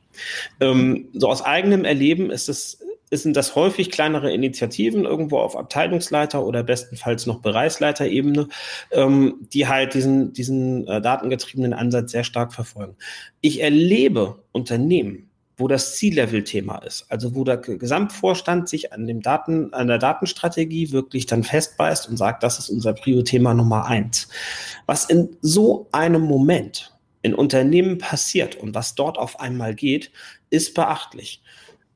Ähm, 0.61 1.09
so 1.13 1.29
aus 1.29 1.43
eigenem 1.43 1.85
Erleben 1.85 2.31
ist 2.31 2.49
es 2.49 2.81
sind 3.21 3.37
das 3.37 3.55
häufig 3.55 3.91
kleinere 3.91 4.33
Initiativen 4.33 5.05
irgendwo 5.05 5.39
auf 5.39 5.55
Abteilungsleiter 5.55 6.47
oder 6.47 6.63
bestenfalls 6.63 7.27
noch 7.27 7.41
Bereichsleiterebene, 7.41 8.49
ähm, 8.91 9.47
die 9.53 9.69
halt 9.69 9.93
diesen, 9.93 10.33
diesen 10.33 10.87
äh, 10.87 11.03
datengetriebenen 11.03 11.75
Ansatz 11.75 12.13
sehr 12.13 12.25
stark 12.25 12.55
verfolgen. 12.55 12.97
Ich 13.43 13.61
erlebe 13.61 14.43
Unternehmen, 14.53 15.29
wo 15.59 15.69
das 15.69 15.97
C-Level-Thema 15.97 16.79
ist, 16.79 17.05
also 17.11 17.35
wo 17.35 17.45
der 17.45 17.59
Gesamtvorstand 17.59 18.69
sich 18.69 18.93
an 18.93 19.07
dem 19.07 19.21
Daten, 19.21 19.75
an 19.75 19.89
der 19.89 19.99
Datenstrategie 19.99 20.93
wirklich 20.93 21.27
dann 21.27 21.45
festbeißt 21.45 22.09
und 22.09 22.17
sagt, 22.17 22.43
das 22.43 22.59
ist 22.59 22.71
unser 22.71 22.95
Prio-Thema 22.95 23.53
Nummer 23.53 23.87
eins. 23.87 24.29
Was 24.87 25.05
in 25.05 25.37
so 25.43 25.89
einem 25.93 26.23
Moment 26.23 26.97
in 27.21 27.35
Unternehmen 27.35 27.99
passiert 27.99 28.57
und 28.57 28.75
was 28.75 28.95
dort 28.95 29.19
auf 29.19 29.39
einmal 29.39 29.75
geht, 29.75 30.11
ist 30.51 30.75
beachtlich. 30.75 31.43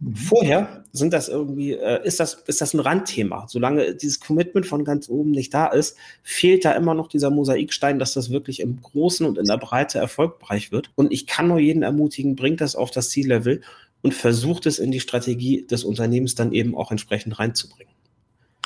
Mhm. 0.01 0.17
Vorher 0.17 0.85
sind 0.93 1.13
das 1.13 1.29
irgendwie, 1.29 1.73
äh, 1.73 2.05
ist 2.07 2.21
das, 2.21 2.35
ist 2.47 2.61
das 2.61 2.75
ein 2.75 2.81
Randthema. 2.81 3.47
Solange 3.49 3.95
dieses 3.95 4.21
Commitment 4.21 4.67
von 4.67 4.85
ganz 4.85 5.09
oben 5.09 5.31
nicht 5.31 5.55
da 5.55 5.67
ist, 5.69 5.97
fehlt 6.23 6.65
da 6.65 6.73
immer 6.73 6.95
noch 6.95 7.09
dieser 7.09 7.31
Mosaikstein, 7.31 7.99
dass 7.99 8.13
das 8.13 8.31
wirklich 8.31 8.61
im 8.61 8.81
Großen 8.81 9.25
und 9.27 9.39
in 9.39 9.47
der 9.47 9.59
Breite 9.59 9.99
erfolgreich 9.99 10.73
wird. 10.73 10.91
Und 10.95 11.13
ich 11.13 11.27
kann 11.27 11.49
nur 11.49 11.59
jeden 11.59 11.83
ermutigen, 11.83 12.37
bringt 12.37 12.61
das 12.61 12.77
auf 12.77 12.91
das 12.91 13.11
Ziellevel 13.11 13.63
und 14.03 14.15
versucht 14.15 14.67
es 14.67 14.79
in 14.79 14.91
die 14.91 15.01
Strategie 15.01 15.67
des 15.67 15.85
Unternehmens 15.85 16.35
dann 16.35 16.53
eben 16.53 16.77
auch 16.77 16.91
entsprechend 16.91 17.39
reinzubringen. 17.39 17.93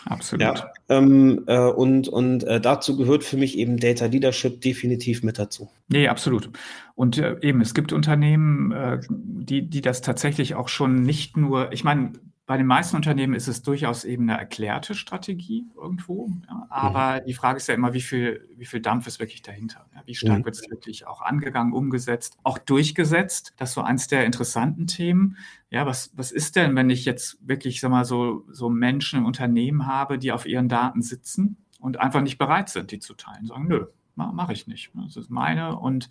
Absolut. 0.06 0.42
Ja, 0.42 0.72
ähm, 0.88 1.44
äh, 1.46 1.58
und 1.58 2.08
und 2.08 2.44
äh, 2.44 2.60
dazu 2.60 2.96
gehört 2.96 3.22
für 3.22 3.36
mich 3.36 3.58
eben 3.58 3.76
Data 3.76 4.06
Leadership 4.06 4.60
definitiv 4.60 5.22
mit 5.22 5.38
dazu. 5.38 5.70
Nee, 5.88 6.08
absolut. 6.08 6.50
Und 6.94 7.18
äh, 7.18 7.36
eben, 7.42 7.60
es 7.60 7.74
gibt 7.74 7.92
Unternehmen, 7.92 8.72
äh, 8.72 9.00
die, 9.08 9.62
die 9.62 9.80
das 9.80 10.00
tatsächlich 10.00 10.54
auch 10.54 10.68
schon 10.68 11.02
nicht 11.02 11.36
nur, 11.36 11.72
ich 11.72 11.84
meine, 11.84 12.12
bei 12.50 12.56
den 12.56 12.66
meisten 12.66 12.96
Unternehmen 12.96 13.34
ist 13.34 13.46
es 13.46 13.62
durchaus 13.62 14.04
eben 14.04 14.28
eine 14.28 14.36
erklärte 14.36 14.96
Strategie 14.96 15.68
irgendwo. 15.76 16.28
Ja, 16.48 16.66
aber 16.68 17.20
mhm. 17.20 17.26
die 17.26 17.34
Frage 17.34 17.58
ist 17.58 17.68
ja 17.68 17.76
immer, 17.76 17.92
wie 17.92 18.00
viel, 18.00 18.44
wie 18.56 18.64
viel 18.64 18.80
Dampf 18.80 19.06
ist 19.06 19.20
wirklich 19.20 19.42
dahinter? 19.42 19.86
Ja, 19.94 20.02
wie 20.04 20.16
stark 20.16 20.40
mhm. 20.40 20.44
wird 20.46 20.56
es 20.56 20.68
wirklich 20.68 21.06
auch 21.06 21.22
angegangen, 21.22 21.72
umgesetzt, 21.72 22.38
auch 22.42 22.58
durchgesetzt? 22.58 23.54
Das 23.56 23.68
ist 23.68 23.74
so 23.76 23.82
eins 23.82 24.08
der 24.08 24.26
interessanten 24.26 24.88
Themen. 24.88 25.36
Ja, 25.70 25.86
was, 25.86 26.10
was 26.16 26.32
ist 26.32 26.56
denn, 26.56 26.74
wenn 26.74 26.90
ich 26.90 27.04
jetzt 27.04 27.38
wirklich, 27.40 27.78
sag 27.80 27.92
mal, 27.92 28.04
so, 28.04 28.44
so 28.50 28.68
Menschen 28.68 29.20
im 29.20 29.26
Unternehmen 29.26 29.86
habe, 29.86 30.18
die 30.18 30.32
auf 30.32 30.44
ihren 30.44 30.68
Daten 30.68 31.02
sitzen 31.02 31.56
und 31.78 32.00
einfach 32.00 32.20
nicht 32.20 32.38
bereit 32.38 32.68
sind, 32.68 32.90
die 32.90 32.98
zu 32.98 33.14
teilen? 33.14 33.46
Sagen, 33.46 33.68
nö, 33.68 33.86
mache 34.14 34.52
ich 34.52 34.66
nicht. 34.66 34.90
Das 34.94 35.16
ist 35.16 35.30
meine. 35.30 35.78
Und 35.78 36.08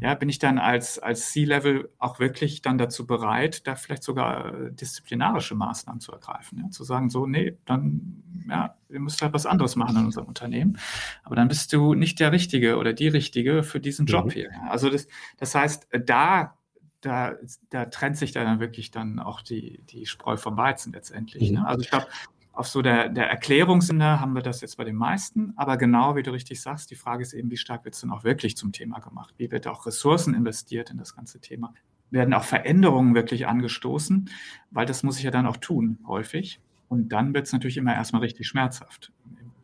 ja, 0.00 0.14
bin 0.14 0.28
ich 0.28 0.38
dann 0.38 0.58
als, 0.58 0.98
als 0.98 1.30
C-Level 1.30 1.90
auch 1.98 2.18
wirklich 2.18 2.62
dann 2.62 2.78
dazu 2.78 3.06
bereit, 3.06 3.66
da 3.66 3.76
vielleicht 3.76 4.02
sogar 4.02 4.54
äh, 4.54 4.72
disziplinarische 4.72 5.54
Maßnahmen 5.54 6.00
zu 6.00 6.12
ergreifen. 6.12 6.58
Ja? 6.58 6.70
Zu 6.70 6.84
sagen, 6.84 7.10
so, 7.10 7.26
nee, 7.26 7.56
dann, 7.64 8.22
ja, 8.48 8.76
wir 8.88 9.00
müssen 9.00 9.20
halt 9.22 9.32
was 9.32 9.46
anderes 9.46 9.76
machen 9.76 9.96
in 9.96 10.06
unserem 10.06 10.26
Unternehmen. 10.26 10.78
Aber 11.22 11.36
dann 11.36 11.48
bist 11.48 11.72
du 11.72 11.94
nicht 11.94 12.20
der 12.20 12.32
Richtige 12.32 12.76
oder 12.76 12.92
die 12.92 13.08
Richtige 13.08 13.62
für 13.62 13.80
diesen 13.80 14.06
Job 14.06 14.26
mhm. 14.26 14.30
hier. 14.30 14.50
Also 14.68 14.90
das, 14.90 15.06
das 15.38 15.54
heißt, 15.54 15.88
da 16.06 16.54
da, 17.02 17.34
da 17.70 17.86
trennt 17.86 18.16
sich 18.16 18.32
dann 18.32 18.60
wirklich 18.60 18.90
dann 18.90 19.18
auch 19.18 19.42
die, 19.42 19.82
die 19.90 20.06
Spreu 20.06 20.36
vom 20.36 20.56
Weizen 20.56 20.92
letztendlich. 20.92 21.50
Ne? 21.50 21.58
Mhm. 21.58 21.64
Ne? 21.64 21.68
Also 21.68 21.82
ich 21.82 21.90
glaube, 21.90 22.06
auf 22.52 22.68
so 22.68 22.82
der, 22.82 23.08
der 23.08 23.28
Erklärungssinne 23.28 24.20
haben 24.20 24.34
wir 24.34 24.42
das 24.42 24.60
jetzt 24.60 24.76
bei 24.76 24.84
den 24.84 24.96
meisten, 24.96 25.54
aber 25.56 25.78
genau 25.78 26.16
wie 26.16 26.22
du 26.22 26.32
richtig 26.32 26.60
sagst, 26.60 26.90
die 26.90 26.96
Frage 26.96 27.22
ist 27.22 27.32
eben, 27.32 27.50
wie 27.50 27.56
stark 27.56 27.84
wird 27.84 27.94
es 27.94 28.02
denn 28.02 28.10
auch 28.10 28.24
wirklich 28.24 28.56
zum 28.56 28.72
Thema 28.72 28.98
gemacht? 29.00 29.34
Wie 29.38 29.50
wird 29.50 29.66
auch 29.66 29.86
Ressourcen 29.86 30.34
investiert 30.34 30.90
in 30.90 30.98
das 30.98 31.16
ganze 31.16 31.40
Thema? 31.40 31.72
Werden 32.10 32.34
auch 32.34 32.44
Veränderungen 32.44 33.14
wirklich 33.14 33.46
angestoßen? 33.46 34.28
Weil 34.70 34.84
das 34.84 35.02
muss 35.02 35.16
ich 35.16 35.24
ja 35.24 35.30
dann 35.30 35.46
auch 35.46 35.56
tun, 35.56 35.98
häufig. 36.06 36.60
Und 36.88 37.08
dann 37.08 37.32
wird 37.32 37.46
es 37.46 37.52
natürlich 37.54 37.78
immer 37.78 37.94
erstmal 37.94 38.20
richtig 38.20 38.46
schmerzhaft. 38.46 39.12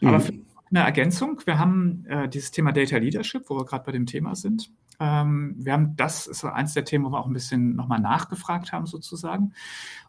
Mhm. 0.00 0.09
Aber 0.09 0.25
eine 0.71 0.80
Ergänzung, 0.80 1.42
wir 1.45 1.59
haben 1.59 2.07
äh, 2.07 2.28
dieses 2.28 2.50
Thema 2.50 2.73
Data 2.73 2.97
Leadership, 2.97 3.50
wo 3.50 3.57
wir 3.57 3.66
gerade 3.66 3.85
bei 3.85 3.92
dem 3.92 4.07
Thema 4.07 4.35
sind. 4.35 4.71
Ähm, 5.00 5.54
wir 5.59 5.75
haben 5.75 5.95
das 5.97 6.26
ist 6.26 6.45
eins 6.45 6.75
der 6.75 6.85
Themen, 6.85 7.04
wo 7.04 7.11
wir 7.11 7.21
auch 7.21 7.26
ein 7.26 7.33
bisschen 7.33 7.76
nochmal 7.76 8.00
nachgefragt 8.00 8.73
haben, 8.73 8.87
sozusagen 8.87 9.52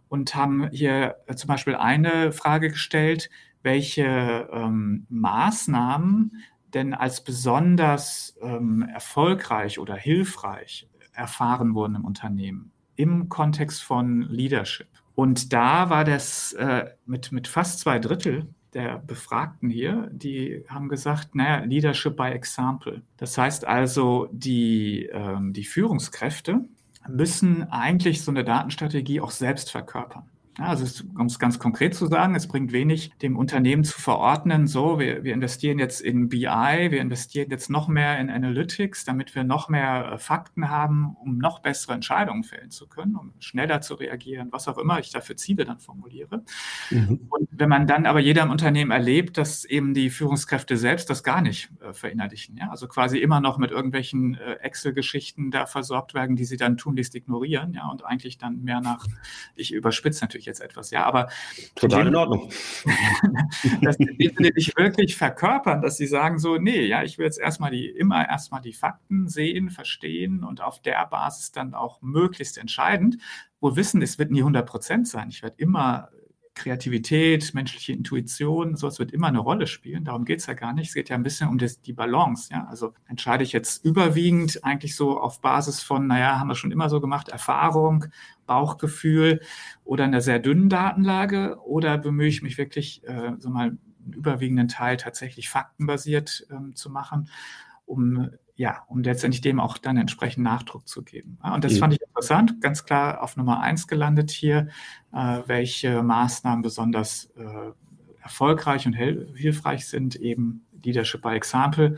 und 0.10 0.36
haben 0.36 0.70
hier 0.72 1.16
äh, 1.28 1.36
zum 1.36 1.48
Beispiel 1.48 1.76
eine 1.76 2.32
Frage 2.32 2.70
gestellt, 2.70 3.30
welche 3.62 4.50
ähm, 4.52 5.06
Maßnahmen 5.10 6.44
denn 6.74 6.94
als 6.94 7.24
besonders 7.24 8.38
ähm, 8.42 8.88
erfolgreich 8.94 9.80
oder 9.80 9.96
hilfreich 9.96 10.88
erfahren 11.14 11.74
wurden 11.74 11.96
im 11.96 12.06
Unternehmen 12.06 12.72
im 12.96 13.30
Kontext 13.30 13.82
von 13.82 14.24
Leadership. 14.24 14.90
Und 15.16 15.54
da 15.54 15.90
war 15.90 16.04
das 16.04 16.52
äh, 16.54 16.86
mit, 17.06 17.32
mit 17.32 17.48
fast 17.48 17.80
zwei 17.80 17.98
Drittel 17.98 18.54
der 18.74 19.00
Befragten 19.00 19.70
hier, 19.70 20.10
die 20.12 20.64
haben 20.68 20.90
gesagt, 20.90 21.34
naja, 21.34 21.64
Leadership 21.64 22.18
by 22.18 22.28
Example. 22.28 23.02
Das 23.18 23.38
heißt 23.38 23.66
also, 23.66 24.28
die, 24.32 25.06
ähm, 25.12 25.54
die 25.54 25.64
Führungskräfte 25.64 26.66
müssen 27.10 27.70
eigentlich 27.72 28.24
so 28.24 28.32
eine 28.32 28.44
Datenstrategie 28.44 29.22
auch 29.22 29.32
selbst 29.32 29.72
verkörpern. 29.72 30.24
Also 30.60 31.04
um 31.18 31.28
es 31.28 31.40
ganz 31.40 31.58
konkret 31.60 31.96
zu 31.96 32.08
sagen, 32.08 32.36
es 32.36 32.48
bringt 32.48 32.72
wenig, 32.72 33.12
dem 33.22 33.38
Unternehmen 33.38 33.84
zu 33.84 34.00
verordnen, 34.00 34.68
so, 34.68 35.00
wir, 35.00 35.24
wir 35.24 35.34
investieren 35.34 35.80
jetzt 35.80 36.02
in 36.02 36.28
BI, 36.28 36.42
wir 36.44 37.02
investieren 37.02 37.50
jetzt 37.50 37.70
noch 37.70 37.88
mehr 37.88 38.20
in 38.20 38.30
Analytics, 38.30 39.06
damit 39.06 39.36
wir 39.36 39.44
noch 39.44 39.70
mehr 39.70 40.14
äh, 40.14 40.18
Fakten 40.18 40.70
haben, 40.70 41.16
um 41.22 41.38
noch 41.38 41.60
bessere 41.60 41.94
Entscheidungen 41.94 42.44
fällen 42.44 42.72
zu 42.72 42.88
können, 42.88 43.16
um 43.16 43.34
schneller 43.40 43.82
zu 43.82 43.96
reagieren, 43.96 44.50
was 44.52 44.68
auch 44.68 44.78
immer 44.78 45.00
ich 45.00 45.12
dafür 45.12 45.38
Ziele 45.38 45.66
dann 45.66 45.80
formuliere. 45.80 46.44
Mhm. 46.90 47.28
Und 47.30 47.48
wenn 47.52 47.70
man 47.70 47.88
dann 47.88 48.06
aber 48.06 48.20
jeder 48.20 48.44
im 48.44 48.52
Unternehmen 48.52 48.92
erlebt, 48.92 49.38
dass 49.38 49.66
eben 49.66 49.94
die 49.94 50.10
Führungskräfte 50.10 50.78
selbst 50.78 51.10
das 51.10 51.24
gar 51.24 51.42
nicht 51.42 51.70
äh, 51.82 51.94
verinnerlichen, 51.94 52.58
ja, 52.58 52.70
also 52.70 52.88
quasi 52.88 53.20
immer 53.20 53.40
noch 53.40 53.58
mit 53.58 53.72
irgendwelchen 53.72 54.36
äh, 54.36 54.56
Excel-Geschichten 54.56 55.52
da 55.52 55.66
versorgt 55.66 56.14
werden, 56.14 56.36
die 56.36 56.46
sie 56.46 56.58
dann 56.58 56.78
tunlichst 56.78 57.16
ignorieren, 57.16 57.74
ja, 57.74 57.88
und 57.90 58.06
eigentlich 58.06 58.38
dann 58.38 58.64
mehr 58.64 58.82
nach, 58.82 59.06
ich 59.56 59.74
überspitze 59.74 60.24
natürlich 60.24 60.49
jetzt 60.50 60.62
etwas, 60.62 60.92
ja, 60.92 61.06
aber 61.06 61.30
total 61.76 62.08
in 62.08 62.16
Ordnung. 62.16 62.50
dass 63.82 63.98
die 63.98 64.06
nicht 64.56 64.78
wirklich 64.78 65.16
verkörpern, 65.16 65.82
dass 65.82 65.98
sie 65.98 66.08
sagen 66.08 66.40
so, 66.40 66.58
nee, 66.58 66.86
ja, 66.86 67.04
ich 67.04 67.18
will 67.18 67.26
jetzt 67.26 67.40
erstmal 67.40 67.72
die, 67.72 67.88
immer 67.88 68.28
erstmal 68.28 68.62
die 68.62 68.74
Fakten 68.74 69.28
sehen, 69.28 69.70
verstehen 69.70 70.44
und 70.44 70.62
auf 70.62 70.82
der 70.82 71.06
Basis 71.06 71.52
dann 71.52 71.74
auch 71.74 72.02
möglichst 72.02 72.58
entscheidend. 72.58 73.18
Wo 73.62 73.76
Wissen, 73.76 74.02
es 74.02 74.20
wird 74.20 74.32
nie 74.32 74.40
100 74.40 74.66
Prozent 74.66 75.08
sein. 75.08 75.30
Ich 75.30 75.44
werde 75.44 75.56
immer 75.58 76.10
Kreativität, 76.60 77.54
menschliche 77.54 77.94
Intuition, 77.94 78.76
sowas 78.76 79.00
wird 79.00 79.14
immer 79.14 79.28
eine 79.28 79.40
Rolle 79.40 79.66
spielen. 79.66 80.04
Darum 80.04 80.26
geht 80.26 80.40
es 80.40 80.46
ja 80.46 80.54
gar 80.54 80.74
nicht. 80.74 80.90
Es 80.90 80.94
geht 80.94 81.08
ja 81.08 81.16
ein 81.16 81.24
bisschen 81.24 81.48
um 81.48 81.58
das, 81.58 81.82
die 81.82 81.94
Balance. 81.94 82.52
Ja? 82.52 82.68
Also 82.70 82.94
entscheide 83.08 83.46
ich 83.46 83.54
jetzt 83.54 83.86
überwiegend 83.86 84.64
eigentlich 84.66 84.96
so 84.98 85.20
auf 85.20 85.40
Basis 85.40 85.82
von, 85.82 86.08
naja, 86.08 86.38
haben 86.38 86.50
wir 86.50 86.56
schon 86.56 86.74
immer 86.74 86.90
so 86.90 87.00
gemacht, 87.00 87.30
Erfahrung, 87.30 88.08
Bauchgefühl 88.46 89.40
oder 89.86 90.04
einer 90.04 90.20
sehr 90.20 90.40
dünnen 90.40 90.68
Datenlage 90.68 91.58
oder 91.64 91.98
bemühe 91.98 92.28
ich 92.28 92.42
mich 92.42 92.58
wirklich, 92.58 93.08
äh, 93.08 93.32
so 93.40 93.50
mal 93.50 93.70
einen 93.70 94.14
überwiegenden 94.14 94.68
Teil 94.68 94.98
tatsächlich 94.98 95.50
faktenbasiert 95.50 96.46
ähm, 96.52 96.76
zu 96.76 96.90
machen, 96.90 97.30
um 97.86 98.30
ja, 98.60 98.84
um 98.90 99.02
letztendlich 99.02 99.40
dem 99.40 99.62
auch 99.62 99.78
dann 99.78 99.96
entsprechend 99.96 100.44
Nachdruck 100.44 100.86
zu 100.86 101.02
geben. 101.02 101.40
Und 101.42 101.64
das 101.64 101.78
fand 101.78 101.94
ich 101.94 102.02
interessant, 102.02 102.60
ganz 102.60 102.84
klar 102.84 103.24
auf 103.24 103.38
Nummer 103.38 103.62
eins 103.62 103.88
gelandet 103.88 104.32
hier, 104.32 104.68
äh, 105.14 105.40
welche 105.46 106.04
Maßnahmen 106.04 106.62
besonders 106.62 107.32
äh, 107.38 107.72
erfolgreich 108.22 108.86
und 108.86 108.92
hilfreich 108.92 109.88
sind, 109.88 110.18
eben 110.18 110.66
Leadership 110.84 111.22
by 111.22 111.30
Example. 111.30 111.96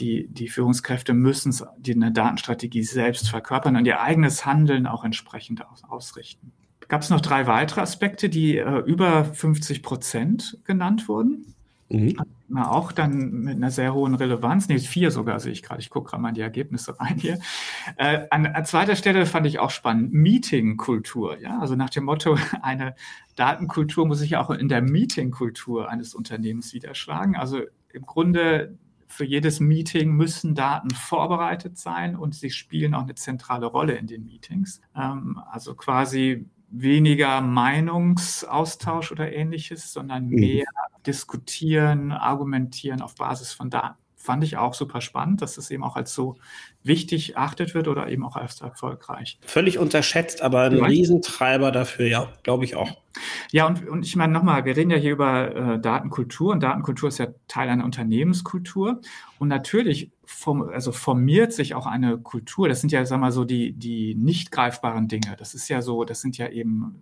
Die, 0.00 0.26
die 0.26 0.48
Führungskräfte 0.48 1.14
müssen 1.14 1.54
die, 1.78 1.94
eine 1.94 2.10
Datenstrategie 2.10 2.82
selbst 2.82 3.30
verkörpern 3.30 3.76
und 3.76 3.86
ihr 3.86 4.00
eigenes 4.00 4.44
Handeln 4.44 4.88
auch 4.88 5.04
entsprechend 5.04 5.64
aus, 5.64 5.84
ausrichten. 5.84 6.50
Gab 6.88 7.02
es 7.02 7.10
noch 7.10 7.20
drei 7.20 7.46
weitere 7.46 7.80
Aspekte, 7.80 8.28
die 8.28 8.58
äh, 8.58 8.78
über 8.80 9.24
50 9.24 9.84
Prozent 9.84 10.58
genannt 10.64 11.06
wurden? 11.06 11.54
Mhm. 11.92 12.16
Auch 12.56 12.92
dann 12.92 13.42
mit 13.42 13.56
einer 13.56 13.70
sehr 13.70 13.94
hohen 13.94 14.14
Relevanz, 14.14 14.68
nee, 14.68 14.78
vier 14.78 15.10
sogar 15.10 15.40
sehe 15.40 15.52
ich 15.52 15.62
gerade, 15.62 15.80
ich 15.80 15.90
gucke 15.90 16.10
gerade 16.10 16.22
mal 16.22 16.30
in 16.30 16.34
die 16.34 16.40
Ergebnisse 16.40 16.98
rein 16.98 17.18
hier. 17.18 17.38
Äh, 17.96 18.26
an, 18.30 18.46
an, 18.46 18.64
zweiter 18.64 18.96
Stelle 18.96 19.26
fand 19.26 19.46
ich 19.46 19.58
auch 19.58 19.70
spannend, 19.70 20.12
Meeting-Kultur, 20.12 21.38
ja, 21.38 21.58
also 21.58 21.76
nach 21.76 21.90
dem 21.90 22.04
Motto, 22.04 22.36
eine 22.62 22.94
Datenkultur 23.36 24.06
muss 24.06 24.18
sich 24.18 24.36
auch 24.36 24.50
in 24.50 24.68
der 24.68 24.82
Meeting-Kultur 24.82 25.88
eines 25.88 26.14
Unternehmens 26.14 26.72
widerschlagen. 26.72 27.36
Also 27.36 27.60
im 27.92 28.02
Grunde 28.02 28.78
für 29.06 29.24
jedes 29.24 29.60
Meeting 29.60 30.12
müssen 30.12 30.54
Daten 30.54 30.90
vorbereitet 30.90 31.76
sein 31.76 32.16
und 32.16 32.34
sie 32.34 32.50
spielen 32.50 32.94
auch 32.94 33.02
eine 33.02 33.14
zentrale 33.14 33.66
Rolle 33.66 33.94
in 33.94 34.06
den 34.06 34.24
Meetings. 34.24 34.80
Ähm, 34.96 35.40
also 35.50 35.74
quasi 35.74 36.46
weniger 36.72 37.40
Meinungsaustausch 37.40 39.12
oder 39.12 39.32
ähnliches, 39.32 39.92
sondern 39.92 40.28
mhm. 40.28 40.40
mehr 40.40 40.64
diskutieren, 41.06 42.12
argumentieren 42.12 43.02
auf 43.02 43.14
Basis 43.14 43.52
von 43.52 43.70
Daten. 43.70 43.96
Fand 44.16 44.44
ich 44.44 44.56
auch 44.56 44.72
super 44.72 45.00
spannend, 45.00 45.42
dass 45.42 45.58
es 45.58 45.70
eben 45.72 45.82
auch 45.82 45.96
als 45.96 46.14
so 46.14 46.36
wichtig 46.84 47.34
erachtet 47.34 47.74
wird 47.74 47.88
oder 47.88 48.08
eben 48.08 48.24
auch 48.24 48.36
als 48.36 48.60
erfolgreich. 48.60 49.38
Völlig 49.44 49.78
unterschätzt, 49.78 50.42
aber 50.42 50.62
ein 50.62 50.76
ja. 50.76 50.84
Riesentreiber 50.84 51.72
dafür, 51.72 52.06
ja, 52.06 52.32
glaube 52.44 52.64
ich 52.64 52.76
auch. 52.76 52.88
Ja, 53.50 53.66
und, 53.66 53.88
und 53.88 54.06
ich 54.06 54.14
meine 54.14 54.32
nochmal, 54.32 54.64
wir 54.64 54.76
reden 54.76 54.92
ja 54.92 54.96
hier 54.96 55.10
über 55.10 55.74
äh, 55.74 55.80
Datenkultur 55.80 56.52
und 56.52 56.62
Datenkultur 56.62 57.08
ist 57.08 57.18
ja 57.18 57.26
Teil 57.48 57.68
einer 57.68 57.84
Unternehmenskultur. 57.84 59.00
Und 59.40 59.48
natürlich 59.48 60.12
form, 60.32 60.62
also 60.62 60.92
formiert 60.92 61.52
sich 61.52 61.74
auch 61.74 61.86
eine 61.86 62.18
Kultur. 62.18 62.68
Das 62.68 62.80
sind 62.80 62.92
ja, 62.92 63.04
sag 63.06 63.20
mal 63.20 63.32
so, 63.32 63.44
die, 63.44 63.72
die 63.72 64.14
nicht 64.14 64.50
greifbaren 64.50 65.08
Dinge. 65.08 65.36
Das 65.38 65.54
ist 65.54 65.68
ja 65.68 65.82
so, 65.82 66.04
das 66.04 66.20
sind 66.20 66.38
ja 66.38 66.48
eben 66.48 67.00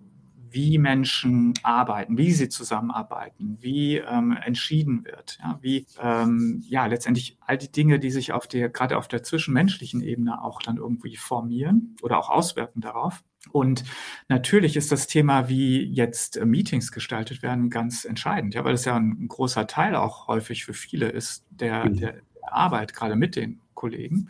wie 0.53 0.79
Menschen 0.79 1.55
arbeiten, 1.62 2.19
wie 2.19 2.33
sie 2.33 2.49
zusammenarbeiten, 2.49 3.59
wie 3.61 3.97
ähm, 3.99 4.37
entschieden 4.45 5.05
wird, 5.05 5.38
ja, 5.40 5.59
wie 5.62 5.87
ähm, 6.01 6.62
ja 6.66 6.87
letztendlich 6.87 7.38
all 7.40 7.57
die 7.57 7.71
Dinge, 7.71 7.99
die 7.99 8.11
sich 8.11 8.33
auf 8.33 8.47
der 8.47 8.69
gerade 8.69 8.99
auf 8.99 9.09
der 9.09 9.23
zwischenmenschlichen 9.23 10.03
Ebene 10.03 10.43
auch 10.43 10.61
dann 10.61 10.77
irgendwie 10.77 11.16
formieren 11.16 11.97
oder 12.03 12.19
auch 12.19 12.31
auswirken 12.31 12.81
darauf. 12.81 13.23
Und 13.53 13.85
natürlich 14.29 14.77
ist 14.77 14.93
das 14.93 15.07
Thema, 15.07 15.49
wie 15.49 15.83
jetzt 15.85 16.45
Meetings 16.45 16.93
gestaltet 16.93 17.43
werden, 17.43 17.71
ganz 17.71 18.05
entscheidend, 18.05 18.55
ja, 18.55 18.64
weil 18.64 18.73
das 18.73 18.85
ja 18.85 18.97
ein, 18.97 19.16
ein 19.19 19.29
großer 19.29 19.66
Teil 19.66 19.97
auch 19.97 20.29
häufig 20.29 20.64
für 20.64 20.75
viele 20.75 21.09
ist, 21.09 21.47
der, 21.49 21.87
mhm. 21.87 21.97
der 21.97 22.14
Arbeit 22.42 22.94
gerade 22.94 23.16
mit 23.16 23.37
den 23.37 23.61
Kollegen. 23.74 24.29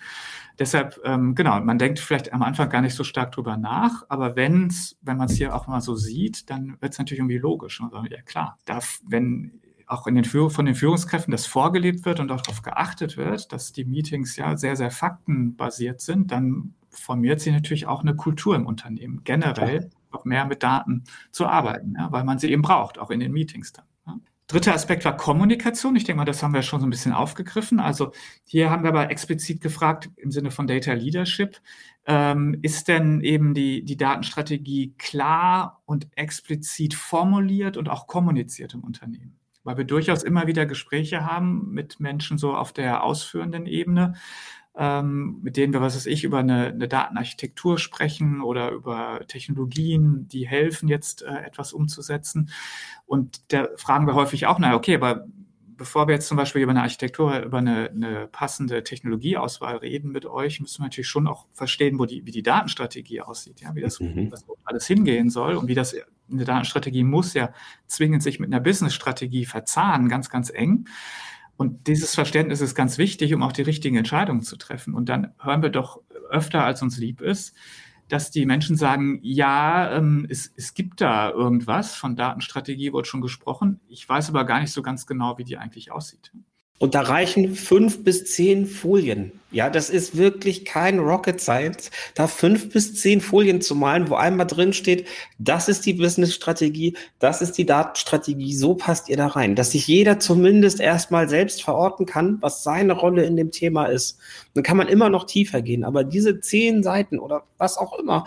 Deshalb, 0.58 1.00
ähm, 1.04 1.34
genau, 1.34 1.60
man 1.60 1.78
denkt 1.78 1.98
vielleicht 1.98 2.32
am 2.32 2.42
Anfang 2.42 2.68
gar 2.68 2.82
nicht 2.82 2.94
so 2.94 3.02
stark 3.02 3.32
drüber 3.32 3.56
nach, 3.56 4.04
aber 4.08 4.36
wenn's, 4.36 4.96
wenn 5.02 5.16
man 5.16 5.28
es 5.28 5.36
hier 5.36 5.54
auch 5.54 5.66
mal 5.66 5.80
so 5.80 5.96
sieht, 5.96 6.50
dann 6.50 6.76
wird 6.80 6.92
es 6.92 6.98
natürlich 6.98 7.20
irgendwie 7.20 7.38
logisch. 7.38 7.80
Also, 7.80 8.04
ja 8.04 8.22
klar, 8.22 8.58
darf, 8.64 9.00
wenn 9.04 9.60
auch 9.86 10.06
in 10.06 10.14
den 10.14 10.24
von 10.24 10.66
den 10.66 10.74
Führungskräften 10.74 11.32
das 11.32 11.46
vorgelebt 11.46 12.04
wird 12.04 12.20
und 12.20 12.30
auch 12.30 12.42
darauf 12.42 12.62
geachtet 12.62 13.16
wird, 13.16 13.52
dass 13.52 13.72
die 13.72 13.84
Meetings 13.84 14.36
ja 14.36 14.56
sehr, 14.56 14.76
sehr 14.76 14.92
faktenbasiert 14.92 16.00
sind, 16.00 16.30
dann 16.30 16.74
formiert 16.90 17.40
sich 17.40 17.52
natürlich 17.52 17.86
auch 17.86 18.02
eine 18.02 18.14
Kultur 18.14 18.54
im 18.54 18.66
Unternehmen, 18.66 19.22
generell 19.24 19.90
noch 20.12 20.24
mehr 20.24 20.44
mit 20.44 20.62
Daten 20.62 21.04
zu 21.32 21.46
arbeiten, 21.46 21.94
ja, 21.98 22.10
weil 22.12 22.24
man 22.24 22.38
sie 22.38 22.50
eben 22.50 22.62
braucht, 22.62 22.98
auch 22.98 23.10
in 23.10 23.20
den 23.20 23.32
Meetings 23.32 23.72
dann. 23.72 23.84
Dritter 24.50 24.74
Aspekt 24.74 25.04
war 25.04 25.16
Kommunikation. 25.16 25.94
Ich 25.94 26.02
denke 26.02 26.18
mal, 26.18 26.24
das 26.24 26.42
haben 26.42 26.54
wir 26.54 26.62
schon 26.62 26.80
so 26.80 26.86
ein 26.86 26.90
bisschen 26.90 27.12
aufgegriffen. 27.12 27.78
Also 27.78 28.10
hier 28.44 28.68
haben 28.68 28.82
wir 28.82 28.88
aber 28.88 29.08
explizit 29.08 29.60
gefragt 29.60 30.10
im 30.16 30.32
Sinne 30.32 30.50
von 30.50 30.66
Data 30.66 30.92
Leadership, 30.92 31.60
ähm, 32.04 32.58
ist 32.60 32.88
denn 32.88 33.20
eben 33.20 33.54
die, 33.54 33.84
die 33.84 33.96
Datenstrategie 33.96 34.94
klar 34.98 35.82
und 35.86 36.08
explizit 36.16 36.94
formuliert 36.94 37.76
und 37.76 37.88
auch 37.88 38.08
kommuniziert 38.08 38.74
im 38.74 38.82
Unternehmen? 38.82 39.38
Weil 39.62 39.76
wir 39.76 39.84
durchaus 39.84 40.24
immer 40.24 40.48
wieder 40.48 40.66
Gespräche 40.66 41.24
haben 41.24 41.70
mit 41.70 42.00
Menschen 42.00 42.36
so 42.36 42.52
auf 42.52 42.72
der 42.72 43.04
ausführenden 43.04 43.66
Ebene, 43.66 44.14
ähm, 44.76 45.40
mit 45.42 45.56
denen 45.56 45.72
wir, 45.72 45.80
was 45.80 45.96
weiß 45.96 46.06
ich, 46.06 46.24
über 46.24 46.38
eine, 46.38 46.66
eine, 46.66 46.88
Datenarchitektur 46.88 47.78
sprechen 47.78 48.40
oder 48.40 48.70
über 48.70 49.20
Technologien, 49.26 50.28
die 50.28 50.46
helfen, 50.46 50.88
jetzt 50.88 51.22
äh, 51.22 51.44
etwas 51.44 51.72
umzusetzen. 51.72 52.50
Und 53.06 53.52
da 53.52 53.68
fragen 53.76 54.06
wir 54.06 54.14
häufig 54.14 54.46
auch, 54.46 54.58
naja, 54.58 54.76
okay, 54.76 54.94
aber 54.94 55.26
bevor 55.80 56.06
wir 56.06 56.14
jetzt 56.14 56.28
zum 56.28 56.36
Beispiel 56.36 56.60
über 56.60 56.70
eine 56.72 56.82
Architektur, 56.82 57.40
über 57.40 57.58
eine, 57.58 57.90
eine, 57.90 58.26
passende 58.26 58.84
Technologieauswahl 58.84 59.78
reden 59.78 60.12
mit 60.12 60.26
euch, 60.26 60.60
müssen 60.60 60.80
wir 60.80 60.84
natürlich 60.84 61.08
schon 61.08 61.26
auch 61.26 61.46
verstehen, 61.54 61.98
wo 61.98 62.04
die, 62.04 62.26
wie 62.26 62.32
die 62.32 62.42
Datenstrategie 62.42 63.22
aussieht, 63.22 63.62
ja, 63.62 63.74
wie 63.74 63.80
das, 63.80 63.98
mhm. 63.98 64.28
das 64.28 64.44
alles 64.64 64.86
hingehen 64.86 65.30
soll 65.30 65.56
und 65.56 65.68
wie 65.68 65.74
das 65.74 65.96
eine 66.30 66.44
Datenstrategie 66.44 67.02
muss 67.02 67.32
ja 67.32 67.52
zwingend 67.86 68.22
sich 68.22 68.38
mit 68.38 68.52
einer 68.52 68.60
Businessstrategie 68.60 69.46
verzahnen, 69.46 70.10
ganz, 70.10 70.28
ganz 70.28 70.50
eng. 70.50 70.86
Und 71.60 71.88
dieses 71.88 72.14
Verständnis 72.14 72.62
ist 72.62 72.74
ganz 72.74 72.96
wichtig, 72.96 73.34
um 73.34 73.42
auch 73.42 73.52
die 73.52 73.60
richtigen 73.60 73.98
Entscheidungen 73.98 74.40
zu 74.40 74.56
treffen. 74.56 74.94
Und 74.94 75.10
dann 75.10 75.34
hören 75.38 75.60
wir 75.60 75.68
doch 75.68 76.00
öfter, 76.30 76.64
als 76.64 76.80
uns 76.80 76.96
lieb 76.96 77.20
ist, 77.20 77.54
dass 78.08 78.30
die 78.30 78.46
Menschen 78.46 78.76
sagen, 78.76 79.18
ja, 79.20 79.94
ähm, 79.94 80.26
es, 80.30 80.50
es 80.56 80.72
gibt 80.72 81.02
da 81.02 81.28
irgendwas, 81.28 81.94
von 81.94 82.16
Datenstrategie 82.16 82.94
wurde 82.94 83.06
schon 83.06 83.20
gesprochen. 83.20 83.78
Ich 83.88 84.08
weiß 84.08 84.30
aber 84.30 84.46
gar 84.46 84.60
nicht 84.60 84.72
so 84.72 84.80
ganz 84.80 85.06
genau, 85.06 85.36
wie 85.36 85.44
die 85.44 85.58
eigentlich 85.58 85.92
aussieht. 85.92 86.32
Und 86.80 86.94
da 86.94 87.02
reichen 87.02 87.54
fünf 87.56 88.04
bis 88.04 88.24
zehn 88.24 88.64
Folien. 88.64 89.32
Ja, 89.50 89.68
das 89.68 89.90
ist 89.90 90.16
wirklich 90.16 90.64
kein 90.64 90.98
Rocket 90.98 91.38
Science, 91.38 91.90
da 92.14 92.26
fünf 92.26 92.72
bis 92.72 92.94
zehn 92.94 93.20
Folien 93.20 93.60
zu 93.60 93.74
malen, 93.74 94.08
wo 94.08 94.14
einmal 94.14 94.46
drin 94.46 94.72
steht, 94.72 95.06
das 95.38 95.68
ist 95.68 95.84
die 95.84 95.92
Business-Strategie, 95.92 96.96
das 97.18 97.42
ist 97.42 97.58
die 97.58 97.66
Datenstrategie, 97.66 98.54
so 98.54 98.74
passt 98.74 99.10
ihr 99.10 99.18
da 99.18 99.26
rein. 99.26 99.56
Dass 99.56 99.72
sich 99.72 99.86
jeder 99.88 100.20
zumindest 100.20 100.80
erstmal 100.80 101.28
selbst 101.28 101.62
verorten 101.62 102.06
kann, 102.06 102.38
was 102.40 102.62
seine 102.62 102.94
Rolle 102.94 103.24
in 103.24 103.36
dem 103.36 103.50
Thema 103.50 103.84
ist. 103.84 104.18
Dann 104.54 104.64
kann 104.64 104.78
man 104.78 104.88
immer 104.88 105.10
noch 105.10 105.24
tiefer 105.24 105.60
gehen. 105.60 105.84
Aber 105.84 106.02
diese 106.02 106.40
zehn 106.40 106.82
Seiten 106.82 107.18
oder 107.18 107.42
was 107.58 107.76
auch 107.76 107.98
immer 107.98 108.24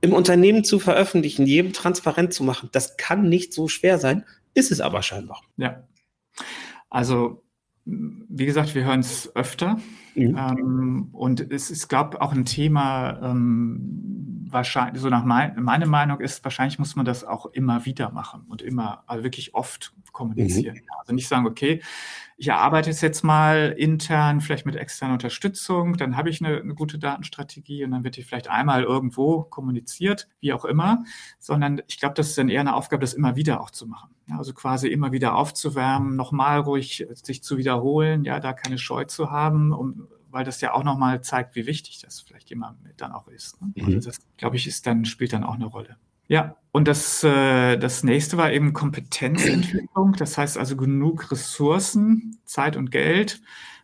im 0.00 0.14
Unternehmen 0.14 0.64
zu 0.64 0.78
veröffentlichen, 0.78 1.46
jedem 1.46 1.74
transparent 1.74 2.32
zu 2.32 2.42
machen, 2.42 2.70
das 2.72 2.96
kann 2.96 3.28
nicht 3.28 3.52
so 3.52 3.68
schwer 3.68 3.98
sein, 3.98 4.24
ist 4.54 4.72
es 4.72 4.80
aber 4.80 5.02
scheinbar. 5.02 5.42
Ja. 5.58 5.82
Also 6.88 7.41
wie 7.84 8.46
gesagt, 8.46 8.74
wir 8.74 8.84
hören 8.84 9.00
es 9.00 9.34
öfter. 9.34 9.78
Mhm. 10.14 10.36
Ähm, 10.36 11.08
und 11.12 11.40
es 11.52 11.70
ist, 11.70 11.88
glaube 11.88 12.10
ich, 12.14 12.20
auch 12.20 12.32
ein 12.32 12.44
Thema, 12.44 13.20
ähm, 13.22 14.42
wahrscheinlich, 14.52 15.02
so 15.02 15.08
nach 15.08 15.24
mein, 15.24 15.62
meine 15.62 15.86
Meinung 15.86 16.20
ist, 16.20 16.44
wahrscheinlich 16.44 16.78
muss 16.78 16.94
man 16.94 17.06
das 17.06 17.24
auch 17.24 17.46
immer 17.46 17.86
wieder 17.86 18.10
machen 18.12 18.44
und 18.48 18.62
immer, 18.62 19.02
also 19.06 19.24
wirklich 19.24 19.54
oft 19.54 19.94
kommunizieren. 20.12 20.76
Mhm. 20.76 20.88
Also 21.00 21.14
nicht 21.14 21.28
sagen, 21.28 21.46
okay, 21.46 21.82
ich 22.36 22.48
erarbeite 22.48 22.90
es 22.90 23.00
jetzt 23.00 23.24
mal 23.24 23.74
intern, 23.76 24.40
vielleicht 24.40 24.66
mit 24.66 24.76
externer 24.76 25.14
Unterstützung, 25.14 25.96
dann 25.96 26.16
habe 26.16 26.28
ich 26.28 26.44
eine, 26.44 26.60
eine, 26.60 26.74
gute 26.74 26.98
Datenstrategie 26.98 27.84
und 27.84 27.92
dann 27.92 28.04
wird 28.04 28.16
die 28.16 28.22
vielleicht 28.22 28.48
einmal 28.48 28.82
irgendwo 28.82 29.42
kommuniziert, 29.44 30.28
wie 30.40 30.52
auch 30.52 30.64
immer, 30.64 31.04
sondern 31.38 31.82
ich 31.86 31.98
glaube, 31.98 32.14
das 32.14 32.28
ist 32.28 32.38
dann 32.38 32.48
eher 32.48 32.60
eine 32.60 32.74
Aufgabe, 32.74 33.00
das 33.00 33.14
immer 33.14 33.36
wieder 33.36 33.60
auch 33.60 33.70
zu 33.70 33.86
machen. 33.86 34.11
Also 34.30 34.54
quasi 34.54 34.88
immer 34.88 35.12
wieder 35.12 35.34
aufzuwärmen, 35.34 36.16
nochmal 36.16 36.60
ruhig 36.60 37.06
sich 37.12 37.42
zu 37.42 37.58
wiederholen, 37.58 38.24
ja, 38.24 38.40
da 38.40 38.52
keine 38.52 38.78
Scheu 38.78 39.04
zu 39.04 39.30
haben, 39.30 39.72
um, 39.72 40.08
weil 40.30 40.44
das 40.44 40.60
ja 40.60 40.72
auch 40.72 40.84
nochmal 40.84 41.22
zeigt, 41.22 41.54
wie 41.56 41.66
wichtig 41.66 42.00
das 42.00 42.20
vielleicht 42.20 42.48
jemand 42.50 42.78
dann 42.96 43.12
auch 43.12 43.28
ist. 43.28 43.60
Ne? 43.60 43.72
Mhm. 43.74 43.84
Also 43.84 44.08
das, 44.08 44.20
glaube 44.36 44.56
ich, 44.56 44.66
ist 44.66 44.86
dann, 44.86 45.04
spielt 45.04 45.32
dann 45.32 45.44
auch 45.44 45.54
eine 45.54 45.66
Rolle. 45.66 45.96
Ja, 46.28 46.56
und 46.70 46.88
das, 46.88 47.22
äh, 47.24 47.76
das 47.76 48.04
nächste 48.04 48.38
war 48.38 48.52
eben 48.52 48.72
Kompetenzentwicklung. 48.72 50.14
Das 50.14 50.38
heißt 50.38 50.56
also 50.56 50.76
genug 50.76 51.30
Ressourcen, 51.30 52.38
Zeit 52.44 52.76
und 52.76 52.90
Geld 52.90 53.42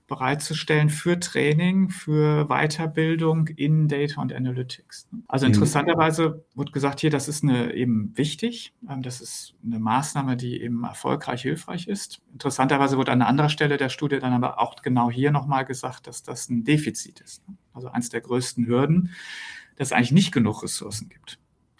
bereitzustellen 0.08 0.88
für 0.88 1.20
Training, 1.20 1.90
für 1.90 2.46
Weiterbildung 2.48 3.46
in 3.48 3.88
Data 3.88 4.20
und 4.20 4.32
Analytics. 4.32 5.06
Also 5.28 5.46
mhm. 5.46 5.52
interessanterweise 5.52 6.44
wird 6.54 6.72
gesagt 6.72 7.00
hier, 7.00 7.10
das 7.10 7.28
ist 7.28 7.44
eine, 7.44 7.74
eben 7.74 8.16
wichtig. 8.16 8.72
Ähm, 8.88 9.02
das 9.02 9.20
ist 9.20 9.54
eine 9.64 9.78
Maßnahme, 9.78 10.36
die 10.36 10.60
eben 10.62 10.82
erfolgreich, 10.82 11.42
hilfreich 11.42 11.86
ist. 11.86 12.20
Interessanterweise 12.32 12.98
wird 12.98 13.10
an 13.10 13.22
anderer 13.22 13.50
Stelle 13.50 13.76
der 13.76 13.90
Studie 13.90 14.18
dann 14.18 14.32
aber 14.32 14.58
auch 14.58 14.82
genau 14.82 15.10
hier 15.10 15.30
nochmal 15.30 15.64
gesagt, 15.64 16.06
dass 16.06 16.22
das 16.22 16.48
ein 16.48 16.64
Defizit 16.64 17.20
ist. 17.20 17.42
Also 17.72 17.88
eins 17.88 18.08
der 18.08 18.22
größten 18.22 18.66
Hürden, 18.66 19.10
dass 19.76 19.88
es 19.88 19.92
eigentlich 19.92 20.12
nicht 20.12 20.32
genug 20.32 20.62
Ressourcen 20.62 21.10
gibt. 21.10 21.38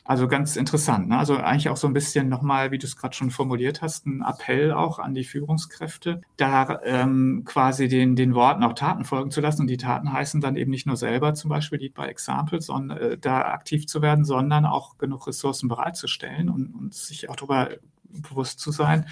Also 0.09 0.27
ganz 0.27 0.57
interessant. 0.57 1.11
Ne? 1.11 1.19
Also 1.19 1.37
eigentlich 1.37 1.69
auch 1.69 1.77
so 1.77 1.87
ein 1.87 1.93
bisschen 1.93 2.31
nochmal, 2.31 2.71
wie 2.71 2.79
du 2.79 2.87
es 2.87 2.97
gerade 2.97 3.15
schon 3.15 3.31
formuliert 3.31 3.83
hast, 3.83 4.07
ein 4.07 4.25
Appell 4.27 4.73
auch 4.73 4.99
an 4.99 5.13
die 5.13 5.23
Führungskräfte, 5.23 6.23
da 6.39 6.81
ähm, 6.83 7.43
quasi 7.45 7.89
den, 7.89 8.17
den 8.17 8.35
Worten 8.35 8.65
auch 8.65 8.73
Taten 8.73 9.05
folgen 9.05 9.31
zu 9.31 9.43
lassen. 9.43 9.61
Und 9.61 9.67
die 9.67 9.77
Taten 9.77 10.11
heißen 10.11 10.41
dann 10.41 10.57
eben 10.57 10.71
nicht 10.71 10.87
nur 10.87 10.97
selber 10.97 11.35
zum 11.35 11.51
Beispiel 11.51 11.79
Lead 11.81 11.93
by 11.93 12.05
Example, 12.05 12.63
sondern 12.63 12.97
äh, 12.97 13.19
da 13.19 13.43
aktiv 13.53 13.87
zu 13.87 14.01
werden, 14.01 14.25
sondern 14.25 14.65
auch 14.65 14.97
genug 14.97 15.27
Ressourcen 15.27 15.69
bereitzustellen 15.69 16.49
und, 16.49 16.75
und 16.75 16.95
sich 16.95 17.29
auch 17.29 17.37
darüber 17.37 17.69
bewusst 18.05 18.61
zu 18.61 18.73
sein, 18.73 19.05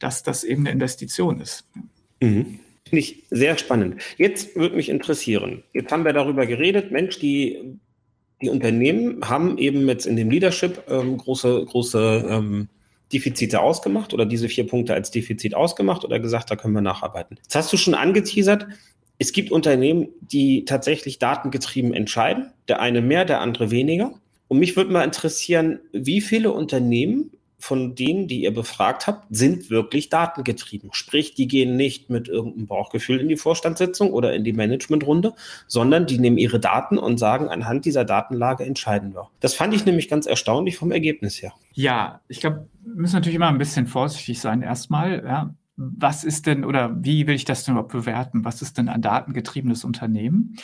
dass 0.00 0.24
das 0.24 0.42
eben 0.42 0.62
eine 0.62 0.72
Investition 0.72 1.40
ist. 1.40 1.68
Mhm. 2.20 2.58
Finde 2.82 2.98
ich 2.98 3.22
sehr 3.30 3.56
spannend. 3.58 4.02
Jetzt 4.16 4.56
würde 4.56 4.74
mich 4.74 4.88
interessieren, 4.88 5.62
jetzt 5.72 5.92
haben 5.92 6.04
wir 6.04 6.12
darüber 6.12 6.46
geredet, 6.46 6.90
Mensch, 6.90 7.20
die 7.20 7.78
die 8.42 8.50
Unternehmen 8.50 9.28
haben 9.28 9.56
eben 9.56 9.88
jetzt 9.88 10.06
in 10.06 10.16
dem 10.16 10.30
Leadership 10.30 10.82
ähm, 10.88 11.16
große, 11.16 11.64
große 11.64 12.26
ähm, 12.28 12.68
Defizite 13.12 13.60
ausgemacht 13.60 14.12
oder 14.12 14.26
diese 14.26 14.48
vier 14.48 14.66
Punkte 14.66 14.94
als 14.94 15.10
Defizit 15.10 15.54
ausgemacht 15.54 16.04
oder 16.04 16.18
gesagt, 16.18 16.50
da 16.50 16.56
können 16.56 16.74
wir 16.74 16.80
nacharbeiten. 16.80 17.38
Jetzt 17.42 17.54
hast 17.54 17.72
du 17.72 17.76
schon 17.76 17.94
angeteasert, 17.94 18.66
es 19.18 19.32
gibt 19.32 19.52
Unternehmen, 19.52 20.08
die 20.20 20.64
tatsächlich 20.64 21.18
datengetrieben 21.18 21.94
entscheiden. 21.94 22.50
Der 22.66 22.80
eine 22.80 23.00
mehr, 23.00 23.24
der 23.24 23.40
andere 23.40 23.70
weniger. 23.70 24.14
Und 24.48 24.58
mich 24.58 24.76
würde 24.76 24.92
mal 24.92 25.04
interessieren, 25.04 25.78
wie 25.92 26.20
viele 26.20 26.50
Unternehmen 26.50 27.30
von 27.62 27.94
denen, 27.94 28.26
die 28.26 28.42
ihr 28.42 28.52
befragt 28.52 29.06
habt, 29.06 29.26
sind 29.30 29.70
wirklich 29.70 30.08
datengetrieben. 30.08 30.90
Sprich, 30.92 31.34
die 31.34 31.46
gehen 31.46 31.76
nicht 31.76 32.10
mit 32.10 32.26
irgendeinem 32.26 32.66
Bauchgefühl 32.66 33.20
in 33.20 33.28
die 33.28 33.36
Vorstandssitzung 33.36 34.12
oder 34.12 34.34
in 34.34 34.42
die 34.42 34.52
Managementrunde, 34.52 35.34
sondern 35.68 36.06
die 36.06 36.18
nehmen 36.18 36.38
ihre 36.38 36.58
Daten 36.58 36.98
und 36.98 37.18
sagen, 37.18 37.48
anhand 37.48 37.84
dieser 37.84 38.04
Datenlage 38.04 38.64
entscheiden 38.64 39.14
wir. 39.14 39.28
Das 39.38 39.54
fand 39.54 39.74
ich 39.74 39.86
nämlich 39.86 40.08
ganz 40.08 40.26
erstaunlich 40.26 40.76
vom 40.76 40.90
Ergebnis 40.90 41.40
her. 41.40 41.52
Ja, 41.72 42.20
ich 42.26 42.40
glaube, 42.40 42.68
wir 42.84 42.94
müssen 42.96 43.14
natürlich 43.14 43.36
immer 43.36 43.48
ein 43.48 43.58
bisschen 43.58 43.86
vorsichtig 43.86 44.40
sein 44.40 44.62
erstmal. 44.62 45.24
Ja. 45.24 45.54
Was 45.76 46.24
ist 46.24 46.46
denn 46.46 46.64
oder 46.64 46.96
wie 47.00 47.28
will 47.28 47.36
ich 47.36 47.44
das 47.44 47.64
denn 47.64 47.74
überhaupt 47.74 47.92
bewerten? 47.92 48.44
Was 48.44 48.60
ist 48.60 48.76
denn 48.76 48.88
ein 48.88 49.02
datengetriebenes 49.02 49.84
Unternehmen? 49.84 50.56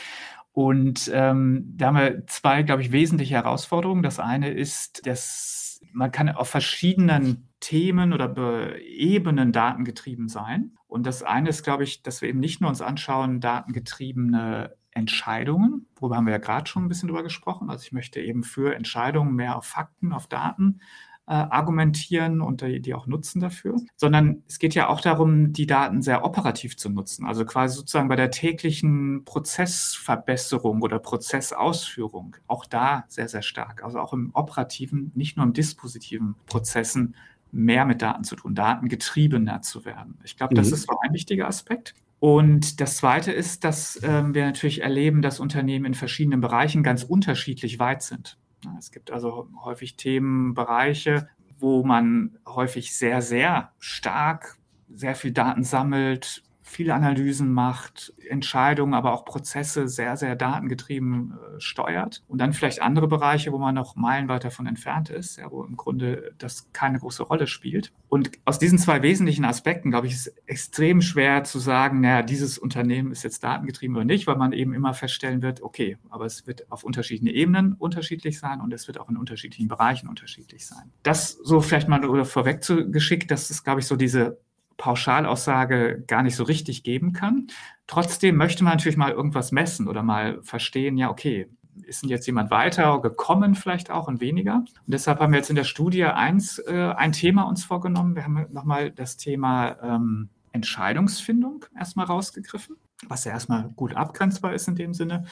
Und 0.51 1.09
ähm, 1.15 1.75
da 1.77 1.87
haben 1.87 1.97
wir 1.97 2.27
zwei, 2.27 2.65
glaube 2.65 2.83
ich, 2.83 2.91
wesentliche 2.91 3.35
Herausforderungen. 3.35 4.03
Das 4.03 4.19
eine 4.19 4.51
ist, 4.51 5.07
dass 5.07 5.68
man 5.93 6.13
kann 6.13 6.29
auf 6.29 6.49
verschiedenen 6.49 7.49
Themen 7.61 8.13
oder 8.13 8.79
Ebenen 8.79 9.53
datengetrieben 9.53 10.29
sein. 10.29 10.77
Und 10.87 11.07
das 11.07 11.23
eine 11.23 11.49
ist, 11.51 11.65
glaube 11.65 11.85
ich, 11.85 12.03
dass 12.03 12.23
wir 12.23 12.29
eben 12.29 12.41
nicht 12.41 12.61
nur 12.61 12.71
uns 12.71 12.81
anschauen, 12.81 13.41
datengetriebene 13.41 14.75
Entscheidungen, 14.91 15.87
worüber 15.97 16.17
haben 16.17 16.27
wir 16.27 16.33
ja 16.33 16.39
gerade 16.39 16.69
schon 16.69 16.85
ein 16.85 16.89
bisschen 16.89 17.09
drüber 17.09 17.23
gesprochen. 17.23 17.71
Also 17.71 17.85
ich 17.85 17.93
möchte 17.93 18.21
eben 18.21 18.43
für 18.43 18.75
Entscheidungen 18.75 19.35
mehr 19.35 19.57
auf 19.57 19.67
Fakten, 19.67 20.13
auf 20.13 20.27
Daten 20.27 20.81
äh, 21.29 21.33
argumentieren 21.33 22.41
und 22.41 22.63
die, 22.63 22.81
die 22.81 22.95
auch 22.95 23.07
nutzen 23.07 23.41
dafür, 23.41 23.77
sondern 23.97 24.43
es 24.49 24.59
geht 24.59 24.75
ja 24.75 24.89
auch 24.89 25.03
darum, 25.03 25.53
die 25.53 25.67
Daten 25.67 26.01
sehr 26.01 26.25
operativ 26.25 26.79
zu 26.79 26.89
nutzen. 26.89 27.27
Also 27.27 27.45
quasi 27.45 27.77
sozusagen 27.77 28.09
bei 28.09 28.17
der 28.17 28.31
täglichen 28.31 29.25
Prozessverbesserung 29.27 30.81
oder 30.81 30.99
Prozessausführung, 30.99 32.37
auch 32.47 32.65
da 32.65 33.05
sehr, 33.09 33.29
sehr 33.29 33.43
stark. 33.43 33.85
Also 33.85 34.01
auch 34.01 34.15
im 34.15 34.31
operativen, 34.33 35.13
nicht 35.15 35.37
nur 35.37 35.45
im 35.45 35.53
dispositiven 35.53 36.35
Prozessen 36.47 37.15
mehr 37.53 37.85
mit 37.85 38.01
Daten 38.01 38.25
zu 38.25 38.35
tun, 38.35 38.55
datengetriebener 38.55 39.61
zu 39.61 39.85
werden. 39.85 40.19
Ich 40.25 40.37
glaube, 40.37 40.55
das 40.55 40.69
mhm. 40.69 40.75
ist 40.75 40.87
so 40.89 40.99
ein 41.01 41.13
wichtiger 41.13 41.47
Aspekt. 41.47 41.95
Und 42.21 42.81
das 42.81 42.97
Zweite 42.97 43.33
ist, 43.33 43.65
dass 43.65 44.01
ähm, 44.03 44.35
wir 44.35 44.47
natürlich 44.47 44.81
erleben, 44.83 45.21
dass 45.21 45.41
Unternehmen 45.41 45.85
in 45.85 45.95
verschiedenen 45.95 46.41
Bereichen 46.41 46.83
ganz 46.83 47.05
unterschiedlich 47.05 47.79
weit 47.79 48.03
sind. 48.03 48.39
Es 48.79 48.91
gibt 48.91 49.11
also 49.11 49.49
häufig 49.65 49.97
Themenbereiche, 49.97 51.29
wo 51.59 51.85
man 51.85 52.39
häufig 52.47 52.97
sehr, 52.97 53.23
sehr 53.23 53.73
stark 53.79 54.59
sehr 54.91 55.15
viel 55.15 55.33
Daten 55.33 55.65
sammelt, 55.65 56.43
viele 56.69 56.95
Analysen 56.95 57.53
macht, 57.53 58.13
Entscheidungen, 58.29 58.95
aber 58.95 59.13
auch 59.13 59.25
Prozesse 59.25 59.89
sehr, 59.89 60.17
sehr 60.17 60.37
datengetrieben 60.37 61.33
äh, 61.33 61.61
steuert. 61.61 62.23
Und 62.29 62.39
dann 62.39 62.53
vielleicht 62.53 62.83
andere 62.83 63.09
Bereiche, 63.09 63.53
wo 63.53 63.59
man 63.59 63.75
noch 63.75 63.97
meilenweit 63.97 64.45
davon 64.45 64.67
entfernt 64.67 65.11
ist, 65.11 65.39
ja, 65.39 65.51
wo 65.51 65.65
im 65.65 65.77
Grunde 65.77 66.33
das 66.39 66.71
keine 66.73 66.99
große 66.99 67.23
Rolle 67.23 67.47
spielt. 67.47 67.93
Und 68.09 68.31
aus 68.45 68.59
diesen 68.59 68.79
zwei 68.79 69.03
wesentlichen 69.03 69.45
Aspekten, 69.45 69.91
glaube 69.91 70.07
ich, 70.07 70.13
ist 70.15 70.35
extrem 70.47 71.01
schwer 71.01 71.45
zu 71.45 71.59
sagen, 71.59 72.01
naja, 72.01 72.23
dieses 72.23 72.59
Unternehmen 72.59 73.13
ist 73.13 73.25
jetzt 73.25 73.43
datengetrieben 73.43 73.97
oder 73.97 74.05
nicht, 74.05 74.27
weil 74.27 74.37
man 74.37 74.53
eben 74.53 74.75
immer 74.75 74.95
feststellen 74.95 75.43
wird, 75.43 75.63
okay, 75.63 75.97
aber 76.11 76.27
es 76.27 76.47
wird 76.47 76.71
auf 76.71 76.85
unterschiedlichen 76.85 77.35
Ebenen 77.35 77.73
unterschiedlich 77.73 78.39
sein 78.39 78.61
und 78.61 78.73
es 78.73 78.87
wird 78.87 79.01
auch 79.01 79.09
in 79.09 79.17
unterschiedlichen 79.17 79.69
Bereichen 79.69 80.09
unterschiedlich 80.09 80.67
sein. 80.67 80.93
Das 81.03 81.31
so 81.31 81.61
vielleicht 81.61 81.89
mal 81.89 82.25
vorweg 82.25 82.63
zu 82.63 82.91
geschickt, 82.91 83.31
das 83.31 83.51
ist, 83.51 83.65
glaube 83.65 83.81
ich, 83.81 83.87
so 83.87 83.97
diese 83.97 84.39
Pauschalaussage 84.79 86.03
gar 86.07 86.23
nicht 86.23 86.37
so 86.37 86.45
richtig 86.45 86.83
geben 86.85 87.13
kann. 87.13 87.49
Trotzdem 87.87 88.37
möchte 88.37 88.65
man 88.65 88.75
natürlich 88.75 88.97
mal 88.97 89.11
irgendwas 89.11 89.53
messen 89.53 89.89
oder 89.89 90.03
mal 90.03 90.41
verstehen, 90.43 90.97
ja, 90.97 91.11
okay, 91.11 91.51
ist 91.85 92.03
denn 92.03 92.11
jetzt 92.11 92.27
jemand 92.27 92.51
weiter 92.51 93.01
gekommen, 93.01 93.55
vielleicht 93.55 93.91
auch 93.91 94.09
und 94.09 94.21
weniger? 94.21 94.57
Und 94.57 94.69
deshalb 94.87 95.21
haben 95.21 95.33
wir 95.33 95.39
jetzt 95.39 95.51
in 95.51 95.57
der 95.57 95.65
Studie 95.65 96.05
eins, 96.05 96.59
äh, 96.59 96.93
ein 96.97 97.13
Thema 97.13 97.43
uns 97.43 97.65
vorgenommen. 97.65 98.17
Wir 98.17 98.25
haben 98.25 98.47
nochmal 98.51 98.91
das 98.91 99.17
Thema 99.17 99.77
ähm, 99.83 100.31
Entscheidungsfindung 100.53 101.67
erstmal 101.77 102.07
rausgegriffen, 102.07 102.77
was 103.09 103.25
ja 103.25 103.33
erstmal 103.33 103.69
gut 103.77 103.95
abgrenzbar 103.95 104.55
ist 104.55 104.69
in 104.69 104.75
dem 104.75 104.95
Sinne. 104.95 105.25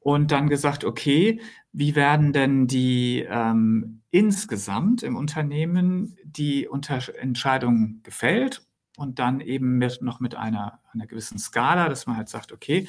Und 0.00 0.30
dann 0.30 0.48
gesagt, 0.48 0.84
okay, 0.84 1.40
wie 1.72 1.94
werden 1.94 2.32
denn 2.32 2.66
die 2.66 3.26
ähm, 3.28 4.00
insgesamt 4.10 5.02
im 5.02 5.16
Unternehmen 5.16 6.16
die 6.24 6.68
Unter 6.68 7.00
Entscheidungen 7.18 8.00
gefällt 8.02 8.62
und 8.98 9.20
dann 9.20 9.40
eben 9.40 9.78
mit, 9.78 10.02
noch 10.02 10.18
mit 10.20 10.34
einer, 10.34 10.80
einer 10.92 11.06
gewissen 11.06 11.38
Skala, 11.38 11.88
dass 11.88 12.06
man 12.06 12.16
halt 12.16 12.28
sagt, 12.28 12.52
okay, 12.52 12.88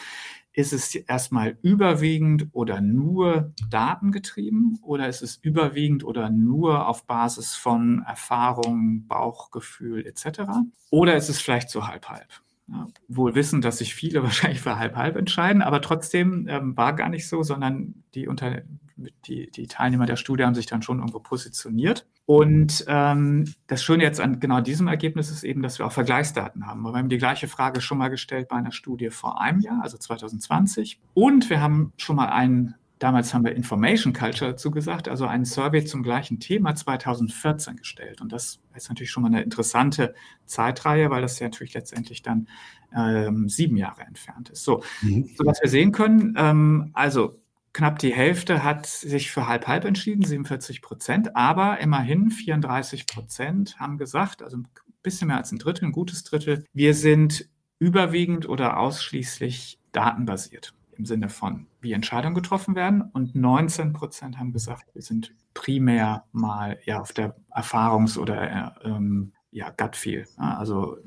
ist 0.51 0.73
es 0.73 0.95
erstmal 0.95 1.57
überwiegend 1.61 2.47
oder 2.51 2.81
nur 2.81 3.53
datengetrieben 3.69 4.79
oder 4.81 5.07
ist 5.07 5.21
es 5.21 5.37
überwiegend 5.37 6.03
oder 6.03 6.29
nur 6.29 6.87
auf 6.87 7.05
Basis 7.05 7.55
von 7.55 8.03
Erfahrung, 8.05 9.05
Bauchgefühl 9.07 10.05
etc. 10.05 10.41
Oder 10.89 11.15
ist 11.15 11.29
es 11.29 11.39
vielleicht 11.39 11.69
so 11.69 11.87
halb-halb? 11.87 12.27
Ja, 12.67 12.87
wohl 13.07 13.35
wissen, 13.35 13.61
dass 13.61 13.77
sich 13.77 13.93
viele 13.93 14.23
wahrscheinlich 14.23 14.61
für 14.61 14.79
halb-halb 14.79 15.15
entscheiden, 15.15 15.61
aber 15.61 15.81
trotzdem 15.81 16.47
ähm, 16.49 16.75
war 16.75 16.93
gar 16.95 17.09
nicht 17.09 17.27
so, 17.27 17.43
sondern 17.43 18.03
die, 18.15 18.27
unter, 18.27 18.63
die, 19.25 19.49
die 19.51 19.67
Teilnehmer 19.67 20.07
der 20.07 20.17
Studie 20.17 20.43
haben 20.43 20.55
sich 20.55 20.65
dann 20.65 20.81
schon 20.81 20.99
irgendwo 20.99 21.19
positioniert. 21.19 22.07
Und 22.29 22.85
ähm, 22.87 23.51
das 23.65 23.83
Schöne 23.83 24.03
jetzt 24.03 24.21
an 24.21 24.39
genau 24.39 24.61
diesem 24.61 24.87
Ergebnis 24.87 25.31
ist 25.31 25.43
eben, 25.43 25.63
dass 25.63 25.79
wir 25.79 25.87
auch 25.87 25.91
Vergleichsdaten 25.91 26.67
haben. 26.67 26.83
Wir 26.83 26.93
haben 26.93 27.09
die 27.09 27.17
gleiche 27.17 27.47
Frage 27.47 27.81
schon 27.81 27.97
mal 27.97 28.09
gestellt 28.09 28.49
bei 28.49 28.55
einer 28.55 28.71
Studie 28.71 29.09
vor 29.09 29.41
einem 29.41 29.61
Jahr, 29.61 29.79
also 29.81 29.97
2020. 29.97 30.99
Und 31.15 31.49
wir 31.49 31.59
haben 31.59 31.91
schon 31.97 32.15
mal 32.15 32.27
einen, 32.27 32.75
damals 32.99 33.33
haben 33.33 33.45
wir 33.45 33.55
Information 33.55 34.13
Culture 34.13 34.51
dazu 34.51 34.69
gesagt, 34.69 35.09
also 35.09 35.25
einen 35.25 35.43
Survey 35.43 35.83
zum 35.85 36.03
gleichen 36.03 36.39
Thema 36.39 36.75
2014 36.75 37.77
gestellt. 37.77 38.21
Und 38.21 38.31
das 38.31 38.59
ist 38.75 38.89
natürlich 38.89 39.09
schon 39.09 39.23
mal 39.23 39.29
eine 39.29 39.41
interessante 39.41 40.13
Zeitreihe, 40.45 41.09
weil 41.09 41.23
das 41.23 41.39
ja 41.39 41.47
natürlich 41.47 41.73
letztendlich 41.73 42.21
dann 42.21 42.47
ähm, 42.95 43.49
sieben 43.49 43.75
Jahre 43.75 44.03
entfernt 44.03 44.51
ist. 44.51 44.63
So, 44.63 44.83
mhm. 45.01 45.31
so 45.35 45.47
was 45.47 45.59
wir 45.63 45.69
sehen 45.71 45.91
können, 45.91 46.35
ähm, 46.37 46.91
also 46.93 47.39
Knapp 47.73 47.99
die 47.99 48.13
Hälfte 48.13 48.63
hat 48.63 48.85
sich 48.85 49.31
für 49.31 49.47
halb-halb 49.47 49.85
entschieden, 49.85 50.23
47 50.23 50.81
Prozent, 50.81 51.35
aber 51.35 51.79
immerhin 51.79 52.31
34 52.31 53.05
Prozent 53.05 53.79
haben 53.79 53.97
gesagt, 53.97 54.41
also 54.41 54.57
ein 54.57 54.67
bisschen 55.03 55.27
mehr 55.27 55.37
als 55.37 55.51
ein 55.51 55.59
Drittel, 55.59 55.85
ein 55.85 55.91
gutes 55.91 56.23
Drittel, 56.23 56.65
wir 56.73 56.93
sind 56.93 57.49
überwiegend 57.79 58.49
oder 58.49 58.77
ausschließlich 58.77 59.79
datenbasiert 59.91 60.73
im 60.97 61.05
Sinne 61.05 61.29
von, 61.29 61.67
wie 61.79 61.93
Entscheidungen 61.93 62.35
getroffen 62.35 62.75
werden. 62.75 63.01
Und 63.01 63.33
19 63.33 63.93
Prozent 63.93 64.37
haben 64.37 64.51
gesagt, 64.51 64.93
wir 64.93 65.01
sind 65.01 65.33
primär 65.53 66.25
mal 66.33 66.77
ja 66.83 66.99
auf 66.99 67.13
der 67.13 67.35
Erfahrungs- 67.49 68.17
oder 68.17 68.75
äh, 68.83 68.87
ähm, 68.89 69.31
ja, 69.51 69.69
Gut-Feel, 69.69 70.27
also 70.37 70.97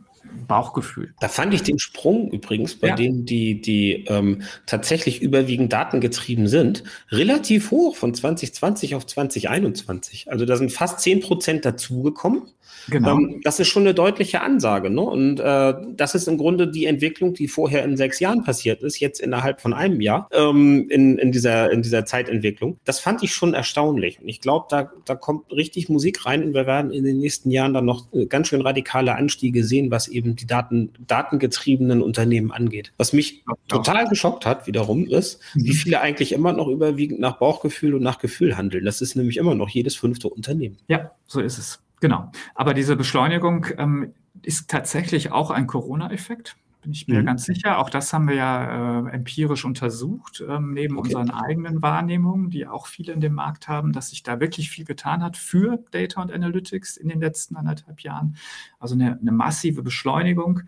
Bauchgefühl. 0.47 1.15
Da 1.21 1.29
fand 1.29 1.55
ich 1.55 1.63
den 1.63 1.79
Sprung 1.79 2.31
übrigens 2.31 2.75
bei 2.75 2.89
ja. 2.89 2.95
denen, 2.95 3.25
die, 3.25 3.61
die 3.61 4.05
ähm, 4.09 4.43
tatsächlich 4.67 5.23
überwiegend 5.23 5.73
datengetrieben 5.73 6.49
sind, 6.49 6.85
relativ 7.11 7.71
hoch 7.71 7.97
von 7.97 8.15
2020 8.15 8.95
auf 8.95 9.07
2021. 9.07 10.31
Also 10.31 10.45
da 10.45 10.57
sind 10.57 10.73
fast 10.73 11.01
10 11.01 11.21
Prozent 11.21 11.65
dazugekommen. 11.65 12.43
Genau. 12.89 13.17
Ähm, 13.17 13.41
das 13.45 13.61
ist 13.61 13.69
schon 13.69 13.83
eine 13.83 13.95
deutliche 13.95 14.41
Ansage. 14.41 14.91
Ne? 14.91 15.01
Und 15.01 15.41
äh, 15.41 15.75
das 15.95 16.15
ist 16.15 16.29
im 16.29 16.39
Grunde 16.39 16.69
die 16.69 16.87
Entwicklung, 16.87 17.35
die 17.35 17.49
vorher 17.49 17.85
in 17.85 17.97
sechs 17.97 18.21
Jahren 18.21 18.43
passiert 18.43 18.83
ist, 18.83 19.01
jetzt 19.01 19.21
innerhalb 19.21 19.61
von 19.61 19.73
einem 19.73 20.01
Jahr 20.01 20.29
ähm, 20.33 20.87
in, 20.89 21.19
in, 21.19 21.33
dieser, 21.33 21.71
in 21.71 21.83
dieser 21.83 22.05
Zeitentwicklung. 22.05 22.79
Das 22.85 23.01
fand 23.01 23.23
ich 23.23 23.33
schon 23.33 23.55
erstaunlich. 23.55 24.21
Und 24.21 24.29
ich 24.29 24.41
glaube, 24.41 24.67
da, 24.71 24.91
da 25.05 25.15
kommt 25.15 25.53
richtig 25.53 25.89
Musik 25.89 26.27
rein 26.27 26.43
und 26.43 26.55
wir 26.55 26.67
werden 26.67 26.91
in 26.91 27.05
den 27.05 27.19
nächsten 27.19 27.51
Jahren 27.51 27.75
dann 27.75 27.85
noch 27.85 28.13
äh, 28.13 28.27
ganz 28.27 28.49
schön 28.49 28.61
radikale 28.61 29.15
Anstiege 29.15 29.65
sehen, 29.65 29.91
was 29.91 30.09
eben 30.15 30.37
die 30.37 30.47
Daten, 30.47 30.93
datengetriebenen 31.07 32.03
Unternehmen 32.03 32.53
angeht. 32.53 32.93
Was 32.97 33.13
mich 33.13 33.45
ja. 33.47 33.55
total 33.69 34.09
geschockt 34.09 34.47
hat, 34.47 34.67
wiederum, 34.67 35.07
ist, 35.07 35.41
mhm. 35.55 35.65
wie 35.65 35.75
viele 35.75 36.01
eigentlich 36.01 36.33
immer 36.33 36.53
noch 36.53 36.69
überwiegend 36.69 37.21
nach 37.21 37.39
Bauchgefühl 37.39 37.95
und 37.95 38.03
nach 38.03 38.19
Gefühl 38.19 38.57
handeln. 38.57 38.85
Das 38.85 39.01
ist 39.01 39.17
nämlich 39.17 39.37
immer 39.37 39.55
noch 39.55 39.69
jedes 39.69 39.97
fünfte 39.97 40.29
Unternehmen. 40.29 40.79
Ja, 40.89 41.13
so 41.27 41.41
ist 41.41 41.59
es. 41.59 41.83
Genau. 42.01 42.31
Aber 42.55 42.75
diese 42.75 42.97
Beschleunigung 42.97 43.67
ähm, 43.79 44.13
ist 44.43 44.69
tatsächlich 44.69 45.31
auch 45.31 45.51
ein 45.51 45.67
Corona-Effekt 45.67 46.57
bin 46.83 46.93
ich 46.93 47.09
mir 47.09 47.21
mhm. 47.21 47.27
ganz 47.27 47.45
sicher. 47.45 47.79
Auch 47.79 47.89
das 47.89 48.13
haben 48.13 48.29
wir 48.29 48.35
ja 48.35 49.07
äh, 49.07 49.11
empirisch 49.13 49.65
untersucht, 49.65 50.45
ähm, 50.47 50.75
neben 50.75 50.99
okay. 50.99 51.15
unseren 51.15 51.31
eigenen 51.31 51.81
Wahrnehmungen, 51.81 52.51
die 52.51 52.67
auch 52.67 52.89
viele 52.89 53.13
in 53.13 53.21
dem 53.21 53.35
Markt 53.35 53.69
haben, 53.69 53.93
dass 53.93 54.11
sich 54.11 54.23
da 54.23 54.41
wirklich 54.41 54.69
viel 54.69 54.85
getan 54.85 55.23
hat 55.23 55.37
für 55.37 55.83
Data 55.93 56.21
und 56.21 56.33
Analytics 56.33 56.97
in 56.97 57.09
den 57.09 57.21
letzten 57.21 57.57
anderthalb 57.57 58.01
Jahren. 58.01 58.37
Also 58.79 58.95
eine, 58.95 59.19
eine 59.19 59.33
massive 59.33 59.83
Beschleunigung 59.83 60.63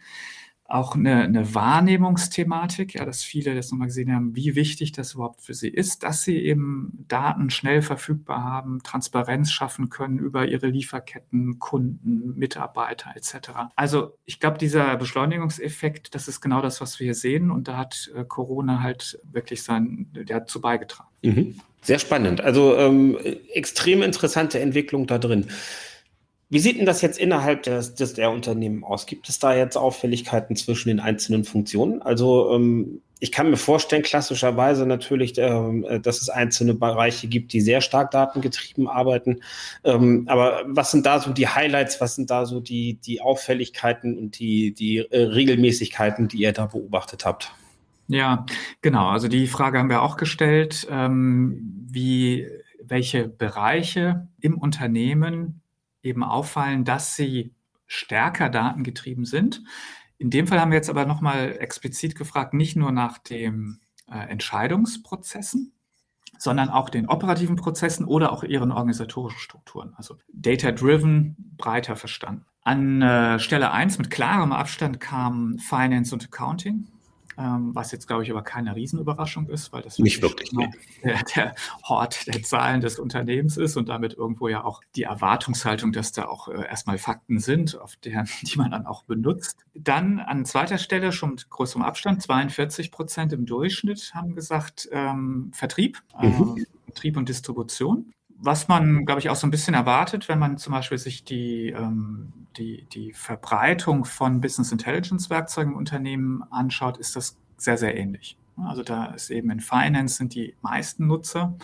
auch 0.66 0.94
eine, 0.94 1.22
eine 1.22 1.54
Wahrnehmungsthematik, 1.54 2.94
ja, 2.94 3.04
dass 3.04 3.22
viele 3.22 3.54
das 3.54 3.70
nochmal 3.70 3.88
gesehen 3.88 4.14
haben, 4.14 4.34
wie 4.34 4.54
wichtig 4.54 4.92
das 4.92 5.14
überhaupt 5.14 5.42
für 5.42 5.52
sie 5.52 5.68
ist, 5.68 6.02
dass 6.02 6.22
sie 6.22 6.38
eben 6.38 7.04
Daten 7.06 7.50
schnell 7.50 7.82
verfügbar 7.82 8.42
haben, 8.42 8.82
Transparenz 8.82 9.52
schaffen 9.52 9.90
können 9.90 10.18
über 10.18 10.48
ihre 10.48 10.68
Lieferketten, 10.68 11.58
Kunden, 11.58 12.34
Mitarbeiter 12.36 13.12
etc. 13.14 13.50
Also 13.76 14.16
ich 14.24 14.40
glaube, 14.40 14.56
dieser 14.56 14.96
Beschleunigungseffekt, 14.96 16.14
das 16.14 16.28
ist 16.28 16.40
genau 16.40 16.62
das, 16.62 16.80
was 16.80 16.98
wir 16.98 17.04
hier 17.04 17.14
sehen 17.14 17.50
und 17.50 17.68
da 17.68 17.76
hat 17.76 18.10
äh, 18.16 18.24
Corona 18.24 18.80
halt 18.80 19.20
wirklich 19.30 19.62
sein, 19.62 20.06
dazu 20.26 20.62
beigetragen. 20.62 21.10
Mhm. 21.22 21.60
Sehr 21.82 21.98
spannend. 21.98 22.40
Also 22.40 22.74
ähm, 22.78 23.18
extrem 23.52 24.02
interessante 24.02 24.58
Entwicklung 24.60 25.06
da 25.06 25.18
drin. 25.18 25.48
Wie 26.50 26.58
sieht 26.58 26.78
denn 26.78 26.86
das 26.86 27.02
jetzt 27.02 27.18
innerhalb 27.18 27.62
des, 27.62 27.94
des, 27.94 28.14
der 28.14 28.30
Unternehmen 28.30 28.84
aus? 28.84 29.06
Gibt 29.06 29.28
es 29.28 29.38
da 29.38 29.54
jetzt 29.54 29.76
Auffälligkeiten 29.76 30.56
zwischen 30.56 30.88
den 30.88 31.00
einzelnen 31.00 31.44
Funktionen? 31.44 32.02
Also 32.02 32.54
ähm, 32.54 33.00
ich 33.24 33.32
kann 33.32 33.48
mir 33.48 33.56
vorstellen, 33.56 34.02
klassischerweise 34.02 34.84
natürlich, 34.84 35.38
ähm, 35.38 35.84
äh, 35.84 35.98
dass 35.98 36.20
es 36.20 36.28
einzelne 36.28 36.74
Bereiche 36.74 37.26
gibt, 37.26 37.54
die 37.54 37.62
sehr 37.62 37.80
stark 37.80 38.10
datengetrieben 38.10 38.86
arbeiten. 38.86 39.40
Ähm, 39.82 40.24
aber 40.28 40.62
was 40.66 40.90
sind 40.90 41.06
da 41.06 41.20
so 41.20 41.32
die 41.32 41.48
Highlights? 41.48 42.00
Was 42.02 42.16
sind 42.16 42.30
da 42.30 42.44
so 42.44 42.60
die, 42.60 43.00
die 43.00 43.22
Auffälligkeiten 43.22 44.18
und 44.18 44.38
die, 44.38 44.74
die 44.74 44.98
äh, 44.98 45.22
Regelmäßigkeiten, 45.22 46.28
die 46.28 46.38
ihr 46.38 46.52
da 46.52 46.66
beobachtet 46.66 47.24
habt? 47.24 47.52
Ja, 48.08 48.44
genau. 48.82 49.08
Also 49.08 49.28
die 49.28 49.46
Frage 49.46 49.78
haben 49.78 49.88
wir 49.88 50.02
auch 50.02 50.18
gestellt, 50.18 50.86
ähm, 50.90 51.86
wie 51.88 52.46
welche 52.86 53.28
Bereiche 53.28 54.28
im 54.40 54.58
Unternehmen 54.58 55.62
eben 56.04 56.22
auffallen, 56.22 56.84
dass 56.84 57.16
sie 57.16 57.54
stärker 57.86 58.48
datengetrieben 58.48 59.24
sind. 59.24 59.62
In 60.18 60.30
dem 60.30 60.46
Fall 60.46 60.60
haben 60.60 60.70
wir 60.70 60.76
jetzt 60.76 60.90
aber 60.90 61.06
nochmal 61.06 61.56
explizit 61.58 62.14
gefragt, 62.14 62.54
nicht 62.54 62.76
nur 62.76 62.92
nach 62.92 63.18
den 63.18 63.80
äh, 64.10 64.18
Entscheidungsprozessen, 64.28 65.72
sondern 66.38 66.70
auch 66.70 66.88
den 66.88 67.08
operativen 67.08 67.56
Prozessen 67.56 68.04
oder 68.04 68.32
auch 68.32 68.44
ihren 68.44 68.72
organisatorischen 68.72 69.40
Strukturen. 69.40 69.92
Also 69.96 70.16
data-driven, 70.32 71.36
breiter 71.56 71.96
verstanden. 71.96 72.46
An 72.62 73.02
äh, 73.02 73.38
Stelle 73.38 73.72
1 73.72 73.98
mit 73.98 74.10
klarem 74.10 74.52
Abstand 74.52 75.00
kam 75.00 75.58
Finance 75.58 76.14
und 76.14 76.24
Accounting 76.24 76.88
ähm, 77.38 77.74
was 77.74 77.92
jetzt, 77.92 78.06
glaube 78.06 78.22
ich, 78.22 78.30
aber 78.30 78.42
keine 78.42 78.74
Riesenüberraschung 78.74 79.48
ist, 79.48 79.72
weil 79.72 79.82
das 79.82 79.98
nicht 79.98 80.22
wirklich 80.22 80.50
der, 81.02 81.22
der, 81.34 81.54
Hort 81.84 82.26
der 82.26 82.42
Zahlen 82.42 82.80
des 82.80 82.98
Unternehmens 82.98 83.56
ist 83.56 83.76
und 83.76 83.88
damit 83.88 84.14
irgendwo 84.14 84.48
ja 84.48 84.64
auch 84.64 84.80
die 84.96 85.04
Erwartungshaltung, 85.04 85.92
dass 85.92 86.12
da 86.12 86.26
auch 86.26 86.48
äh, 86.48 86.66
erstmal 86.66 86.98
Fakten 86.98 87.38
sind, 87.38 87.80
auf 87.80 87.96
deren, 87.96 88.28
die 88.42 88.56
man 88.56 88.70
dann 88.70 88.86
auch 88.86 89.04
benutzt. 89.04 89.64
Dann 89.74 90.20
an 90.20 90.44
zweiter 90.44 90.78
Stelle 90.78 91.12
schon 91.12 91.30
mit 91.30 91.50
größerem 91.50 91.82
Abstand, 91.82 92.22
42 92.22 92.90
Prozent 92.90 93.32
im 93.32 93.46
Durchschnitt 93.46 94.12
haben 94.14 94.34
gesagt, 94.34 94.88
ähm, 94.92 95.50
Vertrieb, 95.54 96.02
mhm. 96.20 96.56
äh, 96.58 96.64
Vertrieb 96.86 97.16
und 97.16 97.28
Distribution 97.28 98.12
was 98.38 98.68
man, 98.68 99.06
glaube 99.06 99.20
ich, 99.20 99.30
auch 99.30 99.36
so 99.36 99.46
ein 99.46 99.50
bisschen 99.50 99.74
erwartet, 99.74 100.28
wenn 100.28 100.38
man 100.38 100.58
zum 100.58 100.72
Beispiel 100.72 100.98
sich 100.98 101.24
die, 101.24 101.68
ähm, 101.70 102.32
die, 102.56 102.86
die 102.92 103.12
Verbreitung 103.12 104.04
von 104.04 104.40
Business 104.40 104.72
Intelligence 104.72 105.30
Werkzeugen 105.30 105.72
im 105.72 105.78
Unternehmen 105.78 106.42
anschaut, 106.50 106.98
ist 106.98 107.16
das 107.16 107.38
sehr, 107.56 107.78
sehr 107.78 107.96
ähnlich. 107.96 108.36
Also 108.56 108.82
da 108.82 109.06
ist 109.06 109.30
eben 109.30 109.50
in 109.50 109.60
Finance 109.60 110.16
sind 110.16 110.34
die 110.34 110.54
meisten 110.62 111.06
Nutzer. 111.06 111.56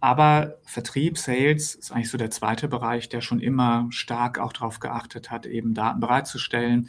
Aber 0.00 0.58
Vertrieb, 0.62 1.18
Sales 1.18 1.74
ist 1.74 1.90
eigentlich 1.90 2.10
so 2.10 2.18
der 2.18 2.30
zweite 2.30 2.68
Bereich, 2.68 3.08
der 3.08 3.20
schon 3.20 3.40
immer 3.40 3.86
stark 3.90 4.38
auch 4.38 4.52
darauf 4.52 4.78
geachtet 4.78 5.30
hat, 5.30 5.44
eben 5.44 5.74
Daten 5.74 5.98
bereitzustellen, 5.98 6.88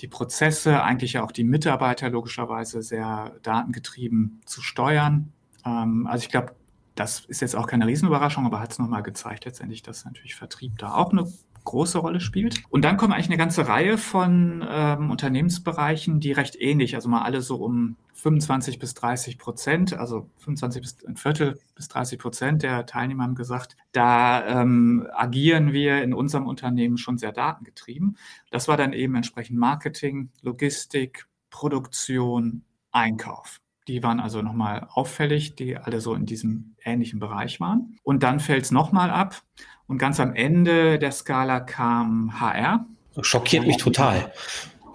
die 0.00 0.08
Prozesse, 0.08 0.82
eigentlich 0.82 1.18
auch 1.20 1.30
die 1.30 1.44
Mitarbeiter 1.44 2.10
logischerweise 2.10 2.82
sehr 2.82 3.36
datengetrieben 3.44 4.40
zu 4.44 4.60
steuern. 4.60 5.32
Ähm, 5.64 6.08
also 6.08 6.24
ich 6.24 6.30
glaube, 6.30 6.56
das 6.98 7.20
ist 7.26 7.40
jetzt 7.40 7.54
auch 7.54 7.66
keine 7.66 7.86
Riesenüberraschung, 7.86 8.44
aber 8.44 8.60
hat 8.60 8.72
es 8.72 8.78
nochmal 8.78 9.02
gezeigt 9.02 9.44
letztendlich, 9.44 9.82
dass 9.82 10.04
natürlich 10.04 10.34
Vertrieb 10.34 10.78
da 10.78 10.94
auch 10.94 11.12
eine 11.12 11.30
große 11.64 11.98
Rolle 11.98 12.20
spielt. 12.20 12.62
Und 12.70 12.82
dann 12.82 12.96
kommen 12.96 13.12
eigentlich 13.12 13.28
eine 13.28 13.36
ganze 13.36 13.68
Reihe 13.68 13.98
von 13.98 14.66
ähm, 14.68 15.10
Unternehmensbereichen, 15.10 16.18
die 16.18 16.32
recht 16.32 16.56
ähnlich, 16.58 16.94
also 16.94 17.08
mal 17.08 17.22
alle 17.22 17.42
so 17.42 17.56
um 17.56 17.96
25 18.14 18.78
bis 18.78 18.94
30 18.94 19.38
Prozent, 19.38 19.92
also 19.92 20.28
25 20.38 20.82
bis 20.82 21.04
ein 21.06 21.16
Viertel 21.16 21.60
bis 21.76 21.88
30 21.88 22.18
Prozent 22.18 22.62
der 22.62 22.86
Teilnehmer 22.86 23.22
haben 23.24 23.34
gesagt, 23.34 23.76
da 23.92 24.62
ähm, 24.62 25.06
agieren 25.12 25.72
wir 25.72 26.02
in 26.02 26.14
unserem 26.14 26.46
Unternehmen 26.46 26.98
schon 26.98 27.18
sehr 27.18 27.32
datengetrieben. 27.32 28.16
Das 28.50 28.66
war 28.66 28.76
dann 28.76 28.92
eben 28.92 29.14
entsprechend 29.14 29.58
Marketing, 29.58 30.30
Logistik, 30.42 31.28
Produktion, 31.50 32.64
Einkauf. 32.90 33.60
Die 33.88 34.02
waren 34.02 34.20
also 34.20 34.42
nochmal 34.42 34.86
auffällig, 34.90 35.56
die 35.56 35.76
alle 35.76 36.00
so 36.00 36.14
in 36.14 36.26
diesem 36.26 36.74
ähnlichen 36.84 37.18
Bereich 37.18 37.58
waren. 37.58 37.96
Und 38.02 38.22
dann 38.22 38.38
fällt 38.38 38.64
es 38.64 38.70
nochmal 38.70 39.10
ab. 39.10 39.42
Und 39.86 39.96
ganz 39.96 40.20
am 40.20 40.34
Ende 40.34 40.98
der 40.98 41.10
Skala 41.10 41.60
kam 41.60 42.38
HR. 42.38 42.86
Schockiert 43.22 43.66
mich 43.66 43.78
total. 43.78 44.30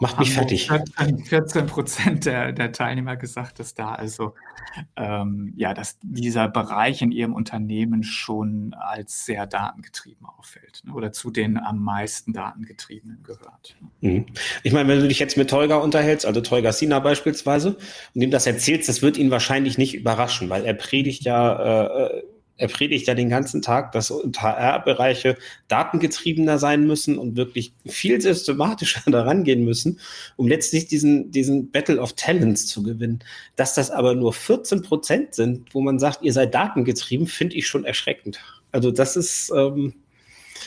Macht 0.03 0.19
mich 0.19 0.33
fertig. 0.33 0.69
14 1.25 1.65
Prozent 1.65 2.25
der, 2.25 2.51
der 2.51 2.71
Teilnehmer 2.73 3.15
gesagt, 3.15 3.59
dass 3.59 3.73
da 3.73 3.95
also 3.95 4.33
ähm, 4.97 5.53
ja, 5.55 5.73
dass 5.73 5.97
dieser 6.01 6.47
Bereich 6.47 7.01
in 7.01 7.11
ihrem 7.11 7.33
Unternehmen 7.33 8.03
schon 8.03 8.73
als 8.73 9.25
sehr 9.25 9.47
datengetrieben 9.47 10.25
auffällt 10.25 10.81
ne, 10.83 10.93
oder 10.93 11.11
zu 11.13 11.31
den 11.31 11.57
am 11.57 11.81
meisten 11.83 12.33
datengetriebenen 12.33 13.23
gehört. 13.23 13.75
Mhm. 14.01 14.25
Ich 14.63 14.73
meine, 14.73 14.89
wenn 14.89 14.99
du 14.99 15.07
dich 15.07 15.19
jetzt 15.19 15.37
mit 15.37 15.49
Tolga 15.49 15.77
unterhältst, 15.77 16.25
also 16.25 16.41
Tolga 16.41 16.73
Sina 16.73 16.99
beispielsweise, 16.99 17.77
und 18.13 18.21
ihm 18.21 18.31
das 18.31 18.45
erzählst, 18.45 18.89
das 18.89 19.01
wird 19.01 19.17
ihn 19.17 19.31
wahrscheinlich 19.31 19.77
nicht 19.77 19.95
überraschen, 19.95 20.49
weil 20.49 20.65
er 20.65 20.73
predigt 20.73 21.23
ja 21.23 22.07
äh, 22.07 22.23
er 22.57 22.67
predigt 22.67 23.07
ja 23.07 23.15
den 23.15 23.29
ganzen 23.29 23.61
Tag, 23.61 23.91
dass 23.93 24.11
HR-Bereiche 24.11 25.37
datengetriebener 25.67 26.59
sein 26.59 26.85
müssen 26.85 27.17
und 27.17 27.35
wirklich 27.35 27.73
viel 27.85 28.21
systematischer 28.21 29.01
daran 29.11 29.43
gehen 29.43 29.65
müssen, 29.65 29.99
um 30.35 30.47
letztlich 30.47 30.87
diesen, 30.87 31.31
diesen 31.31 31.71
Battle 31.71 31.99
of 31.99 32.13
Talents 32.13 32.67
zu 32.67 32.83
gewinnen. 32.83 33.19
Dass 33.55 33.73
das 33.73 33.89
aber 33.89 34.13
nur 34.13 34.33
14 34.33 34.83
Prozent 34.83 35.33
sind, 35.33 35.73
wo 35.73 35.81
man 35.81 35.99
sagt, 35.99 36.21
ihr 36.21 36.33
seid 36.33 36.53
datengetrieben, 36.53 37.27
finde 37.27 37.55
ich 37.55 37.67
schon 37.67 37.85
erschreckend. 37.85 38.39
Also 38.71 38.91
das 38.91 39.15
ist, 39.15 39.51
ähm, 39.55 39.93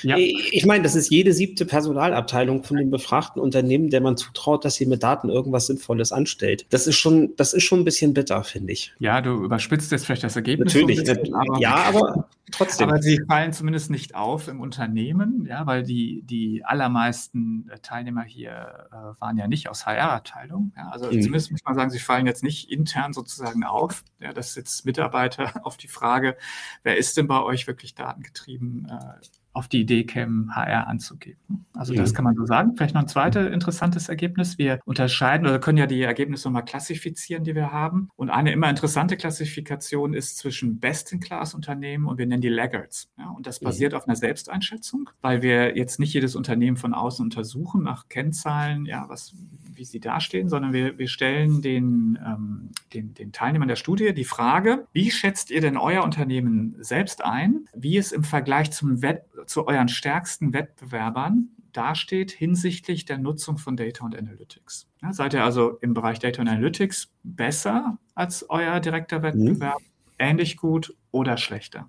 ja. 0.03 0.17
Ich 0.17 0.67
meine, 0.67 0.83
das 0.83 0.95
ist 0.95 1.11
jede 1.11 1.33
siebte 1.33 1.67
Personalabteilung 1.67 2.65
von 2.65 2.77
dem 2.77 2.91
befragten 2.91 3.41
Unternehmen, 3.41 3.91
der 3.91 4.01
man 4.01 4.17
zutraut, 4.17 4.65
dass 4.65 4.77
sie 4.77 4.87
mit 4.87 5.03
Daten 5.03 5.29
irgendwas 5.29 5.67
Sinnvolles 5.67 6.13
anstellt. 6.13 6.67
Das 6.71 6.87
ist 6.87 6.97
schon, 6.97 7.35
das 7.37 7.53
ist 7.53 7.65
schon 7.65 7.81
ein 7.81 7.85
bisschen 7.85 8.15
bitter, 8.15 8.43
finde 8.45 8.73
ich. 8.73 8.95
Ja, 8.99 9.21
du 9.21 9.45
überspitzt 9.45 9.93
jetzt 9.93 10.07
vielleicht 10.07 10.25
das 10.25 10.37
Ergebnis. 10.37 10.75
Natürlich, 10.75 10.99
so 10.99 11.05
bisschen, 11.05 11.35
aber, 11.35 11.59
ja, 11.61 11.75
aber 11.75 12.29
trotzdem. 12.51 12.89
Aber 12.89 13.03
sie 13.03 13.21
fallen 13.27 13.53
zumindest 13.53 13.91
nicht 13.91 14.15
auf 14.15 14.49
im 14.49 14.61
Unternehmen, 14.61 15.47
ja, 15.47 15.67
weil 15.67 15.83
die, 15.83 16.23
die 16.23 16.65
allermeisten 16.65 17.71
Teilnehmer 17.83 18.23
hier 18.23 18.89
äh, 18.91 19.21
waren 19.21 19.37
ja 19.37 19.49
nicht 19.49 19.69
aus 19.69 19.87
HR-Abteilungen. 19.87 20.73
Ja, 20.77 20.89
also 20.89 21.07
mhm. 21.07 21.23
zumindest 21.23 21.53
muss 21.53 21.65
man 21.65 21.75
sagen, 21.75 21.91
sie 21.91 21.99
fallen 21.99 22.27
jetzt 22.27 22.43
nicht 22.43 22.71
intern 22.71 23.13
sozusagen 23.13 23.65
auf. 23.65 24.05
Ja, 24.21 24.33
das 24.33 24.51
ist 24.51 24.57
jetzt 24.57 24.87
Mitarbeiter 24.87 25.53
auf 25.65 25.77
die 25.77 25.89
Frage, 25.89 26.37
wer 26.83 26.97
ist 26.97 27.17
denn 27.17 27.27
bei 27.27 27.43
euch 27.43 27.67
wirklich 27.67 27.95
datengetrieben? 27.95 28.89
Äh, 28.91 29.21
auf 29.57 29.69
die 29.69 29.81
Idee 29.81 30.05
kämen, 30.05 30.55
HR 30.55 30.87
anzugeben. 30.87 31.67
Also 31.73 31.95
das 31.95 32.13
kann 32.13 32.27
man 32.27 32.37
so 32.37 32.45
sagen. 32.45 32.75
Vielleicht 32.77 32.95
noch 32.95 33.01
ein 33.01 33.09
zweites 33.09 33.51
interessantes 33.51 34.11
Ergebnis. 34.11 34.59
Wir 34.59 34.81
unterscheiden 34.85 35.47
oder 35.47 35.59
können 35.59 35.79
ja 35.79 35.87
die 35.87 36.03
Ergebnisse 36.03 36.49
nochmal 36.49 36.65
klassifizieren, 36.65 37.43
die 37.43 37.55
wir 37.55 37.73
haben. 37.73 38.11
Und 38.17 38.29
eine 38.29 38.53
immer 38.53 38.69
interessante 38.69 39.17
Klassifikation 39.17 40.13
ist 40.13 40.37
zwischen 40.37 40.79
Best-in-Class-Unternehmen 40.79 42.07
und 42.07 42.19
wir 42.19 42.27
nennen 42.27 42.43
die 42.43 42.51
Laggards. 42.51 43.09
Ja, 43.17 43.31
und 43.31 43.47
das 43.47 43.61
basiert 43.61 43.93
mhm. 43.93 43.99
auf 43.99 44.07
einer 44.07 44.17
Selbsteinschätzung, 44.17 45.09
weil 45.23 45.41
wir 45.41 45.75
jetzt 45.75 45.99
nicht 45.99 46.13
jedes 46.13 46.37
Unternehmen 46.37 46.77
von 46.77 46.93
außen 46.93 47.25
untersuchen 47.25 47.83
nach 47.83 48.09
Kennzahlen, 48.11 48.85
ja, 48.85 49.07
was, 49.09 49.35
wie 49.73 49.87
sie 49.87 50.01
dastehen, 50.01 50.51
sondern 50.51 50.75
wir, 50.75 50.99
wir 50.99 51.09
stellen 51.09 51.63
den, 51.63 52.19
ähm, 52.23 52.71
den, 52.93 53.15
den 53.15 53.33
Teilnehmern 53.33 53.69
der 53.69 53.77
Studie 53.77 54.13
die 54.13 54.25
Frage, 54.25 54.87
wie 54.93 55.11
schätzt 55.11 55.51
ihr 55.51 55.63
denn 55.63 55.79
euer 55.79 56.05
Unternehmen 56.05 56.77
selbst 56.81 57.25
ein, 57.25 57.69
wie 57.75 57.97
es 57.97 58.13
im 58.13 58.23
Vergleich 58.23 58.71
zum 58.71 59.01
Wett 59.01 59.23
zu 59.47 59.67
euren 59.67 59.89
stärksten 59.89 60.53
Wettbewerbern 60.53 61.49
dasteht 61.73 62.31
hinsichtlich 62.31 63.05
der 63.05 63.19
Nutzung 63.19 63.59
von 63.59 63.77
Data 63.77 64.05
und 64.05 64.17
Analytics. 64.17 64.89
Ja, 65.03 65.13
seid 65.13 65.35
ihr 65.35 65.45
also 65.45 65.79
im 65.81 65.95
Bereich 65.95 66.19
Data 66.19 66.41
und 66.41 66.49
Analytics 66.49 67.13
besser 67.23 67.99
als 68.15 68.49
euer 68.49 68.81
direkter 68.81 69.23
Wettbewerb, 69.23 69.81
mhm. 69.81 69.85
ähnlich 70.19 70.57
gut 70.57 70.95
oder 71.11 71.37
schlechter? 71.37 71.89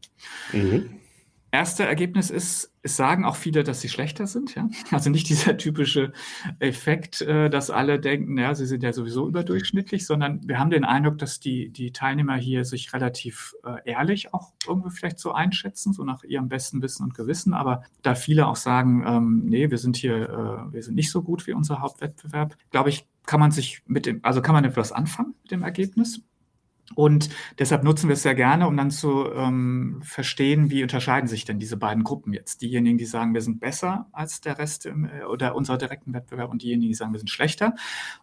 Mhm 0.51 0.99
erste 1.51 1.85
Ergebnis 1.85 2.29
ist, 2.29 2.73
es 2.81 2.95
sagen 2.95 3.25
auch 3.25 3.35
viele, 3.35 3.63
dass 3.63 3.81
sie 3.81 3.89
schlechter 3.89 4.27
sind. 4.27 4.55
Ja? 4.55 4.69
Also 4.91 5.09
nicht 5.09 5.29
dieser 5.29 5.57
typische 5.57 6.13
Effekt, 6.59 7.21
äh, 7.21 7.49
dass 7.49 7.69
alle 7.69 7.99
denken, 7.99 8.37
ja, 8.37 8.55
sie 8.55 8.65
sind 8.65 8.83
ja 8.83 8.93
sowieso 8.93 9.27
überdurchschnittlich, 9.27 10.05
sondern 10.05 10.47
wir 10.47 10.59
haben 10.59 10.69
den 10.69 10.85
Eindruck, 10.85 11.17
dass 11.17 11.39
die, 11.39 11.69
die 11.69 11.91
Teilnehmer 11.91 12.35
hier 12.35 12.65
sich 12.65 12.93
relativ 12.93 13.55
äh, 13.65 13.89
ehrlich 13.89 14.33
auch 14.33 14.53
irgendwie 14.67 14.91
vielleicht 14.91 15.19
so 15.19 15.31
einschätzen, 15.31 15.93
so 15.93 16.03
nach 16.03 16.23
ihrem 16.23 16.49
besten 16.49 16.81
Wissen 16.81 17.03
und 17.03 17.13
Gewissen. 17.13 17.53
Aber 17.53 17.83
da 18.01 18.15
viele 18.15 18.47
auch 18.47 18.55
sagen, 18.55 19.03
ähm, 19.05 19.43
nee, 19.45 19.69
wir 19.69 19.77
sind 19.77 19.97
hier, 19.97 20.29
äh, 20.29 20.73
wir 20.73 20.83
sind 20.83 20.95
nicht 20.95 21.11
so 21.11 21.21
gut 21.21 21.47
wie 21.47 21.53
unser 21.53 21.81
Hauptwettbewerb, 21.81 22.57
glaube 22.71 22.89
ich, 22.89 23.07
kann 23.25 23.39
man 23.39 23.51
sich 23.51 23.83
mit 23.85 24.05
dem, 24.05 24.19
also 24.23 24.41
kann 24.41 24.55
man 24.55 24.63
etwas 24.63 24.91
anfangen 24.91 25.35
mit 25.43 25.51
dem 25.51 25.63
Ergebnis. 25.63 26.21
Und 26.95 27.29
deshalb 27.59 27.83
nutzen 27.83 28.07
wir 28.07 28.13
es 28.13 28.23
sehr 28.23 28.35
gerne, 28.35 28.67
um 28.67 28.77
dann 28.77 28.91
zu 28.91 29.29
ähm, 29.33 29.99
verstehen, 30.03 30.69
wie 30.71 30.83
unterscheiden 30.83 31.27
sich 31.27 31.43
denn 31.43 31.59
diese 31.59 31.77
beiden 31.77 32.03
Gruppen 32.03 32.33
jetzt. 32.33 32.61
Diejenigen, 32.61 32.97
die 32.97 33.05
sagen, 33.05 33.33
wir 33.33 33.41
sind 33.41 33.59
besser 33.59 34.07
als 34.13 34.41
der 34.41 34.57
Rest 34.57 34.85
im, 34.85 35.05
äh, 35.05 35.23
oder 35.25 35.55
unserer 35.55 35.77
direkten 35.77 36.13
Wettbewerb 36.13 36.49
und 36.49 36.61
diejenigen, 36.61 36.89
die 36.89 36.95
sagen, 36.95 37.11
wir 37.11 37.19
sind 37.19 37.29
schlechter. 37.29 37.75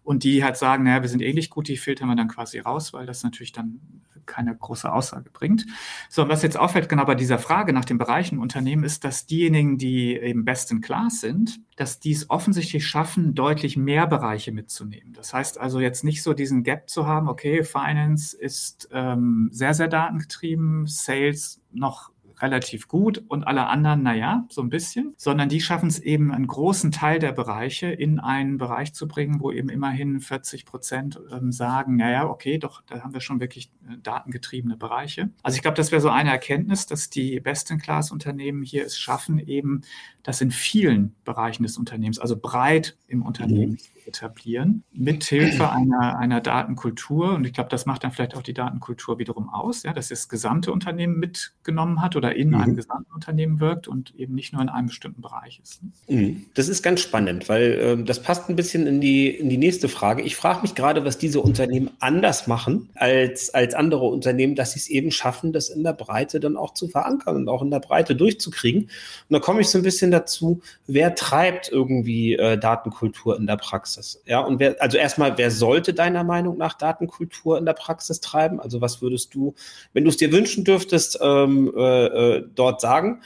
Und 0.03 0.24
die 0.24 0.42
halt 0.42 0.57
sagen, 0.57 0.85
naja, 0.85 1.03
wir 1.03 1.09
sind 1.09 1.20
ähnlich 1.20 1.50
gut, 1.50 1.68
die 1.68 1.77
filtern 1.77 2.09
wir 2.09 2.16
dann 2.16 2.29
quasi 2.29 2.59
raus, 2.59 2.92
weil 2.92 3.07
das 3.07 3.22
natürlich 3.22 3.53
dann 3.53 3.81
keine 4.27 4.57
große 4.57 4.91
Aussage 4.93 5.31
bringt. 5.31 5.67
So, 6.09 6.23
und 6.23 6.29
was 6.29 6.43
jetzt 6.43 6.59
auffällt, 6.59 6.89
genau 6.89 7.05
bei 7.05 7.15
dieser 7.15 7.39
Frage 7.39 7.73
nach 7.73 7.85
den 7.85 7.99
Bereichen 7.99 8.39
Unternehmen, 8.39 8.85
ist, 8.85 9.05
dass 9.05 9.27
diejenigen, 9.27 9.79
die 9.79 10.17
eben 10.17 10.45
best 10.45 10.71
in 10.71 10.81
class 10.81 11.21
sind, 11.21 11.61
dass 11.77 12.01
die 12.01 12.13
es 12.13 12.31
offensichtlich 12.31 12.87
schaffen, 12.87 13.35
deutlich 13.35 13.77
mehr 13.77 14.07
Bereiche 14.07 14.53
mitzunehmen. 14.53 15.13
Das 15.13 15.35
heißt 15.35 15.59
also 15.59 15.81
jetzt 15.81 16.05
nicht 16.05 16.23
so 16.23 16.33
diesen 16.33 16.63
Gap 16.63 16.89
zu 16.89 17.07
haben, 17.07 17.29
okay, 17.29 17.65
Finance 17.65 18.37
ist 18.37 18.89
ähm, 18.93 19.49
sehr, 19.53 19.75
sehr 19.75 19.89
datengetrieben, 19.89 20.87
Sales 20.87 21.61
noch 21.73 22.13
relativ 22.40 22.88
gut 22.88 23.23
und 23.29 23.47
alle 23.47 23.66
anderen, 23.66 24.03
naja, 24.03 24.47
so 24.49 24.62
ein 24.62 24.70
bisschen, 24.70 25.14
sondern 25.16 25.49
die 25.49 25.61
schaffen 25.61 25.88
es 25.88 25.99
eben, 25.99 26.33
einen 26.33 26.47
großen 26.47 26.90
Teil 26.90 27.18
der 27.18 27.33
Bereiche 27.33 27.87
in 27.87 28.18
einen 28.18 28.59
Bereich 28.59 28.94
zu 28.94 29.09
bringen, 29.09 29.40
wo 29.40 29.53
eben 29.53 29.68
immerhin 29.68 30.20
40 30.20 30.64
Prozent 30.64 31.20
ähm, 31.31 31.53
sagen, 31.53 31.97
naja, 31.97 32.29
okay, 32.29 32.59
doch, 32.59 32.83
da 32.83 33.03
haben 33.03 33.14
wir 33.14 33.20
schon 33.20 33.40
wirklich 33.40 33.70
äh, 33.88 33.97
datengetriebene 34.03 34.77
Bereiche. 34.77 35.31
Also 35.42 35.57
ich 35.57 35.62
glaube, 35.62 35.77
das 35.77 35.92
wäre 35.92 36.01
so 36.01 36.11
eine 36.11 36.31
Erkenntnis, 36.31 36.87
dass 36.87 37.11
die 37.11 37.40
Best-in-Class-Unternehmen 37.40 38.62
hier 38.62 38.85
es 38.85 38.99
schaffen, 38.99 39.38
eben 39.38 39.83
das 40.23 40.40
in 40.40 40.51
vielen 40.51 41.14
Bereichen 41.25 41.62
des 41.62 41.79
Unternehmens, 41.79 42.18
also 42.18 42.37
breit 42.37 42.97
im 43.07 43.23
Unternehmen 43.23 43.73
mhm 43.73 43.94
etablieren, 44.07 44.85
mithilfe 44.93 45.71
einer, 45.71 46.19
einer 46.19 46.40
Datenkultur. 46.40 47.35
Und 47.35 47.47
ich 47.47 47.53
glaube, 47.53 47.71
das 47.71 47.87
macht 47.87 48.05
dann 48.05 48.12
vielleicht 48.12 48.37
auch 48.37 48.43
die 48.43 48.55
Datenkultur 48.55 49.19
wiederum 49.19 49.49
aus, 49.49 49.83
ja, 49.83 49.93
dass 49.93 50.09
das 50.09 50.29
gesamte 50.29 50.73
Unternehmen 50.73 51.19
mitgenommen 51.19 52.03
hat 52.03 52.17
oder 52.17 52.35
in 52.37 52.51
mhm. 52.51 52.55
einem 52.57 52.77
gesamten 52.77 53.12
Unternehmen 53.12 53.61
wirkt 53.61 53.88
und 53.88 54.14
eben 54.14 54.35
nicht 54.35 54.53
nur 54.53 54.62
in 54.62 54.69
einem 54.69 54.88
bestimmten 54.88 55.23
Bereich 55.23 55.61
ist. 55.62 55.81
Mhm. 56.09 56.46
Das 56.55 56.69
ist 56.69 56.83
ganz 56.83 57.00
spannend, 57.00 57.48
weil 57.48 57.73
äh, 57.73 58.05
das 58.05 58.23
passt 58.23 58.48
ein 58.48 58.57
bisschen 58.57 58.87
in 58.87 59.00
die, 59.00 59.29
in 59.29 59.48
die 59.48 59.59
nächste 59.59 59.88
Frage. 59.88 60.23
Ich 60.23 60.37
frage 60.37 60.63
mich 60.63 60.75
gerade, 60.75 61.05
was 61.05 61.19
diese 61.19 61.40
Unternehmen 61.40 61.90
anders 62.00 62.46
machen 62.46 62.90
als, 62.94 63.52
als 63.55 63.75
andere 63.75 64.05
Unternehmen, 64.05 64.55
dass 64.55 64.73
sie 64.73 64.81
es 64.81 64.88
eben 64.88 65.11
schaffen, 65.11 65.52
das 65.52 65.69
in 65.69 65.83
der 65.83 65.92
Breite 65.92 66.40
dann 66.40 66.57
auch 66.57 66.75
zu 66.75 66.88
verankern 66.88 67.37
und 67.37 67.48
auch 67.48 67.63
in 67.63 67.71
der 67.71 67.81
Breite 67.81 68.17
durchzukriegen. 68.17 68.83
Und 68.83 68.90
da 69.31 69.38
komme 69.38 69.61
ich 69.61 69.69
so 69.69 69.79
ein 69.79 69.83
bisschen 69.83 70.11
dazu, 70.11 70.61
wer 70.87 71.15
treibt 71.15 71.71
irgendwie 71.71 72.35
äh, 72.35 72.59
Datenkultur 72.59 73.37
in 73.37 73.46
der 73.46 73.57
Praxis? 73.57 73.94
Praxis. 73.95 74.23
Ja, 74.27 74.40
und 74.40 74.59
wer, 74.59 74.81
also 74.81 74.99
erstmal, 74.99 75.37
wer 75.38 75.51
sollte 75.51 75.95
deiner 75.95 76.25
Meinung 76.25 76.59
nach 76.59 76.75
Datenkultur 76.75 77.59
in 77.59 77.65
der 77.65 77.75
Praxis 77.75 78.21
treiben? 78.21 78.61
Also 78.61 78.81
was 78.81 79.03
würdest 79.03 79.35
du, 79.35 79.55
wenn 79.92 80.05
du 80.05 80.11
es 80.11 80.17
dir 80.17 80.33
wünschen 80.33 80.65
dürftest, 80.65 81.19
ähm, 81.23 81.73
äh, 81.77 82.07
äh, 82.07 82.49
dort 82.55 82.81
sagen. 82.81 83.23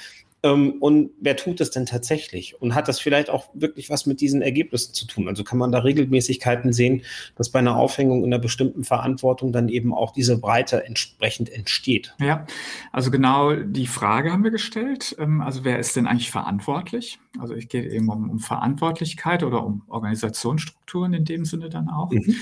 Ähm, 0.48 0.74
und 0.80 1.10
wer 1.20 1.36
tut 1.36 1.60
es 1.60 1.70
denn 1.70 1.86
tatsächlich? 1.86 2.60
Und 2.60 2.74
hat 2.74 2.88
das 2.88 3.00
vielleicht 3.00 3.30
auch 3.30 3.48
wirklich 3.54 3.90
was 3.90 4.06
mit 4.06 4.20
diesen 4.20 4.42
Ergebnissen 4.42 4.94
zu 4.94 5.06
tun? 5.06 5.28
Also 5.28 5.44
kann 5.44 5.58
man 5.58 5.72
da 5.72 5.80
Regelmäßigkeiten 5.80 6.72
sehen, 6.72 7.02
dass 7.36 7.50
bei 7.50 7.58
einer 7.58 7.76
Aufhängung 7.76 8.24
in 8.24 8.32
einer 8.32 8.40
bestimmten 8.40 8.84
Verantwortung 8.84 9.52
dann 9.52 9.68
eben 9.68 9.94
auch 9.94 10.12
diese 10.12 10.38
Breite 10.38 10.84
entsprechend 10.84 11.50
entsteht? 11.50 12.14
Ja, 12.20 12.46
also 12.92 13.10
genau 13.10 13.54
die 13.54 13.86
Frage 13.86 14.32
haben 14.32 14.44
wir 14.44 14.50
gestellt. 14.50 15.16
Ähm, 15.18 15.40
also 15.40 15.64
wer 15.64 15.78
ist 15.78 15.96
denn 15.96 16.06
eigentlich 16.06 16.30
verantwortlich? 16.30 17.18
Also 17.38 17.54
ich 17.54 17.68
gehe 17.68 17.88
eben 17.88 18.08
um, 18.08 18.30
um 18.30 18.38
Verantwortlichkeit 18.38 19.42
oder 19.42 19.64
um 19.64 19.82
Organisationsstrukturen 19.88 21.12
in 21.12 21.24
dem 21.24 21.44
Sinne 21.44 21.68
dann 21.68 21.88
auch. 21.88 22.10
Mhm. 22.10 22.34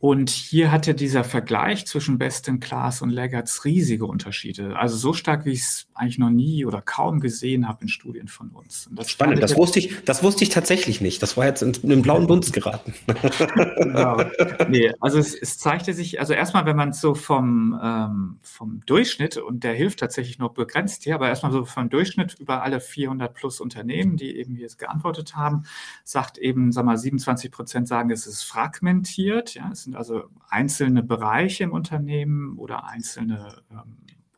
Und 0.00 0.30
hier 0.30 0.70
hatte 0.70 0.94
dieser 0.94 1.24
Vergleich 1.24 1.84
zwischen 1.86 2.18
Best 2.18 2.46
in 2.46 2.60
Class 2.60 3.02
und 3.02 3.10
Laggards 3.10 3.64
riesige 3.64 4.06
Unterschiede. 4.06 4.76
Also 4.76 4.96
so 4.96 5.12
stark, 5.12 5.44
wie 5.44 5.52
ich 5.52 5.60
es 5.60 5.88
eigentlich 5.92 6.18
noch 6.18 6.30
nie 6.30 6.64
oder 6.64 6.80
kaum 6.80 7.18
gesehen 7.18 7.66
habe 7.66 7.82
in 7.82 7.88
Studien 7.88 8.28
von 8.28 8.50
uns. 8.50 8.88
Das 8.92 9.10
Spannend, 9.10 9.42
das 9.42 9.56
wusste, 9.56 9.80
ich, 9.80 10.04
das 10.04 10.22
wusste 10.22 10.44
ich 10.44 10.50
tatsächlich 10.50 11.00
nicht. 11.00 11.20
Das 11.20 11.36
war 11.36 11.46
jetzt 11.46 11.62
in, 11.62 11.74
in 11.82 11.88
den 11.88 12.02
blauen 12.02 12.28
Dunst 12.28 12.52
geraten. 12.52 12.94
genau. 13.76 14.22
Nee, 14.68 14.92
also 15.00 15.18
es, 15.18 15.34
es 15.34 15.58
zeigte 15.58 15.92
sich, 15.94 16.20
also 16.20 16.32
erstmal, 16.32 16.64
wenn 16.64 16.76
man 16.76 16.92
so 16.92 17.14
vom, 17.16 17.76
ähm, 17.82 18.38
vom 18.42 18.82
Durchschnitt, 18.86 19.36
und 19.36 19.64
der 19.64 19.74
hilft 19.74 19.98
tatsächlich 19.98 20.38
nur 20.38 20.54
begrenzt 20.54 21.02
hier, 21.02 21.16
aber 21.16 21.28
erstmal 21.28 21.50
so 21.50 21.64
vom 21.64 21.90
Durchschnitt 21.90 22.36
über 22.38 22.62
alle 22.62 22.78
400 22.78 23.34
plus 23.34 23.60
Unternehmen, 23.60 24.16
die 24.16 24.36
eben 24.36 24.54
hier 24.54 24.68
geantwortet 24.78 25.34
haben, 25.34 25.64
sagt 26.04 26.38
eben, 26.38 26.70
sag 26.70 26.84
mal, 26.84 26.96
27 26.96 27.50
Prozent 27.50 27.88
sagen, 27.88 28.10
es 28.10 28.28
ist 28.28 28.44
fragmentiert. 28.44 29.54
Ja, 29.54 29.70
es 29.72 29.87
sind 29.88 29.96
also 29.96 30.24
einzelne 30.48 31.02
Bereiche 31.02 31.64
im 31.64 31.72
Unternehmen 31.72 32.58
oder 32.58 32.86
einzelne 32.86 33.62
ähm, 33.70 33.96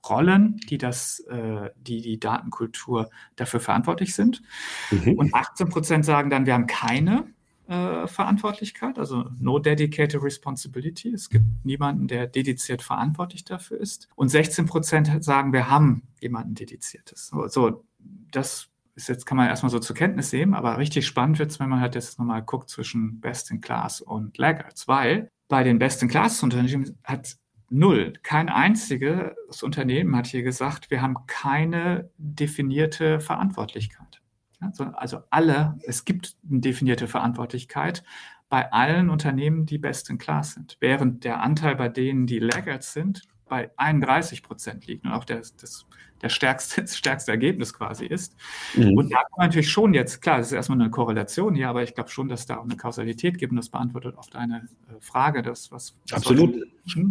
Rollen, 0.09 0.57
die 0.69 0.79
das, 0.79 1.21
äh, 1.29 1.71
die 1.77 2.01
die 2.01 2.19
Datenkultur 2.19 3.11
dafür 3.37 3.61
verantwortlich 3.61 4.15
sind. 4.15 4.43
Mhm. 4.91 5.15
Und 5.15 5.35
18 5.35 5.69
Prozent 5.69 6.05
sagen 6.05 6.31
dann, 6.31 6.47
wir 6.47 6.55
haben 6.55 6.67
keine 6.67 7.27
äh, 7.69 8.07
Verantwortlichkeit, 8.07 8.99
also 8.99 9.29
no 9.39 9.59
dedicated 9.59 10.23
responsibility. 10.23 11.13
Es 11.13 11.29
gibt 11.29 11.45
niemanden, 11.65 12.09
der 12.09 12.27
dediziert 12.29 12.83
verantwortlich 12.83 13.45
dafür 13.45 13.79
ist. 13.79 14.09
Und 14.15 14.29
16 14.29 14.67
Prozent 14.67 15.23
sagen, 15.23 15.53
wir 15.53 15.69
haben 15.69 16.09
jemanden 16.21 16.55
dediziertes. 16.55 17.29
So, 17.29 17.49
so 17.49 17.85
das 18.31 18.71
ist 18.95 19.09
jetzt 19.09 19.27
kann 19.27 19.37
man 19.37 19.49
erstmal 19.49 19.71
so 19.71 19.79
zur 19.79 19.97
Kenntnis 19.97 20.33
nehmen, 20.33 20.55
aber 20.55 20.79
richtig 20.79 21.07
spannend 21.07 21.39
wird 21.39 21.51
es, 21.51 21.61
wenn 21.61 21.69
man 21.69 21.81
halt 21.81 21.95
jetzt 21.95 22.19
nochmal 22.19 22.43
guckt 22.43 22.69
zwischen 22.69 23.21
Best 23.21 23.51
in 23.51 23.61
Class 23.61 24.01
und 24.01 24.37
Laggards, 24.39 24.89
weil 24.89 25.31
bei 25.51 25.65
den 25.65 25.79
Best-in-Class-Unternehmen 25.79 26.97
hat 27.05 27.37
null, 27.69 28.15
kein 28.23 28.49
einziges 28.49 29.63
Unternehmen 29.63 30.17
hat 30.17 30.29
hier 30.29 30.43
gesagt, 30.43 30.91
wir 30.91 31.03
haben 31.03 31.17
keine 31.27 32.09
definierte 32.17 33.21
Verantwortlichkeit. 33.21 34.23
Also 34.61 35.23
alle, 35.31 35.77
es 35.83 36.05
gibt 36.05 36.37
eine 36.49 36.61
definierte 36.61 37.09
Verantwortlichkeit 37.09 38.05
bei 38.49 38.73
allen 38.73 39.11
Unternehmen, 39.11 39.67
die 39.67 39.79
Best-in-Class 39.79 40.55
sind, 40.55 40.77
während 40.81 41.25
der 41.25 41.41
Anteil 41.41 41.77
bei 41.77 41.89
denen, 41.89 42.27
die 42.27 42.39
Laggards 42.39 42.93
sind, 42.93 43.23
bei 43.51 43.71
31 43.77 44.43
Prozent 44.43 44.87
liegt 44.87 45.05
und 45.05 45.13
auch 45.13 45.25
der, 45.25 45.39
das, 45.39 45.87
der 46.23 46.29
stärkste, 46.31 46.81
das 46.81 46.97
stärkste 46.97 47.33
Ergebnis 47.33 47.75
quasi 47.75 48.07
ist. 48.07 48.35
Mhm. 48.75 48.97
Und 48.97 49.13
da 49.13 49.19
kann 49.19 49.33
man 49.37 49.47
natürlich 49.49 49.71
schon 49.71 49.93
jetzt, 49.93 50.23
klar, 50.23 50.39
das 50.39 50.47
ist 50.47 50.53
erstmal 50.53 50.81
eine 50.81 50.91
Korrelation 50.91 51.55
hier, 51.55 51.69
aber 51.69 51.83
ich 51.83 51.95
glaube 51.95 52.09
schon, 52.09 52.29
dass 52.29 52.47
da 52.47 52.57
auch 52.57 52.65
eine 52.65 52.77
Kausalität 52.77 53.37
gibt 53.37 53.51
und 53.51 53.57
das 53.57 53.69
beantwortet 53.69 54.17
auf 54.17 54.31
deine 54.31 54.69
äh, 54.89 55.01
Frage, 55.01 55.43
das, 55.43 55.71
was. 55.71 55.95
Absolut. 56.13 56.55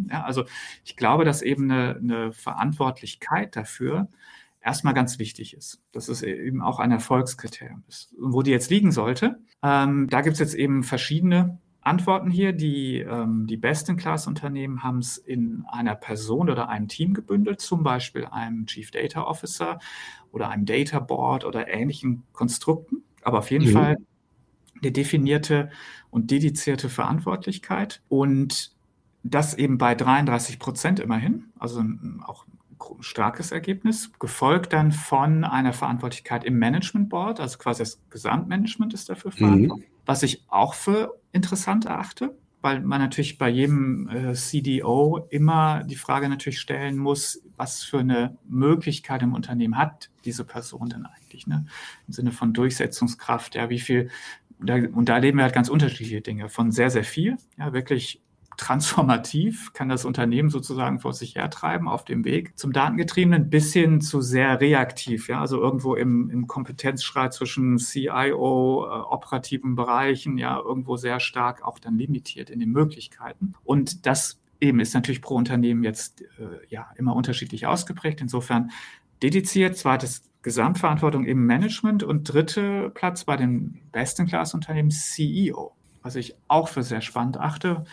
Ja, 0.09 0.23
also 0.23 0.45
ich 0.83 0.95
glaube, 0.95 1.25
dass 1.25 1.43
eben 1.43 1.69
eine, 1.69 1.97
eine 1.97 2.33
Verantwortlichkeit 2.33 3.55
dafür 3.55 4.07
erstmal 4.61 4.93
ganz 4.93 5.19
wichtig 5.19 5.53
ist. 5.55 5.81
Dass 5.91 6.07
es 6.07 6.23
eben 6.23 6.61
auch 6.61 6.79
ein 6.79 6.91
Erfolgskriterium 6.91 7.83
ist. 7.87 8.13
Und 8.13 8.33
wo 8.33 8.41
die 8.41 8.51
jetzt 8.51 8.69
liegen 8.69 8.91
sollte, 8.91 9.39
ähm, 9.61 10.07
da 10.09 10.21
gibt 10.21 10.33
es 10.33 10.39
jetzt 10.39 10.55
eben 10.55 10.83
verschiedene 10.83 11.59
Antworten 11.89 12.29
hier. 12.29 12.53
Die, 12.53 12.99
ähm, 12.99 13.47
die 13.47 13.57
Best-in-Class-Unternehmen 13.57 14.83
haben 14.83 14.99
es 14.99 15.17
in 15.17 15.65
einer 15.69 15.95
Person 15.95 16.49
oder 16.49 16.69
einem 16.69 16.87
Team 16.87 17.13
gebündelt, 17.13 17.59
zum 17.59 17.83
Beispiel 17.83 18.25
einem 18.25 18.65
Chief 18.67 18.91
Data 18.91 19.23
Officer 19.23 19.79
oder 20.31 20.49
einem 20.49 20.65
Data 20.65 20.99
Board 20.99 21.43
oder 21.43 21.67
ähnlichen 21.67 22.23
Konstrukten. 22.31 23.03
Aber 23.23 23.39
auf 23.39 23.51
jeden 23.51 23.69
mhm. 23.69 23.73
Fall 23.73 23.97
eine 24.81 24.91
definierte 24.91 25.69
und 26.09 26.31
dedizierte 26.31 26.89
Verantwortlichkeit 26.89 28.01
und 28.07 28.71
das 29.23 29.53
eben 29.53 29.77
bei 29.77 29.95
33 29.95 30.59
Prozent 30.59 30.99
immerhin, 30.99 31.45
also 31.59 31.83
auch 32.25 32.45
ein 32.47 33.03
starkes 33.03 33.51
Ergebnis, 33.51 34.11
gefolgt 34.19 34.71
dann 34.71 34.91
von 34.91 35.43
einer 35.43 35.73
Verantwortlichkeit 35.73 36.45
im 36.45 36.57
Management 36.57 37.09
Board, 37.09 37.39
also 37.39 37.57
quasi 37.57 37.79
das 37.79 37.99
Gesamtmanagement 38.09 38.93
ist 38.93 39.09
dafür 39.09 39.31
mhm. 39.31 39.37
verantwortlich. 39.37 39.89
Mhm. 39.89 39.93
Was 40.05 40.23
ich 40.23 40.45
auch 40.47 40.73
für 40.73 41.18
interessant 41.32 41.86
erachte, 41.86 42.36
weil 42.61 42.82
man 42.82 43.01
natürlich 43.01 43.38
bei 43.38 43.49
jedem 43.49 44.09
äh, 44.09 44.34
CDO 44.34 45.27
immer 45.30 45.84
die 45.84 45.95
Frage 45.95 46.27
natürlich 46.27 46.59
stellen 46.59 46.97
muss, 46.97 47.41
was 47.55 47.84
für 47.84 47.99
eine 47.99 48.38
Möglichkeit 48.47 49.21
im 49.21 49.34
Unternehmen 49.34 49.77
hat 49.77 50.09
diese 50.25 50.43
Person 50.43 50.89
denn 50.89 51.05
eigentlich, 51.05 51.47
ne? 51.47 51.65
Im 52.07 52.13
Sinne 52.13 52.32
von 52.32 52.53
Durchsetzungskraft, 52.53 53.55
ja, 53.55 53.69
wie 53.69 53.80
viel, 53.80 54.09
da, 54.59 54.75
und 54.75 55.07
da 55.07 55.15
erleben 55.15 55.38
wir 55.38 55.43
halt 55.43 55.53
ganz 55.53 55.69
unterschiedliche 55.69 56.21
Dinge, 56.21 56.49
von 56.49 56.71
sehr, 56.71 56.89
sehr 56.89 57.05
viel, 57.05 57.38
ja, 57.57 57.71
wirklich 57.71 58.21
transformativ, 58.60 59.72
kann 59.72 59.88
das 59.88 60.03
Unternehmen 60.03 60.49
sozusagen 60.49 60.99
vor 60.99 61.14
sich 61.14 61.36
hertreiben 61.36 61.88
auf 61.88 62.03
dem 62.03 62.26
Weg 62.26 62.60
zum 62.60 62.74
Datengetriebenen 62.74 63.49
bis 63.49 63.72
hin 63.72 64.01
zu 64.01 64.20
sehr 64.20 64.60
reaktiv, 64.60 65.30
ja, 65.30 65.39
also 65.39 65.62
irgendwo 65.62 65.95
im, 65.95 66.30
im 66.30 66.45
Kompetenzschrei 66.45 67.30
zwischen 67.30 67.78
CIO, 67.78 68.86
äh, 68.86 68.89
operativen 68.89 69.76
Bereichen, 69.76 70.38
ja, 70.38 70.60
irgendwo 70.60 70.97
sehr 70.97 71.22
stark 71.22 71.64
auch 71.64 71.80
dann 71.80 71.97
limitiert 71.97 72.49
in 72.49 72.60
den 72.60 72.72
Möglichkeiten. 72.72 73.53
Und 73.64 74.05
das 74.05 74.41
eben 74.60 74.82
ist 74.82 74.93
natürlich 74.93 75.22
pro 75.22 75.36
Unternehmen 75.36 75.84
jetzt 75.84 76.22
äh, 76.22 76.26
ja 76.68 76.89
immer 76.97 77.16
unterschiedlich 77.16 77.66
ausgeprägt. 77.66 78.20
Insofern 78.20 78.72
dediziert, 79.24 79.78
zweites 79.78 80.24
Gesamtverantwortung 80.41 81.24
im 81.24 81.45
Management 81.45 82.03
und 82.03 82.26
dritte 82.26 82.91
Platz 82.93 83.24
bei 83.24 83.38
den 83.38 83.80
Best-in-Class-Unternehmen 83.93 84.91
CEO, 84.91 85.72
was 86.01 86.18
ich 86.18 86.36
auch 86.49 86.68
für 86.68 86.84
sehr 86.84 87.01
spannend 87.01 87.38
achte 87.38 87.86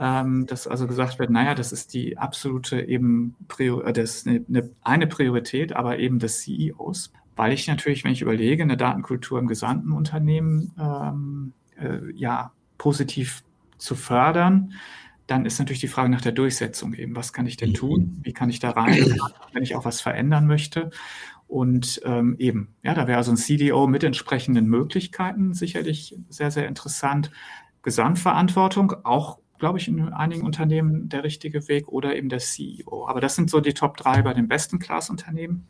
ähm, 0.00 0.46
dass 0.46 0.66
also 0.66 0.86
gesagt 0.86 1.18
wird, 1.18 1.28
naja, 1.28 1.54
das 1.54 1.72
ist 1.72 1.92
die 1.92 2.16
absolute 2.16 2.80
eben 2.80 3.36
Prior 3.48 3.86
äh, 3.86 3.92
das 3.92 4.26
eine, 4.26 4.42
eine, 4.48 4.70
eine 4.82 5.06
Priorität, 5.06 5.74
aber 5.74 5.98
eben 5.98 6.18
des 6.18 6.40
CEOs, 6.40 7.12
weil 7.36 7.52
ich 7.52 7.68
natürlich, 7.68 8.02
wenn 8.02 8.12
ich 8.12 8.22
überlege, 8.22 8.62
eine 8.62 8.78
Datenkultur 8.78 9.38
im 9.38 9.46
gesamten 9.46 9.92
Unternehmen 9.92 10.72
ähm, 10.80 11.52
äh, 11.78 12.10
ja 12.14 12.52
positiv 12.78 13.42
zu 13.76 13.94
fördern, 13.94 14.72
dann 15.26 15.44
ist 15.44 15.58
natürlich 15.58 15.80
die 15.80 15.88
Frage 15.88 16.08
nach 16.08 16.22
der 16.22 16.32
Durchsetzung 16.32 16.94
eben. 16.94 17.14
Was 17.14 17.34
kann 17.34 17.46
ich 17.46 17.58
denn 17.58 17.74
tun? 17.74 18.20
Wie 18.22 18.32
kann 18.32 18.48
ich 18.48 18.58
da 18.58 18.70
rein, 18.70 19.14
wenn 19.52 19.62
ich 19.62 19.76
auch 19.76 19.84
was 19.84 20.00
verändern 20.00 20.46
möchte? 20.46 20.90
Und 21.46 22.00
ähm, 22.04 22.36
eben, 22.38 22.74
ja, 22.82 22.94
da 22.94 23.06
wäre 23.06 23.18
also 23.18 23.32
ein 23.32 23.36
CDO 23.36 23.86
mit 23.86 24.02
entsprechenden 24.02 24.66
Möglichkeiten 24.66 25.52
sicherlich 25.52 26.16
sehr, 26.30 26.50
sehr 26.50 26.66
interessant. 26.68 27.30
Gesamtverantwortung, 27.82 28.94
auch 29.04 29.39
glaube 29.60 29.78
ich, 29.78 29.86
in 29.86 30.12
einigen 30.12 30.42
Unternehmen 30.42 31.08
der 31.08 31.22
richtige 31.22 31.68
Weg 31.68 31.88
oder 31.88 32.16
eben 32.16 32.28
der 32.28 32.40
CEO. 32.40 33.06
Aber 33.06 33.20
das 33.20 33.36
sind 33.36 33.50
so 33.50 33.60
die 33.60 33.74
Top 33.74 33.96
drei 33.96 34.22
bei 34.22 34.34
den 34.34 34.48
besten 34.48 34.80
Class-Unternehmen. 34.80 35.68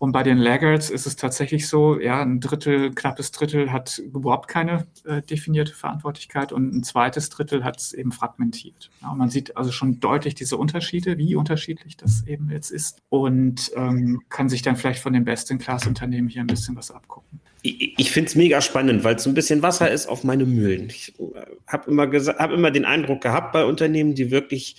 Und 0.00 0.12
bei 0.12 0.22
den 0.22 0.38
Laggards 0.38 0.88
ist 0.88 1.06
es 1.06 1.14
tatsächlich 1.16 1.68
so, 1.68 2.00
ja, 2.00 2.22
ein 2.22 2.40
Drittel, 2.40 2.90
knappes 2.94 3.32
Drittel 3.32 3.70
hat 3.70 3.98
überhaupt 3.98 4.48
keine 4.48 4.86
äh, 5.04 5.20
definierte 5.20 5.74
Verantwortlichkeit 5.74 6.52
und 6.52 6.74
ein 6.74 6.82
zweites 6.82 7.28
Drittel 7.28 7.64
hat 7.64 7.78
es 7.78 7.92
eben 7.92 8.10
fragmentiert. 8.10 8.90
Ja, 9.02 9.12
man 9.12 9.28
sieht 9.28 9.58
also 9.58 9.70
schon 9.72 10.00
deutlich 10.00 10.34
diese 10.34 10.56
Unterschiede, 10.56 11.18
wie 11.18 11.36
unterschiedlich 11.36 11.98
das 11.98 12.26
eben 12.26 12.50
jetzt 12.50 12.70
ist 12.70 13.02
und 13.10 13.72
ähm, 13.76 14.22
kann 14.30 14.48
sich 14.48 14.62
dann 14.62 14.76
vielleicht 14.76 15.02
von 15.02 15.12
den 15.12 15.26
Best-in-Class-Unternehmen 15.26 16.28
hier 16.28 16.40
ein 16.40 16.46
bisschen 16.46 16.76
was 16.76 16.90
abgucken. 16.90 17.40
Ich, 17.62 17.98
ich 17.98 18.10
finde 18.10 18.28
es 18.28 18.36
mega 18.36 18.60
spannend, 18.60 19.04
weil 19.04 19.16
es 19.16 19.24
so 19.24 19.30
ein 19.30 19.34
bisschen 19.34 19.62
Wasser 19.62 19.90
ist 19.90 20.06
auf 20.06 20.24
meine 20.24 20.46
Mühlen. 20.46 20.88
Ich 20.88 21.14
äh, 21.18 21.40
habe 21.66 21.90
immer, 21.90 22.10
hab 22.10 22.50
immer 22.52 22.70
den 22.70 22.84
Eindruck 22.84 23.20
gehabt 23.20 23.52
bei 23.52 23.64
Unternehmen, 23.64 24.14
die 24.14 24.30
wirklich 24.30 24.76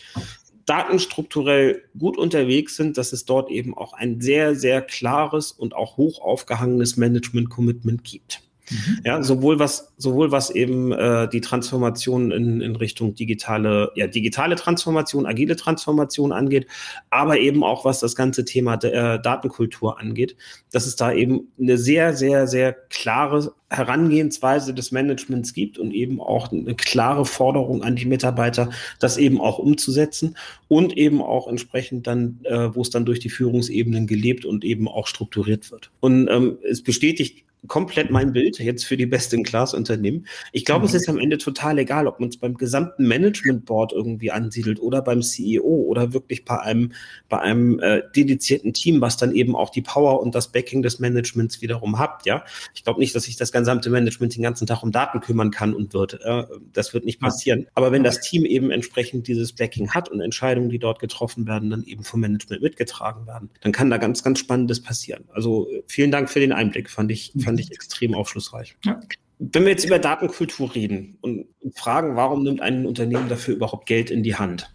datenstrukturell 0.66 1.84
gut 1.98 2.18
unterwegs 2.18 2.76
sind, 2.76 2.98
dass 2.98 3.14
es 3.14 3.26
dort 3.26 3.50
eben 3.50 3.76
auch 3.76 3.94
ein 3.94 4.22
sehr, 4.22 4.56
sehr 4.56 4.82
klares 4.82 5.52
und 5.52 5.76
auch 5.76 5.98
hoch 5.98 6.22
aufgehangenes 6.22 6.98
Management-Commitment 6.98 8.04
gibt. 8.04 8.42
Mhm. 8.72 9.02
Ja, 9.04 9.22
sowohl 9.22 9.60
was, 9.60 9.94
sowohl 9.98 10.32
was 10.32 10.50
eben 10.50 10.92
äh, 10.92 11.28
die 11.28 11.42
Transformation 11.42 12.32
in, 12.32 12.62
in 12.62 12.76
Richtung 12.76 13.16
digitale, 13.16 13.92
ja, 13.96 14.08
digitale 14.08 14.56
Transformation, 14.56 15.26
agile 15.26 15.56
Transformation 15.56 16.32
angeht, 16.32 16.68
aber 17.10 17.38
eben 17.38 17.64
auch 17.64 17.86
was 17.86 18.00
das 18.00 18.16
ganze 18.16 18.46
Thema 18.46 18.76
äh, 18.84 19.22
Datenkultur 19.22 20.00
angeht, 20.00 20.36
dass 20.72 20.86
es 20.86 20.96
da 20.96 21.12
eben 21.12 21.52
eine 21.60 21.78
sehr, 21.78 22.16
sehr, 22.16 22.48
sehr 22.48 22.74
klare 22.74 23.54
Herangehensweise 23.70 24.74
des 24.74 24.92
Managements 24.92 25.54
gibt 25.54 25.78
und 25.78 25.94
eben 25.94 26.20
auch 26.20 26.52
eine 26.52 26.76
klare 26.76 27.26
Forderung 27.26 27.84
an 27.84 27.96
die 27.96 28.06
Mitarbeiter, 28.06 28.70
das 29.00 29.18
eben 29.18 29.40
auch 29.40 29.60
umzusetzen 29.60 30.36
und 30.68 30.98
eben 30.98 31.22
auch 31.22 31.48
entsprechend 31.48 32.06
dann, 32.06 32.40
äh, 32.44 32.76
wo 32.76 32.82
es 32.82 32.90
dann 32.90 33.06
durch 33.06 33.20
die 33.20 33.30
Führungsebenen 33.30 34.08
gelebt 34.08 34.44
und 34.44 34.66
eben 34.66 34.90
auch 34.90 35.08
strukturiert 35.08 35.72
wird. 35.72 35.90
Und 36.02 36.28
ähm, 36.28 36.58
es 36.70 36.84
bestätigt 36.84 37.46
komplett 37.68 38.10
mein 38.10 38.34
Bild 38.34 38.58
jetzt 38.60 38.86
für 38.86 38.98
die 38.98 39.06
Best-in-Class-Unternehmen. 39.06 40.26
Ich 40.52 40.66
glaube, 40.66 40.82
mhm. 40.82 40.86
es 40.88 40.94
ist 40.96 41.10
am 41.10 41.20
Ende 41.20 41.38
total 41.38 41.78
egal, 41.78 42.08
ob 42.08 42.20
man 42.20 42.30
es 42.30 42.38
beim 42.38 42.56
gesamten 42.56 43.08
Management-Board 43.08 43.94
irgendwie 43.94 44.32
ansiedelt 44.32 44.82
oder 44.82 45.02
beim 45.02 45.22
CEO 45.22 45.62
oder 45.62 46.14
wirklich 46.14 46.44
bei 46.44 46.60
einem, 46.60 46.94
bei 47.30 47.40
einem 47.40 47.80
äh, 47.80 48.02
dedizierten 48.16 48.74
Team, 48.74 49.00
was 49.02 49.18
dann 49.18 49.36
eben 49.36 49.56
auch 49.56 49.70
die 49.70 49.84
Power 49.84 50.22
und 50.22 50.34
das 50.34 50.52
Backing 50.52 50.82
des 50.82 51.00
Managements 51.00 51.62
wiederum 51.62 52.00
hat. 52.00 52.26
Ja, 52.26 52.44
ich 52.74 52.84
glaube 52.84 53.00
nicht, 53.00 53.14
dass 53.14 53.24
sich 53.24 53.36
das 53.36 53.52
gesamte 53.52 53.90
Management 53.90 54.36
den 54.36 54.44
ganzen 54.44 54.66
Tag 54.66 54.82
um 54.82 54.92
Daten 54.92 55.20
kümmern 55.20 55.52
kann 55.52 55.76
und 55.76 55.94
wird. 55.94 56.20
Äh, 56.24 56.46
das 56.74 56.94
wird 56.94 57.06
nicht 57.06 57.20
passieren. 57.20 57.68
Aber 57.76 57.92
wenn 57.92 58.04
das 58.04 58.22
Team 58.22 58.44
eben 58.46 58.72
entsprechend 58.72 59.28
dieses 59.28 59.54
Backing 59.54 59.92
hat 59.92 60.10
und 60.10 60.20
Entscheidungen, 60.22 60.70
die 60.70 60.80
dort 60.80 61.00
getroffen 61.00 61.46
werden, 61.48 61.70
dann 61.70 61.84
eben 61.84 62.04
vom 62.04 62.22
Management 62.22 62.64
mitgetragen 62.64 63.28
werden, 63.28 63.50
dann 63.62 63.72
kann 63.72 63.92
da 63.92 63.98
ganz, 63.98 64.24
ganz 64.24 64.40
Spannendes 64.40 64.82
passieren. 64.82 65.26
Also 65.32 65.68
vielen 65.88 66.10
Dank 66.10 66.30
für 66.30 66.40
den 66.40 66.54
Einblick, 66.54 66.90
fand 66.90 67.12
ich, 67.12 67.34
fand 67.40 67.51
fand 67.52 67.60
ich 67.60 67.72
extrem 67.72 68.16
aufschlussreich. 68.16 68.78
Ja. 68.86 69.00
Wenn 69.40 69.64
wir 69.64 69.72
jetzt 69.72 69.86
über 69.86 70.00
Datenkultur 70.00 70.74
reden 70.74 71.18
und 71.22 71.48
fragen, 71.74 72.16
warum 72.16 72.44
nimmt 72.44 72.62
ein 72.62 72.86
Unternehmen 72.86 73.28
dafür 73.28 73.56
überhaupt 73.56 73.88
Geld 73.88 74.12
in 74.12 74.22
die 74.24 74.36
Hand? 74.36 74.72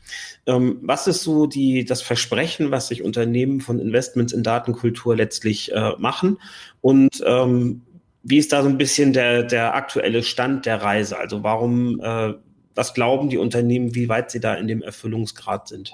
Ähm, 0.47 0.81
was 0.83 1.07
ist 1.07 1.23
so 1.23 1.47
die, 1.47 1.85
das 1.85 2.03
Versprechen, 2.03 2.73
was 2.73 2.89
sich 2.89 3.03
Unternehmen 3.03 3.61
von 3.61 3.79
Investments 3.79 4.33
in 4.33 4.43
Datenkultur 4.43 5.17
letztlich 5.17 5.73
äh, 5.73 5.93
machen? 5.99 6.39
Und 6.81 7.23
ähm, 7.25 7.83
wie 8.25 8.39
ist 8.39 8.53
da 8.53 8.63
so 8.63 8.69
ein 8.69 8.77
bisschen 8.77 9.13
der, 9.13 9.45
der 9.45 9.75
aktuelle 9.75 10.25
Stand 10.25 10.67
der 10.67 10.83
Reise? 10.83 11.17
Also 11.17 11.45
warum, 11.45 12.01
äh, 12.01 12.35
was 12.75 12.93
glauben 12.93 13.31
die 13.31 13.39
Unternehmen, 13.39 13.95
wie 13.95 14.09
weit 14.09 14.33
sie 14.33 14.41
da 14.41 14.55
in 14.55 14.67
dem 14.67 14.83
Erfüllungsgrad 14.83 15.69
sind? 15.69 15.93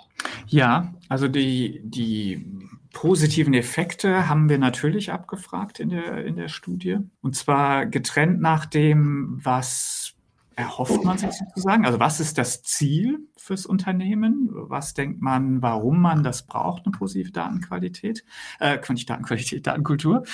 Ja, 0.49 0.95
also 1.11 1.29
die, 1.29 1.83
die 1.85 2.47
positiven 2.93 3.55
Effekte 3.55 4.29
haben 4.29 4.49
wir 4.49 4.59
natürlich 4.59 5.13
abgefragt 5.13 5.81
in 5.81 5.91
der, 5.91 6.25
in 6.25 6.37
der 6.37 6.49
Studie. 6.49 6.99
Und 7.21 7.37
zwar 7.37 7.87
getrennt 7.87 8.41
nach 8.41 8.67
dem, 8.67 9.39
was 9.43 10.15
erhofft 10.57 11.05
man 11.05 11.19
sich 11.19 11.33
sozusagen? 11.33 11.87
Also 11.87 11.99
was 11.99 12.21
ist 12.21 12.39
das 12.39 12.63
Ziel 12.63 13.21
fürs 13.37 13.67
Unternehmen? 13.67 14.49
Was 14.53 14.95
denkt 14.95 15.21
man, 15.21 15.63
warum 15.63 16.01
man 16.01 16.23
das 16.23 16.47
braucht, 16.47 16.85
eine 16.85 16.93
positive 16.93 17.33
Datenqualität? 17.33 18.25
Äh, 18.61 18.79
nicht 18.91 19.09
Datenqualität, 19.09 19.67
Datenkultur. 19.67 20.25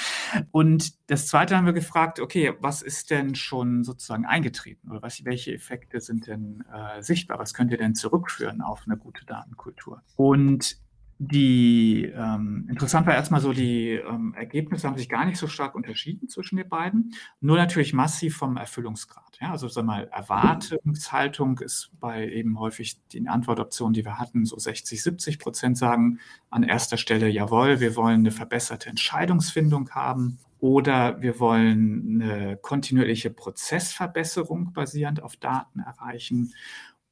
Und 0.50 1.10
das 1.10 1.26
Zweite 1.28 1.56
haben 1.56 1.66
wir 1.66 1.72
gefragt, 1.72 2.20
okay, 2.20 2.52
was 2.60 2.82
ist 2.82 3.10
denn 3.10 3.34
schon 3.34 3.84
sozusagen 3.84 4.26
eingetreten? 4.26 4.90
Oder 4.90 5.02
was, 5.02 5.24
welche 5.24 5.54
Effekte 5.54 6.00
sind 6.00 6.26
denn 6.26 6.64
äh, 6.72 7.02
sichtbar? 7.02 7.38
Was 7.38 7.54
könnt 7.54 7.70
ihr 7.70 7.78
denn 7.78 7.94
zurückführen 7.94 8.60
auf 8.60 8.82
eine 8.86 8.96
gute 8.96 9.24
Datenkultur? 9.24 10.02
Und 10.16 10.78
die 11.20 12.04
ähm, 12.14 12.66
interessant 12.70 13.06
war 13.06 13.14
erstmal 13.14 13.40
so, 13.40 13.52
die 13.52 13.90
ähm, 13.90 14.34
Ergebnisse 14.36 14.86
haben 14.86 14.96
sich 14.96 15.08
gar 15.08 15.24
nicht 15.24 15.38
so 15.38 15.48
stark 15.48 15.74
unterschieden 15.74 16.28
zwischen 16.28 16.56
den 16.56 16.68
beiden, 16.68 17.14
nur 17.40 17.56
natürlich 17.56 17.92
massiv 17.92 18.36
vom 18.36 18.56
Erfüllungsgrad. 18.56 19.36
Ja? 19.40 19.50
Also 19.50 19.66
sag 19.66 19.84
mal, 19.84 20.08
Erwartungshaltung 20.12 21.58
ist 21.58 21.90
bei 21.98 22.28
eben 22.28 22.60
häufig 22.60 23.00
den 23.08 23.26
Antwortoptionen, 23.26 23.94
die 23.94 24.04
wir 24.04 24.18
hatten, 24.18 24.44
so 24.44 24.56
60, 24.58 25.02
70 25.02 25.40
Prozent 25.40 25.76
sagen 25.76 26.20
an 26.50 26.62
erster 26.62 26.96
Stelle, 26.96 27.28
jawohl, 27.28 27.80
wir 27.80 27.96
wollen 27.96 28.20
eine 28.20 28.30
verbesserte 28.30 28.88
Entscheidungsfindung 28.88 29.90
haben 29.90 30.38
oder 30.60 31.20
wir 31.22 31.38
wollen 31.40 32.20
eine 32.22 32.56
kontinuierliche 32.56 33.30
Prozessverbesserung 33.30 34.72
basierend 34.72 35.22
auf 35.22 35.36
Daten 35.36 35.80
erreichen 35.80 36.52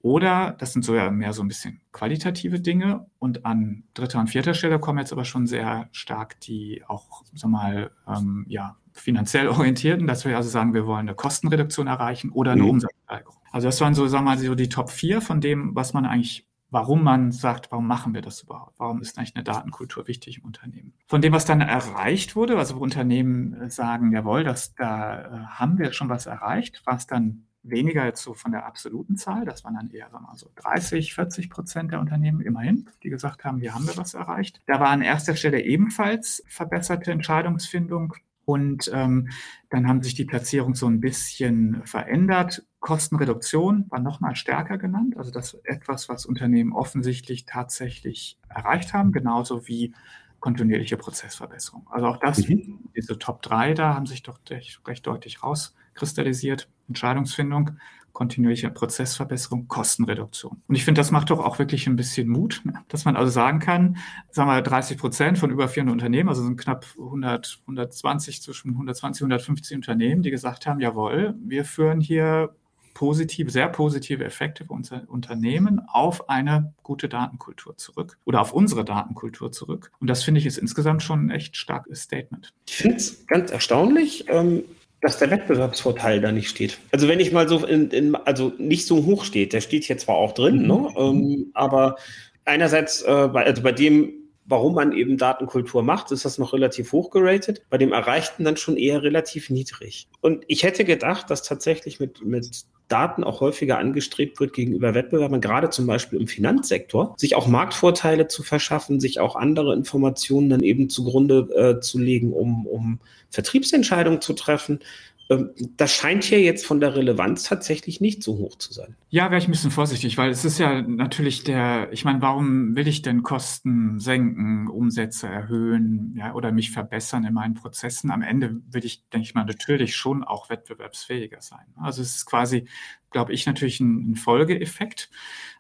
oder 0.07 0.55
das 0.61 0.73
sind 0.73 0.85
so 0.85 0.95
ja 0.95 1.11
mehr 1.11 1.33
so 1.33 1.43
ein 1.43 1.49
bisschen 1.49 1.81
qualitative 1.91 2.61
Dinge. 2.61 3.07
Und 3.19 3.45
an 3.45 3.83
dritter 3.93 4.21
und 4.21 4.29
vierter 4.29 4.55
Stelle 4.55 4.79
kommen 4.79 5.01
jetzt 5.01 5.13
aber 5.13 5.25
schon 5.25 5.49
sehr 5.49 5.89
stark 5.91 6.39
die 6.43 6.85
auch, 6.87 7.25
sag 7.35 7.51
mal, 7.51 7.91
ähm, 8.07 8.47
ja, 8.49 8.77
finanziell 8.93 9.49
orientierten, 9.49 10.07
dass 10.07 10.25
wir 10.25 10.37
also 10.37 10.49
sagen, 10.49 10.75
wir 10.75 10.87
wollen 10.87 11.09
eine 11.09 11.17
Kostenreduktion 11.17 11.89
erreichen 11.89 12.31
oder 12.31 12.53
eine 12.53 12.63
mhm. 12.63 12.71
Umsatzsteigerung. 12.71 13.35
Also 13.51 13.67
das 13.67 13.81
waren 13.81 13.95
so, 13.95 14.07
sagen 14.07 14.27
wir 14.27 14.37
mal, 14.37 14.39
so 14.39 14.55
die 14.55 14.69
Top 14.69 14.91
vier 14.91 15.21
von 15.21 15.41
dem, 15.41 15.75
was 15.75 15.93
man 15.93 16.07
eigentlich 16.07 16.47
warum 16.71 17.03
man 17.03 17.33
sagt, 17.33 17.71
warum 17.71 17.87
machen 17.87 18.13
wir 18.13 18.23
das 18.23 18.43
überhaupt? 18.43 18.79
Warum 18.79 19.01
ist 19.01 19.17
eigentlich 19.17 19.35
eine 19.35 19.45
Datenkultur 19.45 20.09
wichtig 20.09 20.39
im 20.39 20.45
Unternehmen? 20.45 20.93
Von 21.07 21.23
dem, 21.23 21.33
was 21.33 21.45
dann 21.45 21.61
erreicht 21.61 22.37
wurde, 22.37 22.59
also 22.59 22.77
Unternehmen 22.77 23.71
sagen, 23.71 24.13
jawohl, 24.13 24.45
das, 24.45 24.75
da 24.75 25.21
äh, 25.21 25.47
haben 25.47 25.79
wir 25.79 25.93
schon 25.93 26.09
was 26.09 26.27
erreicht, 26.27 26.85
war 26.85 26.97
es 26.97 27.07
dann 27.07 27.46
weniger 27.69 28.05
jetzt 28.05 28.23
so 28.23 28.35
von 28.35 28.53
der 28.53 28.67
absoluten 28.67 29.17
Zahl, 29.17 29.45
das 29.45 29.65
waren 29.65 29.75
dann 29.75 29.91
eher 29.91 30.11
sagen 30.11 30.25
wir 30.25 30.29
mal, 30.29 30.37
so 30.37 30.51
30, 30.57 31.15
40 31.15 31.51
Prozent 31.51 31.93
der 31.93 32.01
Unternehmen 32.01 32.41
immerhin, 32.41 32.89
die 33.03 33.11
gesagt 33.11 33.45
haben, 33.45 33.61
hier 33.61 33.75
haben 33.75 33.87
wir 33.87 33.97
was 33.97 34.15
erreicht. 34.15 34.63
Da 34.67 34.81
war 34.81 34.89
an 34.89 35.03
erster 35.03 35.37
Stelle 35.37 35.61
ebenfalls 35.63 36.43
verbesserte 36.49 37.13
Entscheidungsfindung 37.13 38.15
und 38.45 38.91
ähm, 38.95 39.29
dann 39.71 39.89
haben 39.89 40.03
sich 40.03 40.15
die 40.15 40.25
Platzierung 40.25 40.75
so 40.75 40.87
ein 40.87 41.01
bisschen 41.01 41.83
verändert. 41.85 42.65
Kostenreduktion 42.79 43.87
war 43.91 43.99
nochmal 43.99 44.37
stärker 44.37 44.79
genannt, 44.79 45.17
also 45.17 45.33
das 45.33 45.55
etwas, 45.65 46.09
was 46.09 46.25
Unternehmen 46.25 46.73
offensichtlich 46.73 47.45
tatsächlich 47.45 48.39
erreicht 48.49 48.95
haben, 48.95 49.11
genauso 49.11 49.67
wie 49.67 49.93
kontinuierliche 50.39 50.97
Prozessverbesserung. 50.97 51.89
Also 51.91 52.07
auch 52.07 52.19
das, 52.19 52.47
mhm. 52.47 52.79
diese 52.95 53.19
Top 53.19 53.43
3 53.43 53.75
da 53.75 53.95
haben 53.95 54.07
sich 54.07 54.23
doch 54.23 54.39
recht, 54.49 54.81
recht 54.87 55.05
deutlich 55.05 55.43
rauskristallisiert. 55.43 56.69
Entscheidungsfindung, 56.89 57.73
kontinuierliche 58.17 58.71
Prozessverbesserung, 58.71 59.69
Kostenreduktion. 59.69 60.63
Und 60.67 60.75
ich 60.75 60.87
finde, 60.87 61.01
das 61.01 61.11
macht 61.11 61.29
doch 61.29 61.39
auch 61.39 61.59
wirklich 61.59 61.87
ein 61.87 61.97
bisschen 61.97 62.29
Mut, 62.29 62.63
ne? 62.65 62.73
dass 62.89 63.05
man 63.05 63.15
also 63.15 63.31
sagen 63.31 63.59
kann, 63.59 63.99
sagen 64.31 64.49
wir 64.49 64.63
30 64.63 64.97
Prozent 64.97 65.39
von 65.39 65.51
über 65.51 65.69
400 65.69 65.93
Unternehmen, 65.93 66.31
also 66.31 66.43
sind 66.43 66.57
knapp 66.57 66.87
100, 66.99 67.59
120, 67.63 68.41
zwischen 68.41 68.71
120 68.71 69.23
und 69.23 69.33
150 69.33 69.77
Unternehmen, 69.77 70.23
die 70.23 70.31
gesagt 70.31 70.67
haben, 70.67 70.81
jawohl, 70.81 71.35
wir 71.45 71.67
führen 71.67 72.01
hier 72.01 72.55
positive, 72.95 73.51
sehr 73.51 73.69
positive 73.69 74.25
Effekte 74.25 74.65
für 74.65 74.73
unser 74.73 75.03
Unternehmen 75.09 75.83
auf 75.87 76.31
eine 76.31 76.73
gute 76.83 77.11
Datenkultur 77.11 77.77
zurück 77.77 78.17
oder 78.25 78.41
auf 78.41 78.55
unsere 78.55 78.87
Datenkultur 78.87 79.53
zurück. 79.53 79.93
Und 80.01 80.09
das 80.09 80.25
finde 80.25 80.41
ich 80.41 80.47
ist 80.47 80.57
insgesamt 80.57 81.03
schon 81.03 81.27
ein 81.27 81.31
echt 81.31 81.55
starkes 81.55 82.01
Statement. 82.01 82.55
Ich 82.67 82.77
finde 82.77 82.97
es 82.97 83.27
ganz 83.27 83.51
erstaunlich. 83.51 84.25
Ähm 84.29 84.63
dass 85.01 85.19
der 85.19 85.31
Wettbewerbsvorteil 85.31 86.21
da 86.21 86.33
nicht 86.33 86.49
steht. 86.49 86.79
Also 86.91 87.09
wenn 87.09 87.21
ich 87.21 87.33
mal 87.33 87.49
so 87.49 87.65
in, 87.65 87.91
in 87.91 88.15
also 88.15 88.53
nicht 88.59 88.87
so 88.87 89.05
hoch 89.05 89.25
steht, 89.25 89.53
der 89.53 89.61
steht 89.61 89.85
hier 89.85 89.99
zwar 89.99 90.17
auch 90.17 90.33
drin, 90.33 90.63
mhm. 90.63 90.67
ne? 90.67 90.95
Ähm, 90.97 91.51
aber 91.55 91.97
einerseits 92.45 93.03
äh, 93.03 93.29
bei, 93.29 93.45
also 93.45 93.63
bei 93.63 93.73
dem 93.73 94.27
warum 94.47 94.75
man 94.75 94.93
eben 94.93 95.19
Datenkultur 95.19 95.83
macht, 95.83 96.13
ist 96.13 96.25
das 96.25 96.39
noch 96.39 96.53
relativ 96.53 96.93
hoch 96.93 97.11
geratet, 97.11 97.63
bei 97.69 97.79
dem 97.79 97.93
Erreichten 97.93 98.45
dann 98.45 98.57
schon 98.57 98.77
eher 98.77 99.03
relativ 99.03 99.51
niedrig. 99.51 100.09
Und 100.21 100.45
ich 100.47 100.63
hätte 100.63 100.85
gedacht, 100.85 101.31
dass 101.31 101.43
tatsächlich 101.43 102.01
mit, 102.01 102.25
mit 102.25 102.65
Daten 102.89 103.25
auch 103.25 103.41
häufiger 103.41 103.79
angestrebt 103.79 104.39
wird 104.39 104.53
gegenüber 104.53 104.95
Wettbewerbern, 104.95 105.41
gerade 105.41 105.71
zum 105.71 105.87
Beispiel 105.87 106.21
im 106.21 106.29
Finanzsektor, 106.29 107.15
sich 107.17 107.35
auch 107.35 107.49
Marktvorteile 107.49 108.29
zu 108.29 108.43
verschaffen, 108.43 109.01
sich 109.01 109.19
auch 109.19 109.35
andere 109.35 109.75
Informationen 109.75 110.49
dann 110.51 110.63
eben 110.63 110.89
zugrunde 110.89 111.49
äh, 111.55 111.81
zu 111.81 111.99
legen, 111.99 112.33
um, 112.33 112.67
um 112.67 113.01
Vertriebsentscheidungen 113.31 114.21
zu 114.21 114.35
treffen. 114.35 114.81
Ähm, 115.29 115.51
das 115.77 115.93
scheint 115.93 116.25
hier 116.25 116.41
jetzt 116.41 116.67
von 116.67 116.81
der 116.81 116.95
Relevanz 116.95 117.45
tatsächlich 117.45 118.01
nicht 118.01 118.23
so 118.23 118.39
hoch 118.39 118.57
zu 118.59 118.73
sein. 118.73 118.97
Ja, 119.09 119.31
wäre 119.31 119.39
ich 119.39 119.49
ein 119.49 119.51
bisschen 119.51 119.71
vorsichtig, 119.71 120.17
weil 120.19 120.31
es 120.31 120.45
ist 120.45 120.59
ja 120.59 120.83
natürlich 120.83 121.43
der, 121.45 121.93
ich 121.93 122.05
meine, 122.05 122.23
warum 122.23 122.77
will 122.77 122.87
ich 122.87 123.03
denn 123.03 123.23
Kosten 123.23 123.99
senken, 123.99 124.69
Umsätze 124.69 125.27
erhöhen 125.27 126.15
ja, 126.17 126.35
oder 126.35 126.53
mich 126.53 126.71
verbessern 126.71 127.25
in 127.25 127.35
meinen 127.35 127.55
Prozessen? 127.55 128.11
Am 128.11 128.23
Ende 128.23 128.61
will 128.71 128.85
ich, 128.85 129.09
denke 129.09 129.27
ich 129.27 129.35
mal, 129.35 129.45
natürlich 129.45 129.97
schon 129.97 130.23
auch 130.23 130.51
wettbewerbsfähiger 130.51 131.41
sein. 131.41 131.67
Also 131.77 132.03
es 132.03 132.17
ist 132.17 132.27
quasi, 132.27 132.69
glaube 133.11 133.33
ich, 133.33 133.47
natürlich 133.47 133.81
ein, 133.81 134.13
ein 134.13 134.17
Folgeeffekt. 134.17 135.11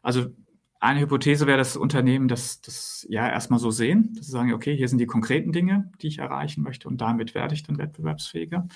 Also 0.02 0.26
eine 0.80 1.00
Hypothese 1.00 1.46
wäre, 1.46 1.58
dass 1.58 1.76
Unternehmen 1.76 2.28
das, 2.28 2.60
das 2.60 3.06
ja 3.08 3.28
erstmal 3.28 3.58
so 3.58 3.70
sehen, 3.70 4.12
dass 4.14 4.26
sie 4.26 4.32
sagen, 4.32 4.52
okay, 4.52 4.76
hier 4.76 4.88
sind 4.88 4.98
die 4.98 5.06
konkreten 5.06 5.52
Dinge, 5.52 5.90
die 6.00 6.08
ich 6.08 6.18
erreichen 6.18 6.62
möchte 6.62 6.88
und 6.88 7.00
damit 7.00 7.34
werde 7.34 7.54
ich 7.54 7.62
dann 7.62 7.78
wettbewerbsfähiger. 7.78 8.66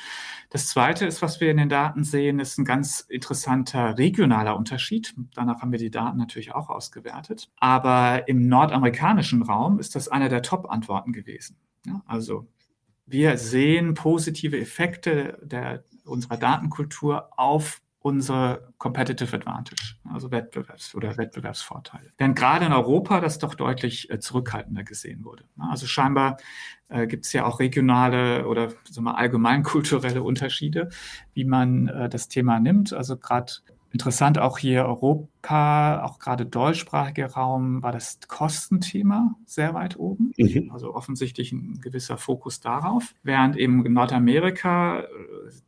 Das 0.48 0.68
zweite 0.68 1.06
ist, 1.06 1.22
was 1.22 1.40
wir 1.40 1.50
in 1.50 1.58
den 1.58 1.68
Daten 1.68 2.04
sehen, 2.04 2.40
ist 2.40 2.58
ein 2.58 2.64
ganz 2.64 3.00
interessanter 3.00 3.98
regionaler 3.98 4.56
Unterschied. 4.56 5.14
Danach 5.34 5.60
haben 5.60 5.72
wir 5.72 5.78
die 5.78 5.90
Daten 5.90 6.18
natürlich 6.18 6.54
auch 6.54 6.70
ausgewertet. 6.70 7.50
Aber 7.56 8.28
im 8.28 8.48
nordamerikanischen 8.48 9.42
Raum 9.42 9.78
ist 9.78 9.94
das 9.94 10.08
einer 10.08 10.28
der 10.28 10.42
Top-Antworten 10.42 11.12
gewesen. 11.12 11.56
Ja, 11.86 12.02
also 12.06 12.48
wir 13.06 13.36
sehen 13.38 13.94
positive 13.94 14.58
Effekte 14.58 15.38
der, 15.42 15.84
unserer 16.04 16.36
Datenkultur 16.36 17.28
auf 17.38 17.80
unsere 18.00 18.72
Competitive 18.78 19.36
Advantage, 19.36 19.96
also 20.10 20.28
Wettbewerbs- 20.28 20.94
oder 20.94 21.18
Wettbewerbsvorteile. 21.18 22.12
Während 22.16 22.34
gerade 22.34 22.64
in 22.64 22.72
Europa 22.72 23.20
das 23.20 23.38
doch 23.38 23.54
deutlich 23.54 24.10
äh, 24.10 24.18
zurückhaltender 24.18 24.84
gesehen 24.84 25.24
wurde. 25.24 25.44
Also 25.58 25.86
scheinbar 25.86 26.38
äh, 26.88 27.06
gibt 27.06 27.26
es 27.26 27.32
ja 27.34 27.44
auch 27.44 27.60
regionale 27.60 28.46
oder 28.46 28.70
sagen 28.88 29.04
wir, 29.04 29.18
allgemein 29.18 29.62
kulturelle 29.64 30.22
Unterschiede, 30.22 30.88
wie 31.34 31.44
man 31.44 31.88
äh, 31.88 32.08
das 32.08 32.28
Thema 32.28 32.58
nimmt. 32.58 32.94
Also 32.94 33.18
gerade 33.18 33.52
Interessant 33.92 34.38
auch 34.38 34.58
hier 34.58 34.84
Europa, 34.84 36.04
auch 36.04 36.20
gerade 36.20 36.46
deutschsprachiger 36.46 37.26
Raum, 37.26 37.82
war 37.82 37.90
das 37.90 38.20
Kostenthema 38.28 39.34
sehr 39.46 39.74
weit 39.74 39.98
oben. 39.98 40.32
Mhm. 40.36 40.70
Also 40.72 40.94
offensichtlich 40.94 41.50
ein 41.50 41.80
gewisser 41.80 42.16
Fokus 42.16 42.60
darauf. 42.60 43.14
Während 43.24 43.56
eben 43.56 43.84
in 43.84 43.92
Nordamerika 43.92 45.00
äh, 45.00 45.06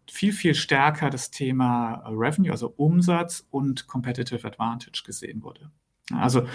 viel, 0.08 0.32
viel 0.32 0.54
stärker 0.54 1.10
das 1.10 1.32
Thema 1.32 2.04
Revenue, 2.06 2.52
also 2.52 2.72
Umsatz 2.76 3.44
und 3.50 3.88
Competitive 3.88 4.46
Advantage 4.46 5.02
gesehen 5.04 5.42
wurde. 5.42 5.72
Also 6.12 6.46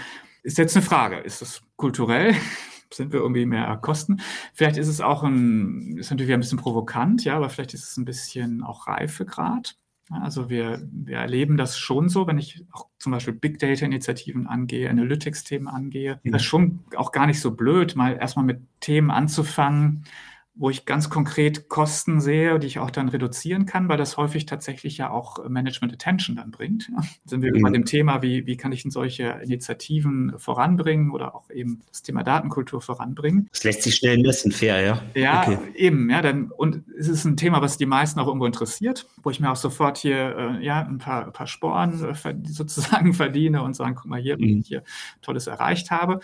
ist 0.42 0.56
jetzt 0.56 0.74
eine 0.74 0.84
Frage, 0.84 1.18
ist 1.18 1.42
das 1.42 1.62
kulturell? 1.76 2.34
Sind 2.90 3.12
wir 3.12 3.20
irgendwie 3.20 3.44
mehr 3.44 3.76
Kosten? 3.76 4.22
Vielleicht 4.54 4.78
ist 4.78 4.88
es 4.88 5.02
auch 5.02 5.22
ein, 5.22 5.98
ist 5.98 6.10
natürlich 6.10 6.32
ein 6.32 6.40
bisschen 6.40 6.58
provokant, 6.58 7.22
ja, 7.24 7.36
aber 7.36 7.50
vielleicht 7.50 7.74
ist 7.74 7.90
es 7.90 7.96
ein 7.98 8.06
bisschen 8.06 8.62
auch 8.62 8.86
Reifegrad. 8.86 9.76
Also 10.10 10.48
wir, 10.48 10.82
wir 10.90 11.18
erleben 11.18 11.56
das 11.56 11.78
schon 11.78 12.08
so, 12.08 12.26
wenn 12.26 12.38
ich 12.38 12.64
auch 12.72 12.86
zum 12.98 13.12
Beispiel 13.12 13.34
Big 13.34 13.58
Data-Initiativen 13.58 14.46
angehe, 14.46 14.88
Analytics-Themen 14.88 15.68
angehe, 15.68 16.20
mhm. 16.22 16.32
das 16.32 16.42
ist 16.42 16.48
schon 16.48 16.80
auch 16.96 17.12
gar 17.12 17.26
nicht 17.26 17.40
so 17.40 17.50
blöd, 17.50 17.94
mal 17.94 18.16
erstmal 18.16 18.44
mit 18.44 18.60
Themen 18.80 19.10
anzufangen, 19.10 20.04
wo 20.58 20.70
ich 20.70 20.84
ganz 20.84 21.08
konkret 21.08 21.68
Kosten 21.68 22.20
sehe, 22.20 22.58
die 22.58 22.66
ich 22.66 22.80
auch 22.80 22.90
dann 22.90 23.08
reduzieren 23.08 23.64
kann, 23.64 23.88
weil 23.88 23.96
das 23.96 24.16
häufig 24.16 24.44
tatsächlich 24.44 24.98
ja 24.98 25.08
auch 25.08 25.48
Management 25.48 25.92
Attention 25.92 26.34
dann 26.34 26.50
bringt. 26.50 26.90
Ja. 26.90 27.04
Sind 27.24 27.42
wir 27.42 27.56
mhm. 27.56 27.62
bei 27.62 27.70
dem 27.70 27.84
Thema, 27.84 28.22
wie, 28.22 28.44
wie 28.46 28.56
kann 28.56 28.72
ich 28.72 28.82
denn 28.82 28.90
solche 28.90 29.40
Initiativen 29.42 30.34
voranbringen 30.36 31.12
oder 31.12 31.36
auch 31.36 31.48
eben 31.50 31.80
das 31.88 32.02
Thema 32.02 32.24
Datenkultur 32.24 32.82
voranbringen? 32.82 33.48
Das 33.52 33.62
lässt 33.62 33.84
sich 33.84 33.94
schnell 33.94 34.18
messen, 34.18 34.50
fair, 34.50 34.80
ja? 34.80 35.02
Ja, 35.14 35.42
okay. 35.42 35.58
eben, 35.76 36.10
ja, 36.10 36.22
dann, 36.22 36.50
und 36.50 36.82
es 36.98 37.06
ist 37.06 37.24
ein 37.24 37.36
Thema, 37.36 37.62
was 37.62 37.78
die 37.78 37.86
meisten 37.86 38.18
auch 38.18 38.26
irgendwo 38.26 38.46
interessiert, 38.46 39.06
wo 39.22 39.30
ich 39.30 39.38
mir 39.38 39.52
auch 39.52 39.56
sofort 39.56 39.96
hier, 39.96 40.58
äh, 40.60 40.64
ja, 40.64 40.82
ein 40.82 40.98
paar, 40.98 41.26
ein 41.26 41.32
paar 41.32 41.46
Sporen 41.46 42.04
äh, 42.04 42.34
sozusagen 42.44 43.14
verdiene 43.14 43.62
und 43.62 43.76
sagen, 43.76 43.94
guck 43.94 44.06
mal 44.06 44.20
hier, 44.20 44.36
mhm. 44.36 44.42
was 44.42 44.62
ich 44.62 44.66
hier 44.66 44.82
Tolles 45.22 45.46
erreicht 45.46 45.92
habe. 45.92 46.18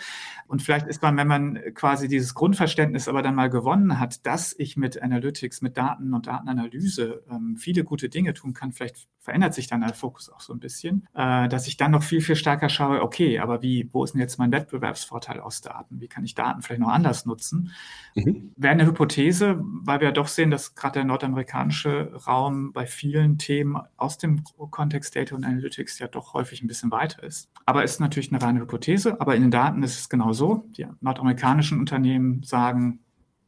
Und 0.47 0.61
vielleicht 0.61 0.87
ist 0.87 1.01
man, 1.01 1.15
wenn 1.15 1.27
man 1.27 1.59
quasi 1.73 2.09
dieses 2.09 2.33
Grundverständnis 2.33 3.07
aber 3.07 3.21
dann 3.21 3.35
mal 3.35 3.49
gewonnen 3.49 3.97
hat, 3.97 4.24
dass 4.25 4.55
ich 4.57 4.75
mit 4.75 5.01
Analytics, 5.01 5.61
mit 5.61 5.77
Daten 5.77 6.13
und 6.13 6.25
Datenanalyse 6.25 7.23
ähm, 7.29 7.57
viele 7.57 7.83
gute 7.83 8.09
Dinge 8.09 8.33
tun 8.33 8.53
kann, 8.53 8.71
vielleicht 8.71 9.07
verändert 9.19 9.53
sich 9.53 9.67
dann 9.67 9.81
der 9.81 9.93
Fokus 9.93 10.29
auch 10.29 10.39
so 10.39 10.51
ein 10.51 10.59
bisschen, 10.59 11.07
äh, 11.13 11.47
dass 11.47 11.67
ich 11.67 11.77
dann 11.77 11.91
noch 11.91 12.01
viel, 12.01 12.21
viel 12.21 12.35
stärker 12.35 12.69
schaue, 12.69 13.01
okay, 13.01 13.39
aber 13.39 13.61
wie, 13.61 13.89
wo 13.91 14.03
ist 14.03 14.13
denn 14.13 14.21
jetzt 14.21 14.39
mein 14.39 14.51
Wettbewerbsvorteil 14.51 15.39
aus 15.39 15.61
Daten? 15.61 16.01
Wie 16.01 16.07
kann 16.07 16.23
ich 16.23 16.33
Daten 16.33 16.61
vielleicht 16.63 16.81
noch 16.81 16.89
anders 16.89 17.25
nutzen? 17.25 17.71
Mhm. 18.15 18.51
Wäre 18.55 18.73
eine 18.73 18.85
Hypothese, 18.87 19.59
weil 19.61 19.99
wir 19.99 20.07
ja 20.07 20.11
doch 20.11 20.27
sehen, 20.27 20.49
dass 20.49 20.73
gerade 20.73 20.93
der 20.93 21.05
nordamerikanische 21.05 22.13
Raum 22.27 22.73
bei 22.73 22.87
vielen 22.87 23.37
Themen 23.37 23.77
aus 23.97 24.17
dem 24.17 24.43
Kontext 24.71 25.15
Data 25.15 25.35
und 25.35 25.43
Analytics 25.43 25.99
ja 25.99 26.07
doch 26.07 26.33
häufig 26.33 26.63
ein 26.63 26.67
bisschen 26.67 26.89
weiter 26.91 27.21
ist. 27.23 27.49
Aber 27.65 27.83
ist 27.83 27.99
natürlich 27.99 28.31
eine 28.31 28.41
reine 28.41 28.59
Hypothese, 28.61 29.21
aber 29.21 29.35
in 29.35 29.43
den 29.43 29.51
Daten 29.51 29.83
ist 29.83 29.99
es 29.99 30.09
genau 30.09 30.33
so. 30.33 30.65
Die 30.77 30.87
nordamerikanischen 31.01 31.79
Unternehmen 31.79 32.41
sagen, 32.43 32.99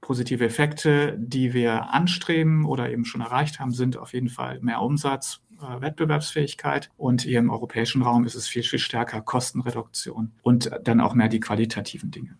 positive 0.01 0.45
Effekte, 0.45 1.15
die 1.17 1.53
wir 1.53 1.93
anstreben 1.93 2.65
oder 2.65 2.89
eben 2.89 3.05
schon 3.05 3.21
erreicht 3.21 3.59
haben, 3.59 3.71
sind 3.71 3.97
auf 3.97 4.13
jeden 4.13 4.29
Fall 4.29 4.59
mehr 4.61 4.81
Umsatz, 4.81 5.41
äh, 5.61 5.81
Wettbewerbsfähigkeit 5.81 6.89
und 6.97 7.21
hier 7.21 7.39
im 7.39 7.49
europäischen 7.49 8.01
Raum 8.01 8.25
ist 8.25 8.35
es 8.35 8.47
viel, 8.47 8.63
viel 8.63 8.79
stärker 8.79 9.21
Kostenreduktion 9.21 10.31
und 10.43 10.71
dann 10.83 11.01
auch 11.01 11.13
mehr 11.13 11.29
die 11.29 11.39
qualitativen 11.39 12.11
Dinge. 12.11 12.37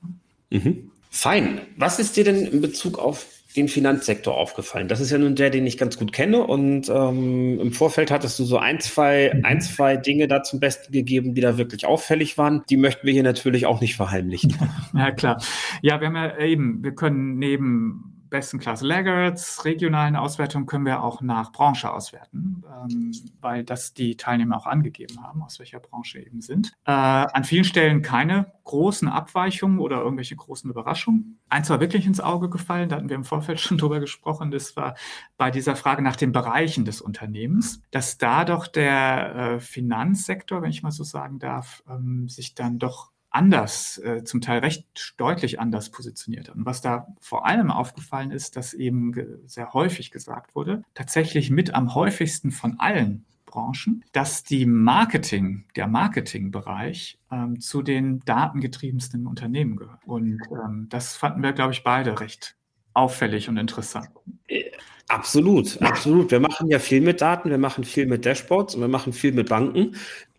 Mhm. 0.49 0.91
Fein. 1.10 1.62
Was 1.78 1.99
ist 1.99 2.16
dir 2.16 2.24
denn 2.24 2.45
in 2.45 2.62
Bezug 2.62 2.99
auf 2.99 3.26
den 3.58 3.68
Finanzsektor 3.68 4.38
aufgefallen? 4.38 4.88
Das 4.88 4.99
ist 4.99 5.12
ja 5.12 5.18
nun 5.18 5.36
der, 5.36 5.49
den 5.49 5.66
ich 5.66 5.78
ganz 5.78 5.97
gut 5.97 6.14
kenne. 6.14 6.45
Und 6.45 6.89
ähm, 6.89 7.60
im 7.60 7.74
Vorfeld 7.74 8.12
hattest 8.12 8.39
du 8.39 8.45
so 8.45 8.58
ein 8.58 8.80
zwei, 8.80 9.32
mhm. 9.34 9.45
ein, 9.45 9.62
zwei 9.62 9.97
Dinge 9.97 10.28
da 10.28 10.43
zum 10.43 10.60
Besten 10.60 10.91
gegeben, 10.93 11.34
die 11.34 11.41
da 11.41 11.58
wirklich 11.58 11.86
auffällig 11.86 12.38
waren. 12.38 12.64
Die 12.70 12.78
möchten 12.78 13.05
wir 13.05 13.14
hier 13.14 13.24
natürlich 13.24 13.66
auch 13.66 13.82
nicht 13.82 13.95
verheimlichen. 13.95 14.55
Ja, 14.93 15.12
klar. 15.12 15.41
Ja, 15.82 15.99
wir 15.99 16.08
haben 16.08 16.16
ja 16.16 16.38
eben, 16.39 16.84
wir 16.84 16.93
können 16.93 17.38
neben 17.38 18.16
besten 18.30 18.59
Class 18.59 18.82
Laggards, 18.82 19.65
regionalen 19.65 20.15
Auswertungen 20.15 20.65
können 20.65 20.86
wir 20.86 21.03
auch 21.03 21.21
nach 21.21 21.51
Branche 21.51 21.91
auswerten, 21.91 22.63
ähm, 22.67 23.11
weil 23.41 23.63
das 23.63 23.93
die 23.93 24.17
Teilnehmer 24.17 24.57
auch 24.57 24.67
angegeben 24.67 25.21
haben, 25.23 25.43
aus 25.43 25.59
welcher 25.59 25.80
Branche 25.80 26.19
eben 26.19 26.41
sind. 26.41 26.73
Äh, 26.86 26.91
an 26.91 27.43
vielen 27.43 27.63
Stellen 27.63 28.01
keine 28.01 28.53
großen 28.63 29.07
Abweichungen 29.07 29.80
oder 29.80 30.01
irgendwelche 30.01 30.36
großen 30.36 30.69
Überraschungen. 30.69 31.39
Eins 31.49 31.69
war 31.69 31.80
wirklich 31.80 32.05
ins 32.05 32.19
Auge 32.19 32.49
gefallen, 32.49 32.89
da 32.89 32.97
hatten 32.97 33.09
wir 33.09 33.15
im 33.15 33.23
Vorfeld 33.23 33.59
schon 33.61 33.78
drüber 33.78 33.99
gesprochen, 33.99 34.51
das 34.51 34.75
war 34.75 34.95
bei 35.38 35.51
dieser 35.51 35.75
Frage 35.75 36.01
nach 36.01 36.15
den 36.15 36.32
Bereichen 36.32 36.86
des 36.86 37.01
Unternehmens, 37.01 37.82
dass 37.91 38.17
da 38.17 38.45
doch 38.45 38.67
der 38.67 39.36
äh, 39.36 39.59
Finanzsektor, 39.59 40.61
wenn 40.61 40.69
ich 40.69 40.84
mal 40.84 40.91
so 40.91 41.03
sagen 41.03 41.39
darf, 41.39 41.84
ähm, 41.89 42.28
sich 42.28 42.55
dann 42.55 42.80
doch 42.80 43.11
anders, 43.38 43.99
äh, 43.99 44.23
zum 44.23 44.41
Teil 44.41 44.59
recht 44.59 44.85
deutlich 45.17 45.59
anders 45.59 45.91
positioniert. 45.91 46.49
Und 46.49 46.65
was 46.65 46.81
da 46.81 47.07
vor 47.21 47.45
allem 47.45 47.69
aufgefallen 47.71 48.31
ist, 48.31 48.55
dass 48.55 48.73
eben 48.73 49.13
sehr 49.45 49.73
häufig 49.73 50.11
gesagt 50.11 50.55
wurde, 50.55 50.83
tatsächlich 50.95 51.51
mit 51.51 51.73
am 51.75 51.93
häufigsten 51.93 52.51
von 52.51 52.79
allen 52.79 53.25
Branchen, 53.45 54.03
dass 54.11 54.43
die 54.43 54.65
Marketing, 54.65 55.65
der 55.75 55.88
Marketingbereich 55.88 57.19
ähm, 57.31 57.59
zu 57.59 57.81
den 57.81 58.19
datengetriebensten 58.25 59.25
Unternehmen 59.25 59.77
gehört. 59.77 60.05
Und 60.05 60.39
ähm, 60.51 60.88
das 60.89 61.15
fanden 61.15 61.41
wir, 61.41 61.53
glaube 61.53 61.73
ich, 61.73 61.83
beide 61.83 62.19
recht 62.19 62.55
auffällig 62.93 63.47
und 63.47 63.57
interessant. 63.57 64.09
Äh, 64.47 64.71
absolut, 65.07 65.81
absolut. 65.81 66.31
Wir 66.31 66.39
machen 66.39 66.69
ja 66.69 66.79
viel 66.79 67.01
mit 67.01 67.21
Daten, 67.21 67.49
wir 67.49 67.57
machen 67.57 67.83
viel 67.83 68.07
mit 68.07 68.25
Dashboards 68.25 68.75
und 68.75 68.81
wir 68.81 68.88
machen 68.88 69.13
viel 69.13 69.31
mit 69.31 69.49
Banken. 69.49 69.95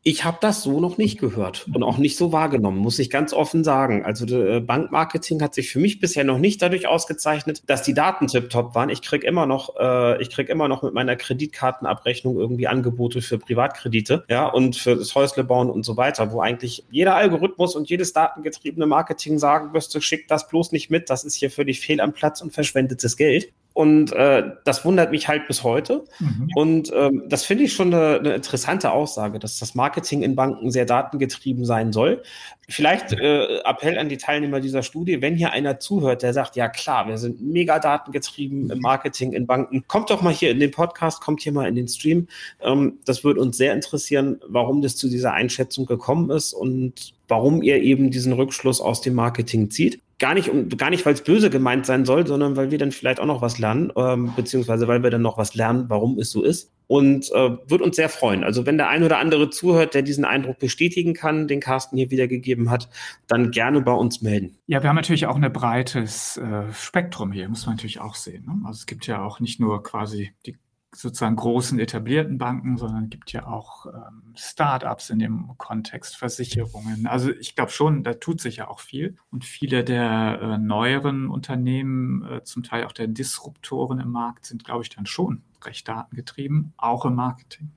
Ich 0.09 0.25
habe 0.25 0.39
das 0.41 0.63
so 0.63 0.81
noch 0.81 0.97
nicht 0.97 1.21
gehört 1.21 1.67
und 1.75 1.83
auch 1.83 1.99
nicht 1.99 2.17
so 2.17 2.33
wahrgenommen, 2.33 2.79
muss 2.79 2.99
ich 2.99 3.11
ganz 3.11 3.35
offen 3.35 3.63
sagen. 3.63 4.07
Also 4.07 4.25
äh, 4.25 4.59
Bankmarketing 4.59 5.43
hat 5.43 5.53
sich 5.53 5.71
für 5.71 5.81
mich 5.81 6.01
bisher 6.01 6.25
noch 6.25 6.39
nicht 6.39 6.63
dadurch 6.63 6.89
ausgezeichnet, 6.89 7.63
dass 7.67 7.83
die 7.83 7.93
Daten 7.93 8.27
tiptop 8.27 8.75
waren. 8.75 8.89
Ich 8.89 9.03
krieg 9.03 9.23
immer 9.23 9.45
noch, 9.45 9.77
äh, 9.79 10.23
ich 10.23 10.31
krieg 10.31 10.49
immer 10.49 10.67
noch 10.67 10.83
mit 10.83 10.95
meiner 10.95 11.15
Kreditkartenabrechnung 11.15 12.39
irgendwie 12.39 12.69
Angebote 12.69 13.21
für 13.21 13.39
Privatkredite, 13.39 14.25
ja, 14.31 14.47
und 14.47 14.77
für 14.77 14.97
das 14.97 15.15
Häusle 15.15 15.45
bauen 15.45 15.69
und 15.69 15.83
so 15.83 15.99
weiter, 15.99 16.33
wo 16.33 16.41
eigentlich 16.41 16.85
jeder 16.91 17.15
Algorithmus 17.15 17.77
und 17.77 17.91
jedes 17.91 18.15
datengetriebene 18.15 18.87
Marketing 18.87 19.39
sagen 19.39 19.73
müsste, 19.73 20.01
schickt 20.01 20.31
das 20.31 20.49
bloß 20.49 20.73
nicht 20.73 20.89
mit, 20.89 21.11
das 21.11 21.25
ist 21.25 21.35
hier 21.35 21.51
völlig 21.51 21.81
fehl 21.81 22.01
am 22.01 22.15
Platz 22.15 22.41
und 22.41 22.55
verschwendetes 22.55 23.19
Geld. 23.19 23.53
Und 23.79 24.12
äh, 24.12 24.43
das 24.64 24.85
wundert 24.85 25.12
mich 25.12 25.29
halt 25.29 25.47
bis 25.47 25.62
heute. 25.62 26.05
Mhm. 26.18 26.51
Und 26.57 26.93
ähm, 26.93 27.22
das 27.29 27.45
finde 27.45 27.62
ich 27.62 27.72
schon 27.72 27.95
eine, 27.95 28.18
eine, 28.18 28.35
interessante 28.35 28.91
Aussage, 28.91 29.39
dass 29.39 29.61
das 29.61 29.76
Marketing 29.76 30.24
in 30.24 30.35
Banken 30.35 30.72
sehr 30.72 30.85
datengetrieben 30.85 31.64
sein 31.64 31.93
soll. 31.93 32.24
Vielleicht 32.68 33.12
äh, 33.12 33.61
Appell 33.61 33.97
an 33.97 34.09
die 34.09 34.16
Teilnehmer 34.16 34.59
dieser 34.59 34.83
Studie, 34.83 35.22
wenn 35.22 35.37
hier 35.37 35.53
einer 35.53 35.79
zuhört, 35.79 36.24
der 36.24 36.33
sagt, 36.33 36.57
ja 36.57 36.68
klar, 36.68 37.07
wir 37.07 37.18
sind 37.18 37.41
mega 37.41 37.79
datengetrieben 37.79 38.68
im 38.68 38.81
Marketing 38.81 39.33
in 39.33 39.47
Banken, 39.47 39.85
kommt 39.87 40.11
doch 40.11 40.22
mal 40.22 40.35
hier 40.35 40.51
in 40.51 40.59
den 40.59 40.72
Podcast, 40.72 41.20
kommt 41.20 41.43
hier 41.43 41.53
mal 41.53 41.68
in 41.68 41.76
den 41.76 41.87
Stream. 41.87 42.26
Ähm, 42.61 42.99
das 43.05 43.22
würde 43.22 43.41
uns 43.41 43.59
sehr 43.59 43.74
interessieren, 43.74 44.41
warum 44.49 44.83
das 44.83 44.97
zu 44.97 45.09
dieser 45.09 45.35
Einschätzung 45.35 45.87
gekommen 45.87 46.31
ist 46.31 46.53
und 46.53 47.14
warum 47.29 47.62
ihr 47.62 47.81
eben 47.81 48.11
diesen 48.11 48.33
Rückschluss 48.33 48.81
aus 48.81 49.03
dem 49.03 49.14
Marketing 49.14 49.70
zieht 49.70 50.01
gar 50.19 50.35
nicht, 50.35 50.49
um, 50.49 50.69
gar 50.69 50.91
nicht, 50.91 51.07
weil 51.07 51.14
es 51.14 51.23
böse 51.23 51.51
gemeint 51.51 51.87
sein 51.87 52.05
soll, 52.05 52.27
sondern 52.27 52.57
weil 52.57 52.71
wir 52.71 52.79
dann 52.79 52.93
vielleicht 52.93 53.21
auch 53.21 53.27
noch 53.27 53.41
was 53.41 53.59
lernen, 53.59 53.93
ähm, 53.97 54.33
beziehungsweise 54.35 54.89
weil 54.89 55.03
wir 55.03 55.11
dann 55.11 55.23
noch 55.23 55.39
was 55.39 55.55
lernen, 55.55 55.85
warum 55.89 56.19
es 56.19 56.31
so 56.31 56.43
ist. 56.43 56.73
Und 56.89 57.31
äh, 57.33 57.51
wird 57.66 57.83
uns 57.83 57.97
sehr 57.97 58.09
freuen. 58.09 58.43
Also 58.43 58.64
wenn 58.64 58.79
der 58.79 58.89
ein 58.89 59.03
oder 59.03 59.19
andere 59.19 59.51
zuhört, 59.51 59.93
der 59.95 60.01
diesen 60.01 60.25
Eindruck 60.25 60.59
bestätigen 60.59 61.12
kann, 61.12 61.47
den 61.47 61.61
Carsten 61.61 61.99
hier 61.99 62.11
wiedergegeben 62.11 62.71
hat, 62.71 62.89
dann 63.27 63.51
gerne 63.51 63.83
bei 63.83 63.93
uns 63.93 64.23
melden. 64.23 64.57
Ja, 64.66 64.83
wir 64.83 64.89
haben 64.89 64.97
natürlich 64.97 65.27
auch 65.27 65.37
ein 65.37 65.53
breites 65.53 66.39
äh, 66.39 66.73
Spektrum 66.73 67.31
hier, 67.31 67.49
muss 67.49 67.66
man 67.66 67.77
natürlich 67.77 68.01
auch 68.01 68.14
sehen. 68.14 68.47
Ne? 68.47 68.62
Also 68.64 68.79
es 68.79 68.87
gibt 68.87 69.07
ja 69.07 69.23
auch 69.23 69.39
nicht 69.39 69.61
nur 69.61 69.83
quasi 69.83 70.33
die 70.47 70.57
sozusagen 70.95 71.36
großen 71.36 71.78
etablierten 71.78 72.39
Banken, 72.39 72.76
sondern 72.76 73.11
gibt 73.11 73.32
ja 73.32 73.47
auch 73.47 73.86
ähm, 73.86 74.34
Start-ups 74.34 75.11
in 75.11 75.18
dem 75.18 75.57
Kontext, 75.59 76.16
Versicherungen. 76.16 77.07
Also 77.07 77.30
ich 77.30 77.55
glaube 77.55 77.70
schon, 77.70 78.05
da 78.05 78.14
tut 78.14 78.41
sich 78.41 78.57
ja 78.57 78.68
auch 78.68 78.80
viel. 78.80 79.16
Und 79.30 79.45
viele 79.45 79.84
der 79.84 80.41
äh, 80.41 80.59
neueren 80.59 81.28
Unternehmen, 81.28 82.24
äh, 82.24 82.43
zum 82.45 82.62
Teil 82.62 82.84
auch 82.84 82.93
der 82.93 83.07
Disruptoren 83.07 84.01
im 84.01 84.11
Markt, 84.11 84.47
sind, 84.47 84.64
glaube 84.64 84.82
ich, 84.82 84.89
dann 84.89 85.07
schon 85.07 85.43
recht 85.64 85.89
datengetrieben, 85.89 86.72
auch 86.76 87.05
im 87.05 87.14
Marketing. 87.14 87.70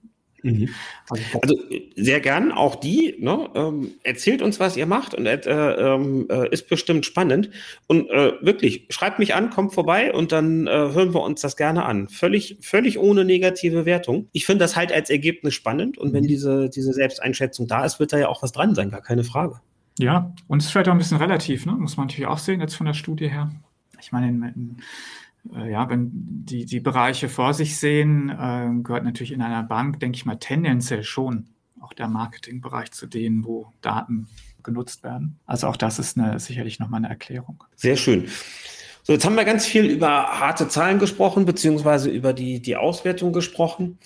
Mhm. 0.44 0.70
Also, 1.10 1.24
also, 1.42 1.56
sehr 1.96 2.20
gern, 2.20 2.52
auch 2.52 2.76
die. 2.76 3.16
Ne? 3.20 3.50
Ähm, 3.56 3.92
erzählt 4.04 4.42
uns, 4.42 4.60
was 4.60 4.78
ihr 4.78 4.86
macht 4.86 5.14
und 5.14 5.26
äh, 5.26 5.38
äh, 5.38 6.50
ist 6.52 6.68
bestimmt 6.68 7.06
spannend. 7.06 7.50
Und 7.88 8.10
äh, 8.10 8.34
wirklich, 8.42 8.88
schreibt 8.90 9.20
mich 9.20 9.34
an, 9.34 9.50
kommt 9.50 9.74
vorbei 9.74 10.14
und 10.14 10.32
dann 10.32 10.68
äh, 10.68 10.72
hören 10.72 11.14
wir 11.14 11.22
uns 11.22 11.42
das 11.42 11.58
gerne 11.58 11.86
an. 11.86 12.08
Völlig, 12.10 12.58
völlig 12.62 12.98
ohne 13.00 13.26
negative 13.26 13.86
Wertung. 13.86 14.28
Ich 14.32 14.46
finde 14.46 14.64
das 14.64 14.76
halt 14.76 14.92
als 14.92 15.10
Ergebnis 15.10 15.54
spannend 15.54 15.98
und 15.98 16.14
wenn 16.14 16.24
mhm. 16.24 16.30
diese, 16.30 16.70
diese 16.70 16.94
Selbsteinschätzung 16.94 17.68
da 17.68 17.86
ist, 17.86 18.00
wird 18.00 18.14
da 18.14 18.20
ja 18.20 18.28
auch 18.28 18.44
was 18.44 18.52
dran 18.52 18.76
sein, 18.76 18.90
gar 18.90 19.02
keine 19.02 19.24
Frage. 19.24 19.62
Ja, 20.00 20.34
und 20.48 20.60
es 20.60 20.66
ist 20.66 20.72
vielleicht 20.72 20.88
auch 20.88 20.94
ein 20.94 20.98
bisschen 20.98 21.18
relativ, 21.18 21.66
ne? 21.66 21.74
muss 21.74 21.98
man 21.98 22.08
natürlich 22.08 22.28
auch 22.28 22.38
sehen, 22.38 22.62
jetzt 22.62 22.76
von 22.76 22.86
der 22.86 22.94
Studie 22.94 23.30
her. 23.30 23.52
Ich 24.00 24.12
meine, 24.12 24.30
in, 24.30 24.42
in 24.44 24.78
ja, 25.44 25.90
wenn 25.90 26.12
die, 26.14 26.66
die 26.66 26.80
Bereiche 26.80 27.30
vor 27.30 27.54
sich 27.54 27.78
sehen, 27.78 28.30
äh, 28.30 28.70
gehört 28.84 29.04
natürlich 29.04 29.32
in 29.32 29.42
einer 29.42 29.64
Bank, 29.64 30.00
denke 30.00 30.16
ich 30.16 30.26
mal, 30.26 30.36
tendenziell 30.36 31.04
schon 31.04 31.48
auch 31.80 31.94
der 31.94 32.08
Marketingbereich 32.08 32.92
zu 32.92 33.08
denen, 33.08 33.44
wo 33.44 33.72
Daten 33.82 34.28
genutzt 34.64 35.04
werden. 35.04 35.40
Also 35.46 35.68
auch 35.68 35.78
das 35.78 36.00
ist 36.00 36.18
eine, 36.18 36.40
sicherlich 36.40 36.80
nochmal 36.80 37.00
eine 37.00 37.10
Erklärung. 37.10 37.64
Sehr 37.76 37.98
schön. 37.98 38.28
So, 39.04 39.14
jetzt 39.14 39.26
haben 39.26 39.36
wir 39.36 39.46
ganz 39.46 39.66
viel 39.66 39.86
über 39.86 40.40
harte 40.40 40.68
Zahlen 40.68 41.00
gesprochen, 41.00 41.46
beziehungsweise 41.46 42.12
über 42.12 42.34
die, 42.34 42.62
die 42.62 42.76
Auswertung 42.76 43.34
gesprochen. 43.34 43.98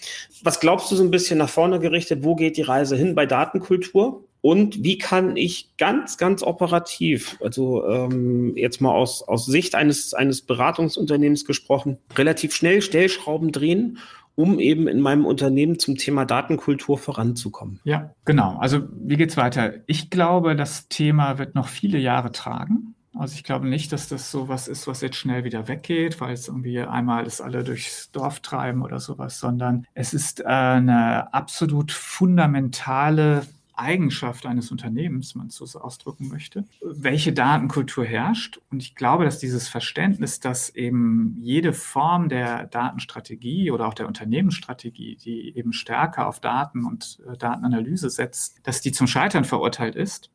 Was 0.42 0.62
glaubst 0.62 0.90
du 0.90 0.96
so 0.96 1.04
ein 1.04 1.12
bisschen 1.12 1.38
nach 1.38 1.50
vorne 1.50 1.80
gerichtet? 1.80 2.24
Wo 2.24 2.36
geht 2.36 2.56
die 2.56 2.62
Reise 2.62 2.96
hin 2.96 3.14
bei 3.14 3.26
Datenkultur? 3.26 4.24
Und 4.46 4.84
wie 4.84 5.00
kann 5.00 5.38
ich 5.38 5.76
ganz, 5.76 6.20
ganz 6.20 6.44
operativ, 6.44 7.36
also 7.44 7.84
ähm, 7.88 8.56
jetzt 8.56 8.80
mal 8.80 8.92
aus, 8.92 9.24
aus 9.24 9.48
Sicht 9.48 9.74
eines, 9.74 10.14
eines 10.14 10.44
Beratungsunternehmens 10.44 11.46
gesprochen, 11.46 11.98
relativ 12.16 12.54
schnell 12.54 12.84
Stellschrauben 12.84 13.52
drehen, 13.52 13.98
um 14.36 14.60
eben 14.60 14.88
in 14.88 15.02
meinem 15.02 15.26
Unternehmen 15.26 15.80
zum 15.80 15.96
Thema 15.96 16.26
Datenkultur 16.26 17.00
voranzukommen? 17.00 17.80
Ja, 17.86 18.14
genau. 18.24 18.56
Also 18.60 18.82
wie 18.92 19.18
geht's 19.18 19.36
weiter? 19.36 19.74
Ich 19.88 20.12
glaube, 20.12 20.56
das 20.56 20.90
Thema 20.90 21.40
wird 21.40 21.56
noch 21.56 21.68
viele 21.68 21.98
Jahre 21.98 22.32
tragen. 22.32 22.94
Also 23.18 23.34
ich 23.34 23.44
glaube 23.44 23.68
nicht, 23.68 23.92
dass 23.94 24.10
das 24.10 24.30
so 24.30 24.48
was 24.48 24.68
ist, 24.68 24.86
was 24.86 25.02
jetzt 25.02 25.18
schnell 25.18 25.44
wieder 25.44 25.68
weggeht, 25.68 26.22
weil 26.22 26.34
es 26.34 26.50
irgendwie 26.50 26.82
einmal 26.82 27.24
das 27.24 27.42
alle 27.42 27.64
durchs 27.64 28.12
Dorf 28.12 28.42
treiben 28.42 28.84
oder 28.84 29.00
sowas, 29.00 29.40
sondern 29.40 29.88
es 29.96 30.14
ist 30.14 30.42
äh, 30.42 30.44
eine 30.44 31.34
absolut 31.34 31.92
fundamentale 31.92 33.42
Eigenschaft 33.78 34.46
eines 34.46 34.72
Unternehmens, 34.72 35.36
wenn 35.36 35.40
man 35.40 35.48
es 35.48 35.56
so 35.56 35.80
ausdrücken 35.80 36.28
möchte, 36.28 36.66
welche 36.82 37.34
Datenkultur 37.34 38.06
herrscht. 38.06 38.60
Und 38.72 38.82
ich 38.82 38.96
glaube, 38.96 39.26
dass 39.26 39.40
dieses 39.40 39.68
Verständnis, 39.68 40.40
dass 40.40 40.70
eben 40.70 41.36
jede 41.40 41.74
Form 41.74 42.30
der 42.30 42.68
Datenstrategie 42.68 43.72
oder 43.72 43.88
auch 43.88 43.94
der 43.94 44.08
Unternehmensstrategie, 44.08 45.18
die 45.18 45.56
eben 45.56 45.74
stärker 45.74 46.28
auf 46.28 46.40
Daten 46.40 46.86
und 46.86 47.20
äh, 47.28 47.38
Datenanalyse 47.38 48.10
setzt, 48.10 48.60
dass 48.64 48.82
die 48.82 48.92
zum 48.92 49.08
Scheitern 49.08 49.46
verurteilt 49.46 49.96
ist 49.96 50.32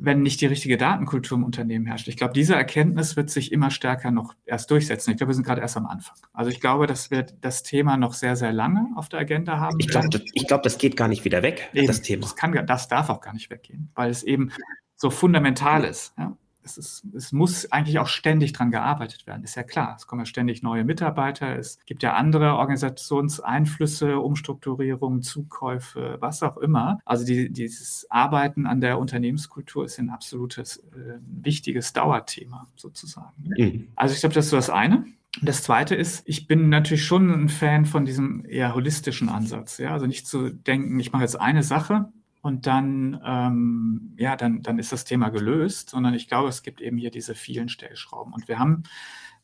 wenn 0.00 0.22
nicht 0.22 0.40
die 0.40 0.46
richtige 0.46 0.76
Datenkultur 0.76 1.36
im 1.38 1.44
Unternehmen 1.44 1.86
herrscht. 1.86 2.08
Ich 2.08 2.16
glaube, 2.16 2.32
diese 2.32 2.54
Erkenntnis 2.54 3.16
wird 3.16 3.30
sich 3.30 3.52
immer 3.52 3.70
stärker 3.70 4.10
noch 4.10 4.34
erst 4.44 4.70
durchsetzen. 4.70 5.10
Ich 5.10 5.16
glaube, 5.16 5.30
wir 5.30 5.34
sind 5.34 5.44
gerade 5.44 5.60
erst 5.60 5.76
am 5.76 5.86
Anfang. 5.86 6.16
Also 6.32 6.50
ich 6.50 6.60
glaube, 6.60 6.86
dass 6.86 7.10
wir 7.10 7.22
das 7.22 7.62
Thema 7.62 7.96
noch 7.96 8.14
sehr, 8.14 8.36
sehr 8.36 8.52
lange 8.52 8.86
auf 8.96 9.08
der 9.08 9.20
Agenda 9.20 9.58
haben. 9.58 9.76
Ich 9.80 9.88
glaube, 9.88 10.08
das, 10.08 10.22
glaub, 10.46 10.62
das 10.62 10.78
geht 10.78 10.96
gar 10.96 11.08
nicht 11.08 11.24
wieder 11.24 11.42
weg, 11.42 11.70
eben, 11.72 11.86
das 11.86 12.02
Thema. 12.02 12.22
Das, 12.22 12.36
kann, 12.36 12.66
das 12.66 12.88
darf 12.88 13.10
auch 13.10 13.20
gar 13.20 13.32
nicht 13.32 13.50
weggehen, 13.50 13.90
weil 13.94 14.10
es 14.10 14.22
eben 14.22 14.50
so 14.94 15.10
fundamental 15.10 15.84
ist. 15.84 16.14
Ja? 16.16 16.36
Es, 16.68 16.76
ist, 16.76 17.04
es 17.14 17.32
muss 17.32 17.70
eigentlich 17.72 17.98
auch 17.98 18.08
ständig 18.08 18.52
dran 18.52 18.70
gearbeitet 18.70 19.26
werden, 19.26 19.42
ist 19.44 19.56
ja 19.56 19.62
klar. 19.62 19.94
Es 19.96 20.06
kommen 20.06 20.20
ja 20.20 20.26
ständig 20.26 20.62
neue 20.62 20.84
Mitarbeiter, 20.84 21.56
es 21.58 21.78
gibt 21.86 22.02
ja 22.02 22.14
andere 22.14 22.56
Organisationseinflüsse, 22.56 24.18
Umstrukturierungen, 24.18 25.22
Zukäufe, 25.22 26.18
was 26.20 26.42
auch 26.42 26.56
immer. 26.58 26.98
Also 27.04 27.24
die, 27.24 27.50
dieses 27.50 28.06
Arbeiten 28.10 28.66
an 28.66 28.80
der 28.80 28.98
Unternehmenskultur 28.98 29.84
ist 29.84 29.98
ein 29.98 30.10
absolutes 30.10 30.78
äh, 30.78 31.18
wichtiges 31.42 31.92
Dauerthema 31.92 32.66
sozusagen. 32.76 33.50
Mhm. 33.56 33.88
Also 33.96 34.14
ich 34.14 34.20
glaube, 34.20 34.34
das 34.34 34.46
ist 34.46 34.50
so 34.50 34.56
das 34.56 34.70
eine. 34.70 35.04
Das 35.42 35.62
zweite 35.62 35.94
ist, 35.94 36.22
ich 36.26 36.46
bin 36.46 36.68
natürlich 36.68 37.04
schon 37.04 37.30
ein 37.30 37.48
Fan 37.48 37.86
von 37.86 38.04
diesem 38.04 38.44
eher 38.48 38.74
holistischen 38.74 39.28
Ansatz. 39.28 39.78
Ja? 39.78 39.92
Also 39.92 40.06
nicht 40.06 40.26
zu 40.26 40.50
denken, 40.50 40.98
ich 40.98 41.12
mache 41.12 41.22
jetzt 41.22 41.40
eine 41.40 41.62
Sache 41.62 42.12
und 42.40 42.66
dann, 42.66 43.20
ähm, 43.24 44.14
ja, 44.16 44.36
dann, 44.36 44.62
dann 44.62 44.78
ist 44.78 44.92
das 44.92 45.04
Thema 45.04 45.28
gelöst, 45.30 45.90
sondern 45.90 46.14
ich 46.14 46.28
glaube, 46.28 46.48
es 46.48 46.62
gibt 46.62 46.80
eben 46.80 46.96
hier 46.96 47.10
diese 47.10 47.34
vielen 47.34 47.68
Stellschrauben. 47.68 48.32
Und 48.32 48.46
wir 48.46 48.58
haben, 48.58 48.84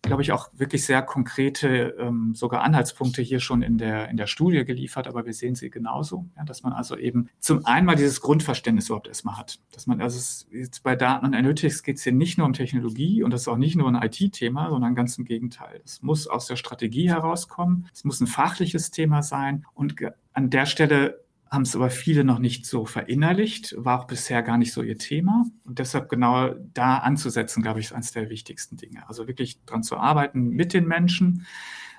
glaube 0.03 0.23
ich, 0.23 0.31
auch 0.31 0.51
wirklich 0.53 0.85
sehr 0.85 1.03
konkrete, 1.03 1.97
ähm, 1.99 2.35
sogar 2.35 2.63
Anhaltspunkte 2.63 3.21
hier 3.21 3.41
schon 3.41 3.63
in 3.63 3.79
der, 3.79 4.09
in 4.11 4.17
der 4.17 4.29
Studie 4.29 4.65
geliefert, 4.65 5.09
aber 5.09 5.27
wir 5.27 5.33
sehen 5.33 5.57
sie 5.57 5.71
genauso, 5.71 6.27
ja, 6.37 6.45
dass 6.45 6.63
man 6.63 6.73
also 6.73 6.97
eben 6.97 7.29
zum 7.41 7.67
einen 7.67 7.87
mal 7.87 7.97
dieses 7.97 8.21
Grundverständnis 8.21 8.87
überhaupt 8.87 9.09
erstmal 9.09 9.39
hat. 9.39 9.59
Dass 9.73 9.89
man, 9.89 10.01
also 10.01 10.17
es, 10.17 10.47
jetzt 10.53 10.85
bei 10.85 10.95
Daten 10.95 11.27
und 11.27 11.35
Analytics 11.35 11.83
geht 11.83 11.97
es 11.97 12.05
hier 12.05 12.13
nicht 12.13 12.39
nur 12.39 12.47
um 12.47 12.53
Technologie 12.53 13.23
und 13.25 13.33
das 13.33 13.43
ist 13.43 13.49
auch 13.49 13.57
nicht 13.57 13.77
nur 13.77 13.89
ein 13.89 14.01
IT-Thema, 14.01 14.71
sondern 14.71 14.95
ganz 14.95 15.19
im 15.19 15.25
Gegenteil. 15.25 15.81
Es 15.85 16.01
muss 16.03 16.29
aus 16.29 16.47
der 16.47 16.57
Strategie 16.57 17.09
herauskommen, 17.09 17.89
es 17.93 18.05
muss 18.05 18.21
ein 18.21 18.29
fachliches 18.29 18.93
Thema 18.93 19.23
sein 19.23 19.67
und 19.75 19.97
an 20.33 20.51
der 20.51 20.67
Stelle 20.67 21.24
haben 21.51 21.63
es 21.63 21.77
aber 21.77 21.91
viele 21.91 22.25
noch 22.25 22.39
nicht 22.39 22.67
so 22.67 22.85
verinnerlicht, 22.85 23.75
war 23.79 24.01
auch 24.01 24.07
bisher 24.07 24.43
gar 24.43 24.59
nicht 24.59 24.73
so 24.73 24.83
ihr 24.83 24.99
Thema. 24.99 25.45
Und 25.65 25.79
deshalb 25.79 26.09
genau 26.09 26.55
da 26.75 26.99
anzusetzen, 26.99 27.63
glaube 27.63 27.81
ich, 27.81 27.87
ist 27.87 27.93
eines 27.93 28.13
der 28.13 28.31
wichtigsten 28.31 28.77
Dinge. 28.77 29.09
Also 29.09 29.27
wirklich 29.29 29.65
dran 29.65 29.83
zu 29.83 29.97
arbeiten 29.97 30.49
mit 30.51 30.75
den 30.75 30.87
Menschen, 30.87 31.47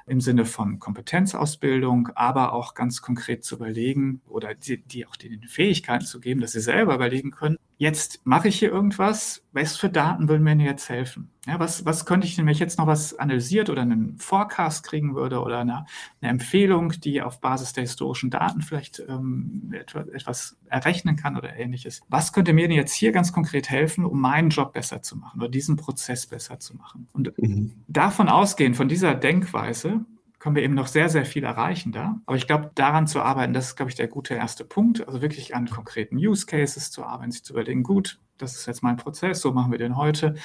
im 0.08 0.22
Sinne 0.22 0.46
von 0.46 0.80
Kompetenzausbildung, 0.80 2.10
aber 2.16 2.54
auch 2.54 2.76
ganz 2.76 3.02
konkret 3.02 3.44
zu 3.44 3.56
überlegen 3.56 4.22
oder 4.28 4.54
die, 4.54 4.78
die 4.78 5.08
auch 5.08 5.16
den 5.16 5.42
Fähigkeiten 5.48 6.06
zu 6.06 6.20
geben, 6.20 6.42
dass 6.42 6.52
sie 6.52 6.60
selber 6.62 6.96
überlegen 6.96 7.32
können, 7.32 7.58
jetzt 7.78 8.26
mache 8.26 8.48
ich 8.48 8.60
hier 8.60 8.72
irgendwas, 8.72 9.44
was 9.52 9.78
für 9.78 9.90
Daten 9.90 10.30
würden 10.30 10.44
mir 10.44 10.56
jetzt 10.56 10.90
helfen? 10.90 11.32
Ja, 11.46 11.60
was, 11.60 11.86
was 11.86 12.06
könnte 12.06 12.26
ich, 12.26 12.38
wenn 12.38 12.48
ich 12.48 12.60
jetzt 12.60 12.78
noch 12.78 12.88
was 12.88 13.14
analysiert 13.18 13.70
oder 13.70 13.84
einen 13.84 14.18
Forecast 14.18 14.84
kriegen 14.86 15.16
würde 15.16 15.42
oder 15.42 15.60
eine, 15.60 15.86
eine 16.22 16.32
Empfehlung, 16.32 16.92
die 16.92 17.22
auf 17.22 17.40
Basis 17.40 17.74
der 17.74 17.84
historischen 17.84 18.30
Daten 18.30 18.62
vielleicht 18.62 19.04
ähm, 19.08 19.72
etwas, 19.74 20.08
etwas 20.08 20.58
errechnen 20.68 21.16
kann 21.18 21.38
oder 21.38 21.56
ähnliches. 21.56 22.02
Was 22.10 22.34
könnte 22.34 22.54
mir 22.54 22.68
denn 22.68 22.78
jetzt 22.78 22.94
hier 22.94 23.12
ganz 23.12 23.32
konkret 23.32 23.70
helfen, 23.70 24.06
um 24.06 24.20
meinen 24.20 24.50
Job 24.50 24.74
besser 24.74 25.02
zu 25.02 25.18
machen 25.18 25.40
oder 25.40 25.50
diesen 25.50 25.76
Prozess 25.76 26.26
besser 26.26 26.60
zu 26.60 26.76
machen? 26.76 27.08
Und 27.14 27.38
mhm. 27.38 27.74
davon 27.88 28.30
ausgehend, 28.30 28.76
von 28.76 28.88
dieser 28.88 29.14
Denkweise, 29.14 30.06
können 30.46 30.56
wir 30.56 30.62
eben 30.62 30.76
noch 30.76 30.86
sehr, 30.86 31.10
sehr 31.10 31.26
viel 31.26 31.44
erreichen 31.44 31.92
da. 31.92 32.22
Aber 32.28 32.38
ich 32.38 32.46
glaube, 32.46 32.70
daran 32.76 33.08
zu 33.08 33.20
arbeiten, 33.20 33.52
das 33.52 33.70
ist, 33.70 33.78
glaube 33.78 33.90
ich, 33.90 33.96
der 33.96 34.08
gute 34.08 34.36
erste 34.36 34.64
Punkt. 34.64 35.08
Also 35.08 35.24
wirklich 35.24 35.56
an 35.56 35.68
konkreten 35.68 36.18
Use 36.18 36.46
Cases 36.46 36.92
zu 36.92 37.04
arbeiten, 37.04 37.32
sich 37.32 37.44
zu 37.44 37.54
überlegen, 37.54 37.82
gut, 37.82 38.20
das 38.38 38.56
ist 38.56 38.68
jetzt 38.68 38.84
mein 38.84 38.98
Prozess, 38.98 39.42
so 39.42 39.54
machen 39.54 39.72
wir 39.72 39.80
den 39.80 39.98
heute 39.98 40.36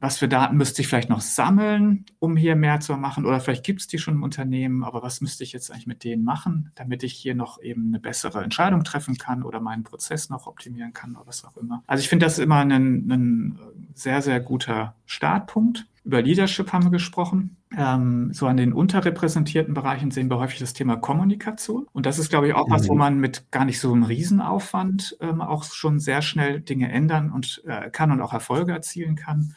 was 0.00 0.16
für 0.16 0.28
Daten 0.28 0.56
müsste 0.56 0.80
ich 0.80 0.88
vielleicht 0.88 1.10
noch 1.10 1.20
sammeln, 1.20 2.06
um 2.18 2.34
hier 2.34 2.56
mehr 2.56 2.80
zu 2.80 2.96
machen? 2.96 3.26
Oder 3.26 3.38
vielleicht 3.38 3.64
gibt 3.64 3.82
es 3.82 3.86
die 3.86 3.98
schon 3.98 4.14
im 4.14 4.22
Unternehmen, 4.22 4.82
aber 4.82 5.02
was 5.02 5.20
müsste 5.20 5.44
ich 5.44 5.52
jetzt 5.52 5.70
eigentlich 5.70 5.86
mit 5.86 6.04
denen 6.04 6.24
machen, 6.24 6.72
damit 6.74 7.02
ich 7.02 7.12
hier 7.12 7.34
noch 7.34 7.60
eben 7.60 7.88
eine 7.88 8.00
bessere 8.00 8.42
Entscheidung 8.42 8.82
treffen 8.82 9.18
kann 9.18 9.42
oder 9.42 9.60
meinen 9.60 9.84
Prozess 9.84 10.30
noch 10.30 10.46
optimieren 10.46 10.94
kann 10.94 11.16
oder 11.16 11.26
was 11.26 11.44
auch 11.44 11.56
immer. 11.58 11.84
Also 11.86 12.00
ich 12.00 12.08
finde 12.08 12.24
das 12.24 12.38
immer 12.38 12.56
ein, 12.56 12.70
ein 12.70 13.58
sehr, 13.94 14.22
sehr 14.22 14.40
guter 14.40 14.94
Startpunkt. 15.04 15.86
Über 16.04 16.22
Leadership 16.22 16.72
haben 16.72 16.84
wir 16.84 16.90
gesprochen. 16.90 17.56
Ähm, 17.76 18.32
so 18.32 18.46
an 18.46 18.56
den 18.56 18.72
unterrepräsentierten 18.72 19.74
Bereichen 19.74 20.10
sehen 20.10 20.30
wir 20.30 20.38
häufig 20.38 20.58
das 20.58 20.72
Thema 20.72 20.96
Kommunikation. 20.96 21.86
Und 21.92 22.06
das 22.06 22.18
ist, 22.18 22.30
glaube 22.30 22.48
ich, 22.48 22.54
auch 22.54 22.68
mhm. 22.68 22.72
was, 22.72 22.88
wo 22.88 22.94
mhm. 22.94 22.98
man 22.98 23.18
mit 23.20 23.50
gar 23.50 23.64
nicht 23.64 23.80
so 23.80 23.92
einem 23.92 24.04
Riesenaufwand 24.04 25.18
ähm, 25.20 25.40
auch 25.40 25.64
schon 25.64 26.00
sehr 26.00 26.22
schnell 26.22 26.60
Dinge 26.60 26.90
ändern 26.90 27.30
und 27.30 27.62
äh, 27.66 27.90
kann 27.90 28.10
und 28.10 28.22
auch 28.22 28.32
Erfolge 28.32 28.72
erzielen 28.72 29.14
kann. 29.14 29.54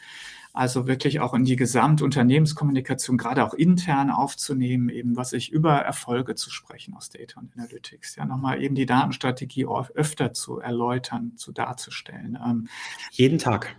Also 0.56 0.86
wirklich 0.86 1.18
auch 1.18 1.34
in 1.34 1.44
die 1.44 1.56
Gesamtunternehmenskommunikation, 1.56 3.18
gerade 3.18 3.44
auch 3.44 3.54
intern 3.54 4.10
aufzunehmen, 4.10 4.88
eben 4.88 5.16
was 5.16 5.32
ich 5.32 5.50
über 5.50 5.78
Erfolge 5.78 6.36
zu 6.36 6.48
sprechen 6.48 6.94
aus 6.94 7.10
Data 7.10 7.40
und 7.40 7.52
Analytics. 7.56 8.14
Ja, 8.14 8.24
nochmal 8.24 8.62
eben 8.62 8.76
die 8.76 8.86
Datenstrategie 8.86 9.66
öfter 9.66 10.32
zu 10.32 10.60
erläutern, 10.60 11.32
zu 11.34 11.50
darzustellen. 11.50 12.38
Ähm, 12.40 12.68
jeden 13.10 13.38
Tag. 13.38 13.74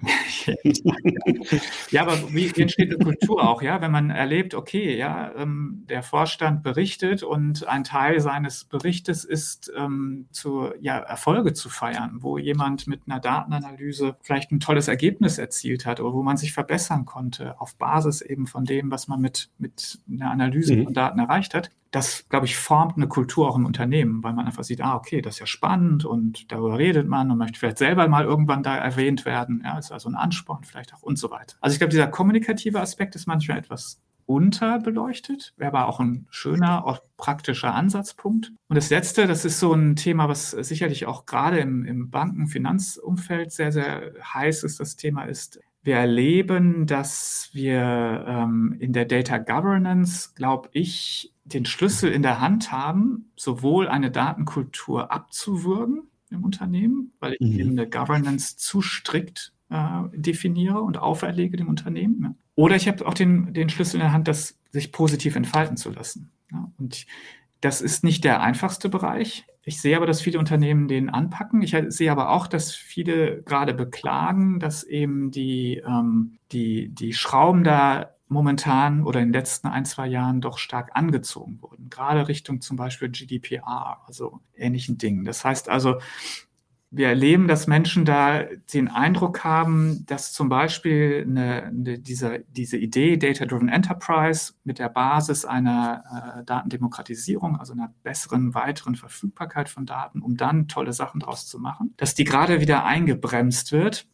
ja, 1.91 2.01
aber 2.01 2.17
wie, 2.34 2.51
entsteht 2.61 2.93
eine 2.93 3.01
Kultur 3.01 3.47
auch, 3.47 3.61
ja, 3.61 3.80
wenn 3.80 3.91
man 3.91 4.09
erlebt, 4.09 4.53
okay, 4.53 4.97
ja, 4.97 5.34
ähm, 5.38 5.86
der 5.88 6.03
Vorstand 6.03 6.61
berichtet 6.61 7.23
und 7.23 7.65
ein 7.67 7.86
Teil 7.86 8.19
seines 8.19 8.65
Berichtes 8.65 9.23
ist, 9.23 9.71
ähm, 9.78 10.28
zu 10.32 10.73
ja, 10.82 10.97
Erfolge 10.97 11.53
zu 11.53 11.69
feiern, 11.69 12.17
wo 12.19 12.38
jemand 12.38 12.86
mit 12.86 13.03
einer 13.07 13.21
Datenanalyse 13.21 14.17
vielleicht 14.21 14.51
ein 14.51 14.59
tolles 14.59 14.89
Ergebnis 14.89 15.38
erzielt 15.38 15.86
hat 15.86 16.01
oder 16.01 16.13
wo 16.13 16.21
man 16.21 16.36
sich 16.36 16.51
verbessern 16.66 17.05
konnte 17.05 17.59
auf 17.61 17.76
Basis 17.76 18.22
eben 18.22 18.47
von 18.47 18.66
dem, 18.66 18.89
was 18.89 19.07
man 19.07 19.22
mit, 19.22 19.49
mit 19.59 19.99
einer 20.09 20.32
Analyse 20.32 20.76
mhm. 20.76 20.84
von 20.86 20.93
Daten 20.93 21.20
erreicht 21.20 21.53
hat. 21.53 21.70
Das, 21.91 22.28
glaube 22.28 22.47
ich, 22.47 22.57
formt 22.57 22.97
eine 22.97 23.07
Kultur 23.07 23.47
auch 23.47 23.55
im 23.55 23.66
Unternehmen, 23.66 24.24
weil 24.24 24.34
man 24.34 24.47
einfach 24.47 24.63
sieht, 24.63 24.82
ah, 24.82 24.95
okay, 24.95 25.22
das 25.22 25.36
ist 25.36 25.39
ja 25.39 25.45
spannend 25.45 26.03
und 26.03 26.51
darüber 26.51 26.78
redet 26.78 27.07
man 27.07 27.32
und 27.32 27.38
möchte 27.38 27.59
vielleicht 27.59 27.78
selber 27.78 28.07
mal 28.07 28.26
irgendwann 28.26 28.63
da 28.63 28.76
erwähnt 28.76 29.26
werden. 29.26 29.61
Ja, 29.63 29.78
ist 29.78 29.91
also 29.91 30.09
ein 30.09 30.16
Ansporn 30.16 30.63
vielleicht 30.63 30.93
auch 30.93 31.03
und 31.03 31.18
so 31.18 31.30
weiter. 31.30 31.55
Also 31.61 31.74
ich 31.74 31.80
glaube, 31.80 31.91
dieser 31.91 32.07
kommunikative 32.07 32.82
Aspekt 32.82 33.16
ist 33.16 33.28
manchmal 33.28 33.59
etwas 33.59 34.01
unterbeleuchtet, 34.26 35.53
wäre 35.55 35.70
aber 35.70 35.88
auch 35.88 35.99
ein 35.99 36.26
schöner, 36.32 36.86
auch 36.86 36.99
praktischer 37.16 37.76
Ansatzpunkt. 37.76 38.51
Und 38.68 38.76
das 38.76 38.89
Letzte, 38.89 39.28
das 39.28 39.45
ist 39.45 39.59
so 39.59 39.72
ein 39.72 39.95
Thema, 39.95 40.28
was 40.28 40.51
sicherlich 40.51 41.05
auch 41.05 41.28
gerade 41.28 41.59
im, 41.59 41.86
im 41.86 42.09
Banken-Finanzumfeld 42.09 43.51
sehr, 43.51 43.72
sehr 43.72 44.13
heiß 44.34 44.63
ist, 44.63 44.80
das 44.80 44.95
Thema 44.95 45.26
ist, 45.26 45.59
wir 45.86 45.97
erleben, 45.97 46.88
dass 46.88 47.49
wir 47.53 48.25
ähm, 48.27 48.75
in 48.79 48.91
der 48.91 49.05
Data 49.05 49.38
Governance, 49.38 50.31
glaube 50.36 50.69
ich, 50.73 51.33
den 51.43 51.65
Schlüssel 51.65 52.11
in 52.11 52.23
der 52.23 52.41
Hand 52.41 52.71
haben, 52.71 53.31
sowohl 53.36 53.88
eine 53.88 54.09
Datenkultur 54.09 55.11
abzuwürgen 55.11 56.09
im 56.31 56.43
Unternehmen, 56.43 57.13
weil 57.19 57.38
ich 57.39 57.53
mhm. 57.53 57.59
eben 57.59 57.69
eine 57.71 57.88
Governance 57.88 58.57
zu 58.57 58.81
strikt 58.81 59.53
äh, 59.69 60.01
definiere 60.13 60.81
und 60.81 60.97
auferlege 60.97 61.55
dem 61.55 61.67
Unternehmen. 61.67 62.23
Ja. 62.23 62.36
Oder 62.55 62.75
ich 62.75 62.88
habe 62.88 63.05
auch 63.05 63.13
den, 63.13 63.53
den 63.53 63.69
Schlüssel 63.69 63.97
in 63.97 64.01
der 64.01 64.11
Hand, 64.11 64.27
das 64.27 64.57
sich 64.71 64.91
positiv 64.91 65.36
entfalten 65.36 65.77
zu 65.77 65.91
lassen. 65.91 66.31
Ja. 66.51 66.71
Und 66.77 67.05
das 67.61 67.81
ist 67.81 68.03
nicht 68.03 68.23
der 68.23 68.41
einfachste 68.41 68.89
Bereich. 68.89 69.45
Ich 69.68 69.82
sehe 69.82 69.97
aber, 69.97 70.05
dass 70.05 70.22
viele 70.22 70.38
Unternehmen 70.38 70.88
den 70.88 71.09
anpacken. 71.09 71.63
Ich 71.63 71.76
sehe 71.89 72.11
aber 72.11 72.30
auch, 72.30 72.45
dass 72.45 72.74
viele 72.76 73.41
gerade 73.41 73.74
beklagen, 73.74 74.59
dass 74.59 74.84
eben 74.84 75.32
die, 75.32 75.82
ähm, 75.86 76.38
die, 76.51 76.89
die 76.89 77.13
Schrauben 77.13 77.63
da 77.63 78.11
momentan 78.28 79.03
oder 79.03 79.22
in 79.22 79.30
den 79.30 79.34
letzten 79.34 79.68
ein, 79.68 79.86
zwei 79.86 80.07
Jahren 80.07 80.39
doch 80.39 80.59
stark 80.59 80.91
angezogen 80.93 81.61
wurden. 81.61 81.89
Gerade 81.89 82.28
Richtung 82.28 82.61
zum 82.61 82.78
Beispiel 82.78 83.09
GDPR, 83.09 84.01
also 84.05 84.39
ähnlichen 84.55 84.99
Dingen. 84.99 85.26
Das 85.26 85.43
heißt 85.43 85.68
also, 85.68 85.99
wir 86.91 87.07
erleben, 87.09 87.47
dass 87.47 87.67
Menschen 87.67 88.05
da 88.05 88.43
den 88.73 88.88
Eindruck 88.88 89.43
haben, 89.43 90.05
dass 90.05 90.31
zum 90.31 90.49
Beispiel 90.49 91.25
eine, 91.27 91.63
eine, 91.63 91.99
diese, 91.99 92.45
diese 92.47 92.77
Idee 92.77 93.17
Data-Driven 93.17 93.69
Enterprise 93.69 94.53
mit 94.63 94.79
der 94.79 94.89
Basis 94.89 95.45
einer 95.45 96.39
äh, 96.39 96.43
Datendemokratisierung, 96.45 97.57
also 97.57 97.73
einer 97.73 97.93
besseren, 98.03 98.53
weiteren 98.53 98.95
Verfügbarkeit 98.95 99.67
von 99.67 99.86
Daten, 99.86 100.21
um 100.21 100.38
dann 100.38 100.67
tolle 100.67 100.93
Sachen 100.93 101.19
draus 101.19 101.47
zu 101.47 101.59
machen, 101.59 101.93
dass 101.97 102.15
die 102.15 102.23
gerade 102.23 102.61
wieder 102.61 102.86
eingebremst 102.86 103.71
wird 103.71 104.07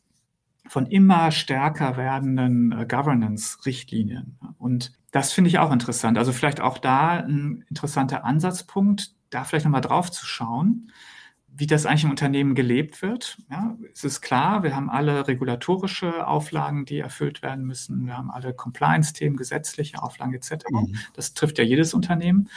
von 0.68 0.86
immer 0.86 1.32
stärker 1.32 1.98
werdenden 1.98 2.72
äh, 2.72 2.86
Governance-Richtlinien. 2.86 4.40
Und 4.58 4.94
das 5.12 5.34
finde 5.34 5.50
ich 5.50 5.60
auch 5.60 5.72
interessant. 5.72 6.18
Also 6.18 6.32
vielleicht 6.32 6.62
auch 6.62 6.78
da 6.78 7.18
ein 7.18 7.66
interessanter 7.70 8.24
Ansatzpunkt, 8.24 9.14
da 9.30 9.44
vielleicht 9.44 9.66
nochmal 9.66 9.82
drauf 9.82 10.10
zu 10.10 10.26
schauen 10.26 10.92
wie 11.54 11.68
das 11.68 11.86
eigentlich 11.86 12.06
im 12.06 12.10
Unternehmen 12.10 12.56
gelebt 12.56 13.02
wird. 13.02 13.38
Ja, 13.50 13.78
es 13.94 14.04
ist 14.04 14.22
klar, 14.22 14.64
wir 14.64 14.76
haben 14.76 14.90
alle 14.90 15.28
regulatorische 15.28 16.26
Auflagen, 16.26 16.86
die 16.86 17.00
erfüllt 17.00 17.42
werden 17.42 17.66
müssen. 17.66 18.06
Wir 18.06 18.18
haben 18.18 18.32
alle 18.32 18.54
Compliance-Themen, 18.54 19.36
gesetzliche 19.36 20.02
Auflagen 20.02 20.34
etc. 20.34 20.64
Mhm. 20.70 20.96
Das 21.14 21.34
trifft 21.34 21.58
ja 21.58 21.64
jedes 21.64 21.94
Unternehmen. 21.94 22.50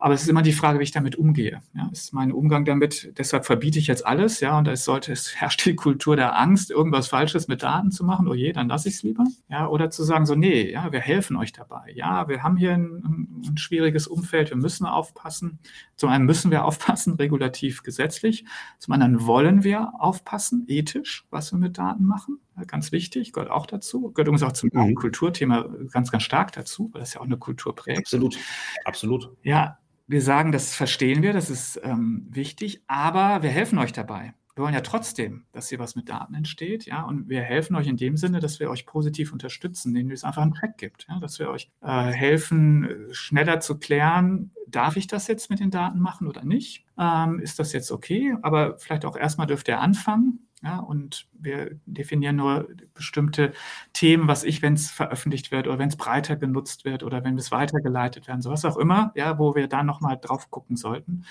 Aber 0.00 0.14
es 0.14 0.22
ist 0.22 0.28
immer 0.28 0.42
die 0.42 0.52
Frage, 0.52 0.78
wie 0.78 0.84
ich 0.84 0.92
damit 0.92 1.16
umgehe. 1.16 1.60
Ja, 1.74 1.88
ist 1.90 2.12
mein 2.12 2.30
Umgang 2.30 2.64
damit, 2.64 3.12
deshalb 3.18 3.46
verbiete 3.46 3.80
ich 3.80 3.88
jetzt 3.88 4.06
alles, 4.06 4.38
ja, 4.38 4.56
und 4.56 4.68
es 4.68 4.84
sollte, 4.84 5.10
es 5.10 5.34
herrscht 5.34 5.66
die 5.66 5.74
Kultur 5.74 6.14
der 6.14 6.38
Angst, 6.38 6.70
irgendwas 6.70 7.08
Falsches 7.08 7.48
mit 7.48 7.64
Daten 7.64 7.90
zu 7.90 8.04
machen, 8.04 8.28
oh 8.28 8.34
je, 8.34 8.52
dann 8.52 8.68
lasse 8.68 8.88
ich 8.88 8.94
es 8.94 9.02
lieber. 9.02 9.24
Ja, 9.48 9.66
oder 9.66 9.90
zu 9.90 10.04
sagen, 10.04 10.24
so, 10.24 10.36
nee, 10.36 10.70
ja, 10.70 10.92
wir 10.92 11.00
helfen 11.00 11.36
euch 11.36 11.52
dabei. 11.52 11.92
Ja, 11.96 12.28
wir 12.28 12.44
haben 12.44 12.56
hier 12.56 12.74
ein, 12.74 13.42
ein 13.44 13.58
schwieriges 13.58 14.06
Umfeld, 14.06 14.50
wir 14.50 14.56
müssen 14.56 14.86
aufpassen. 14.86 15.58
Zum 15.96 16.10
einen 16.10 16.26
müssen 16.26 16.52
wir 16.52 16.64
aufpassen, 16.64 17.14
regulativ, 17.14 17.82
gesetzlich. 17.82 18.37
Zum 18.78 18.94
anderen 18.94 19.26
wollen 19.26 19.64
wir 19.64 19.92
aufpassen, 19.98 20.64
ethisch, 20.68 21.26
was 21.30 21.52
wir 21.52 21.58
mit 21.58 21.78
Daten 21.78 22.04
machen 22.04 22.40
ganz 22.66 22.92
wichtig, 22.92 23.32
gehört 23.32 23.50
auch 23.50 23.66
dazu. 23.66 24.10
Gehört 24.12 24.28
übrigens 24.28 24.42
auch 24.42 24.52
zum 24.52 24.70
mhm. 24.72 24.94
Kulturthema 24.94 25.68
ganz, 25.90 26.10
ganz 26.10 26.22
stark 26.22 26.52
dazu, 26.52 26.90
weil 26.92 27.00
das 27.00 27.14
ja 27.14 27.20
auch 27.20 27.24
eine 27.24 27.36
Kultur 27.36 27.74
prägt. 27.74 27.98
Absolut, 27.98 28.36
absolut. 28.84 29.30
Ja, 29.42 29.78
wir 30.06 30.22
sagen, 30.22 30.52
das 30.52 30.74
verstehen 30.74 31.22
wir, 31.22 31.32
das 31.32 31.50
ist 31.50 31.80
ähm, 31.82 32.26
wichtig, 32.30 32.82
aber 32.86 33.42
wir 33.42 33.50
helfen 33.50 33.78
euch 33.78 33.92
dabei. 33.92 34.34
Wir 34.58 34.64
wollen 34.64 34.74
ja 34.74 34.80
trotzdem, 34.80 35.44
dass 35.52 35.68
hier 35.68 35.78
was 35.78 35.94
mit 35.94 36.08
Daten 36.08 36.34
entsteht, 36.34 36.84
ja, 36.84 37.02
und 37.02 37.28
wir 37.28 37.42
helfen 37.42 37.76
euch 37.76 37.86
in 37.86 37.96
dem 37.96 38.16
Sinne, 38.16 38.40
dass 38.40 38.58
wir 38.58 38.70
euch 38.70 38.86
positiv 38.86 39.32
unterstützen, 39.32 39.94
indem 39.94 40.10
es 40.10 40.24
einfach 40.24 40.42
einen 40.42 40.52
Track 40.52 40.78
gibt, 40.78 41.06
ja, 41.08 41.20
dass 41.20 41.38
wir 41.38 41.48
euch 41.48 41.70
äh, 41.80 42.06
helfen, 42.10 43.06
schneller 43.12 43.60
zu 43.60 43.78
klären, 43.78 44.50
darf 44.66 44.96
ich 44.96 45.06
das 45.06 45.28
jetzt 45.28 45.48
mit 45.48 45.60
den 45.60 45.70
Daten 45.70 46.00
machen 46.00 46.26
oder 46.26 46.44
nicht? 46.44 46.84
Ähm, 46.98 47.38
ist 47.38 47.60
das 47.60 47.72
jetzt 47.72 47.92
okay? 47.92 48.34
Aber 48.42 48.78
vielleicht 48.78 49.04
auch 49.04 49.16
erstmal 49.16 49.46
dürft 49.46 49.68
ihr 49.68 49.78
anfangen, 49.78 50.47
ja, 50.62 50.78
und 50.78 51.28
wir 51.32 51.78
definieren 51.86 52.36
nur 52.36 52.68
bestimmte 52.94 53.52
Themen, 53.92 54.26
was 54.26 54.42
ich, 54.42 54.60
wenn 54.60 54.74
es 54.74 54.90
veröffentlicht 54.90 55.52
wird 55.52 55.68
oder 55.68 55.78
wenn 55.78 55.88
es 55.88 55.96
breiter 55.96 56.36
genutzt 56.36 56.84
wird 56.84 57.04
oder 57.04 57.22
wenn 57.22 57.38
es 57.38 57.52
weitergeleitet 57.52 58.26
werden, 58.26 58.42
so 58.42 58.50
was 58.50 58.64
auch 58.64 58.76
immer, 58.76 59.12
ja, 59.14 59.38
wo 59.38 59.54
wir 59.54 59.68
da 59.68 59.84
nochmal 59.84 60.18
drauf 60.20 60.50
gucken 60.50 60.76
sollten, 60.76 61.24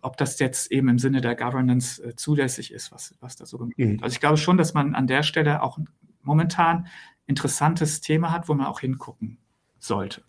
ob 0.00 0.16
das 0.16 0.38
jetzt 0.40 0.72
eben 0.72 0.88
im 0.88 0.98
Sinne 0.98 1.20
der 1.20 1.36
Governance 1.36 2.02
äh, 2.02 2.16
zulässig 2.16 2.72
ist, 2.72 2.90
was, 2.90 3.14
was 3.20 3.36
da 3.36 3.46
so 3.46 3.58
gemacht 3.58 3.78
wird. 3.78 3.98
Mhm. 3.98 4.02
Also 4.02 4.14
ich 4.14 4.20
glaube 4.20 4.36
schon, 4.36 4.56
dass 4.56 4.74
man 4.74 4.94
an 4.94 5.06
der 5.06 5.22
Stelle 5.22 5.62
auch 5.62 5.78
momentan 6.22 6.88
interessantes 7.26 8.00
Thema 8.00 8.32
hat, 8.32 8.48
wo 8.48 8.54
man 8.54 8.66
auch 8.66 8.80
hingucken 8.80 9.38
sollte. 9.82 10.22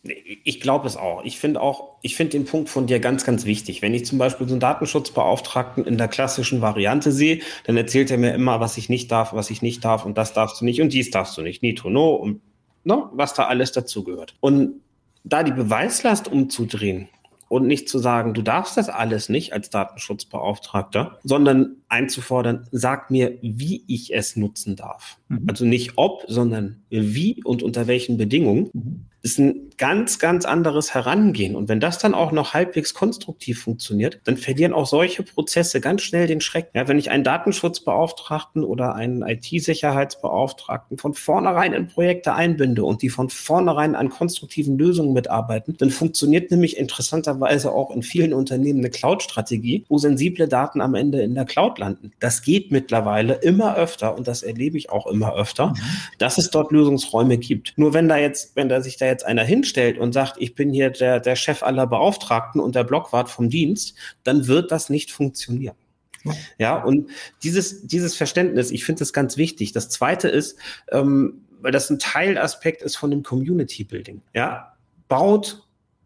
Ich 0.44 0.60
glaube 0.62 0.88
es 0.88 0.98
auch. 0.98 1.24
Ich 1.24 1.38
finde 1.38 1.62
auch, 1.62 1.98
ich 2.02 2.16
finde 2.16 2.32
den 2.32 2.46
Punkt 2.46 2.70
von 2.70 2.88
dir 2.88 3.00
ganz, 3.00 3.24
ganz 3.24 3.46
wichtig. 3.46 3.84
Wenn 3.84 3.94
ich 3.94 4.04
zum 4.04 4.18
Beispiel 4.18 4.48
so 4.48 4.56
einen 4.56 4.60
Datenschutzbeauftragten 4.60 5.86
in 5.86 6.00
der 6.00 6.08
klassischen 6.08 6.62
Variante 6.62 7.12
sehe, 7.12 7.40
dann 7.66 7.78
erzählt 7.78 8.10
er 8.10 8.18
mir 8.18 8.34
immer, 8.34 8.60
was 8.60 8.78
ich 8.78 8.90
nicht 8.90 9.12
darf, 9.12 9.34
was 9.34 9.52
ich 9.52 9.62
nicht 9.62 9.86
darf 9.86 10.06
und 10.06 10.18
das 10.18 10.34
darfst 10.34 10.60
du 10.60 10.66
nicht 10.66 10.82
und 10.82 10.92
dies 10.92 11.12
darfst 11.12 11.38
du 11.38 11.44
nicht, 11.44 11.62
Nito, 11.62 11.92
no 11.92 12.16
und 12.16 12.42
no, 12.84 13.12
was 13.14 13.36
da 13.36 13.46
alles 13.46 13.72
dazugehört. 13.72 14.36
Und 14.40 14.82
da 15.24 15.44
die 15.44 15.52
Beweislast 15.52 16.28
umzudrehen 16.28 17.08
und 17.48 17.68
nicht 17.68 17.88
zu 17.88 18.00
sagen, 18.00 18.34
du 18.34 18.42
darfst 18.42 18.76
das 18.76 18.90
alles 18.90 19.30
nicht 19.30 19.54
als 19.54 19.70
Datenschutzbeauftragter, 19.70 21.20
sondern 21.24 21.76
einzufordern, 21.90 22.68
sag 22.72 23.12
mir, 23.12 23.38
wie 23.44 23.84
ich 23.88 24.16
es 24.16 24.36
nutzen 24.36 24.76
darf. 24.76 25.20
Mhm. 25.28 25.46
Also 25.48 25.64
nicht 25.64 25.92
ob, 25.98 26.26
sondern 26.28 26.82
wie 26.90 27.44
und 27.44 27.62
unter 27.62 27.86
welchen 27.86 28.18
Bedingungen. 28.18 28.72
Mhm 28.74 29.06
ist 29.24 29.40
ein 29.40 29.70
ganz, 29.78 30.20
ganz 30.20 30.44
anderes 30.44 30.94
Herangehen. 30.94 31.56
Und 31.56 31.70
wenn 31.70 31.80
das 31.80 31.98
dann 31.98 32.14
auch 32.14 32.34
noch 32.34 32.54
halbwegs 32.54 32.94
konstruktiv 32.94 33.62
funktioniert, 33.62 34.20
dann 34.26 34.36
verlieren 34.36 34.74
auch 34.74 34.86
solche 34.86 35.24
Prozesse 35.24 35.80
ganz 35.80 36.02
schnell 36.02 36.28
den 36.28 36.42
Schreck. 36.42 36.70
Ja, 36.74 36.90
wenn 36.90 37.00
ich 37.00 37.10
einen 37.10 37.24
Datenschutzbeauftragten 37.24 38.66
oder 38.66 38.96
einen 38.96 39.22
IT-Sicherheitsbeauftragten 39.22 40.98
von 40.98 41.14
vornherein 41.14 41.72
in 41.72 41.88
Projekte 41.88 42.34
einbinde 42.34 42.84
und 42.84 43.02
die 43.02 43.10
von 43.10 43.30
vornherein 43.30 43.96
an 43.96 44.10
konstruktiven 44.10 44.78
Lösungen 44.78 45.14
mitarbeiten, 45.14 45.78
dann 45.78 45.90
funktioniert 45.90 46.52
nämlich 46.52 46.76
interessanterweise 46.76 47.72
auch 47.72 47.92
in 47.96 48.04
vielen 48.04 48.34
Unternehmen 48.34 48.80
eine 48.80 48.90
Cloud-Strategie, 48.90 49.86
wo 49.88 49.98
sensible 50.00 50.50
Daten 50.50 50.82
am 50.82 50.96
Ende 50.96 51.22
in 51.22 51.34
der 51.34 51.46
Cloud 51.46 51.80
landen. 51.80 52.12
Das 52.20 52.42
geht 52.42 52.72
mittlerweile 52.72 53.36
immer 53.36 53.78
öfter 53.78 54.18
und 54.18 54.28
das 54.28 54.44
erlebe 54.44 54.78
ich 54.78 54.90
auch 54.90 55.08
immer 55.08 55.34
öfter, 55.34 55.68
mhm. 55.68 55.76
dass 56.18 56.38
es 56.38 56.50
dort 56.50 56.74
Lösungsräume 56.74 57.38
gibt. 57.38 57.74
Nur 57.78 57.94
wenn 57.94 58.10
da 58.10 58.18
jetzt, 58.18 58.58
wenn 58.58 58.68
da 58.68 58.82
sich 58.82 58.98
da 58.98 59.06
jetzt 59.06 59.13
einer 59.22 59.44
hinstellt 59.44 60.00
und 60.00 60.14
sagt, 60.14 60.38
ich 60.40 60.56
bin 60.56 60.72
hier 60.72 60.90
der, 60.90 61.20
der 61.20 61.36
Chef 61.36 61.62
aller 61.62 61.86
Beauftragten 61.86 62.60
und 62.60 62.74
der 62.74 62.84
Blockwart 62.84 63.30
vom 63.30 63.50
Dienst, 63.50 63.96
dann 64.24 64.48
wird 64.48 64.72
das 64.72 64.90
nicht 64.90 65.12
funktionieren. 65.12 65.76
Ja, 66.58 66.82
und 66.82 67.10
dieses, 67.44 67.86
dieses 67.86 68.16
Verständnis, 68.16 68.72
ich 68.72 68.86
finde 68.86 69.00
das 69.00 69.14
ganz 69.14 69.38
wichtig. 69.38 69.74
Das 69.74 69.90
zweite 69.90 70.30
ist, 70.30 70.58
ähm, 70.92 71.42
weil 71.62 71.72
das 71.72 71.90
ein 71.90 72.00
Teilaspekt 72.00 72.82
ist 72.82 72.96
von 72.96 73.12
dem 73.12 73.24
Community 73.24 73.84
Building. 73.84 74.22
Ja, 74.34 74.74
baut 75.08 75.64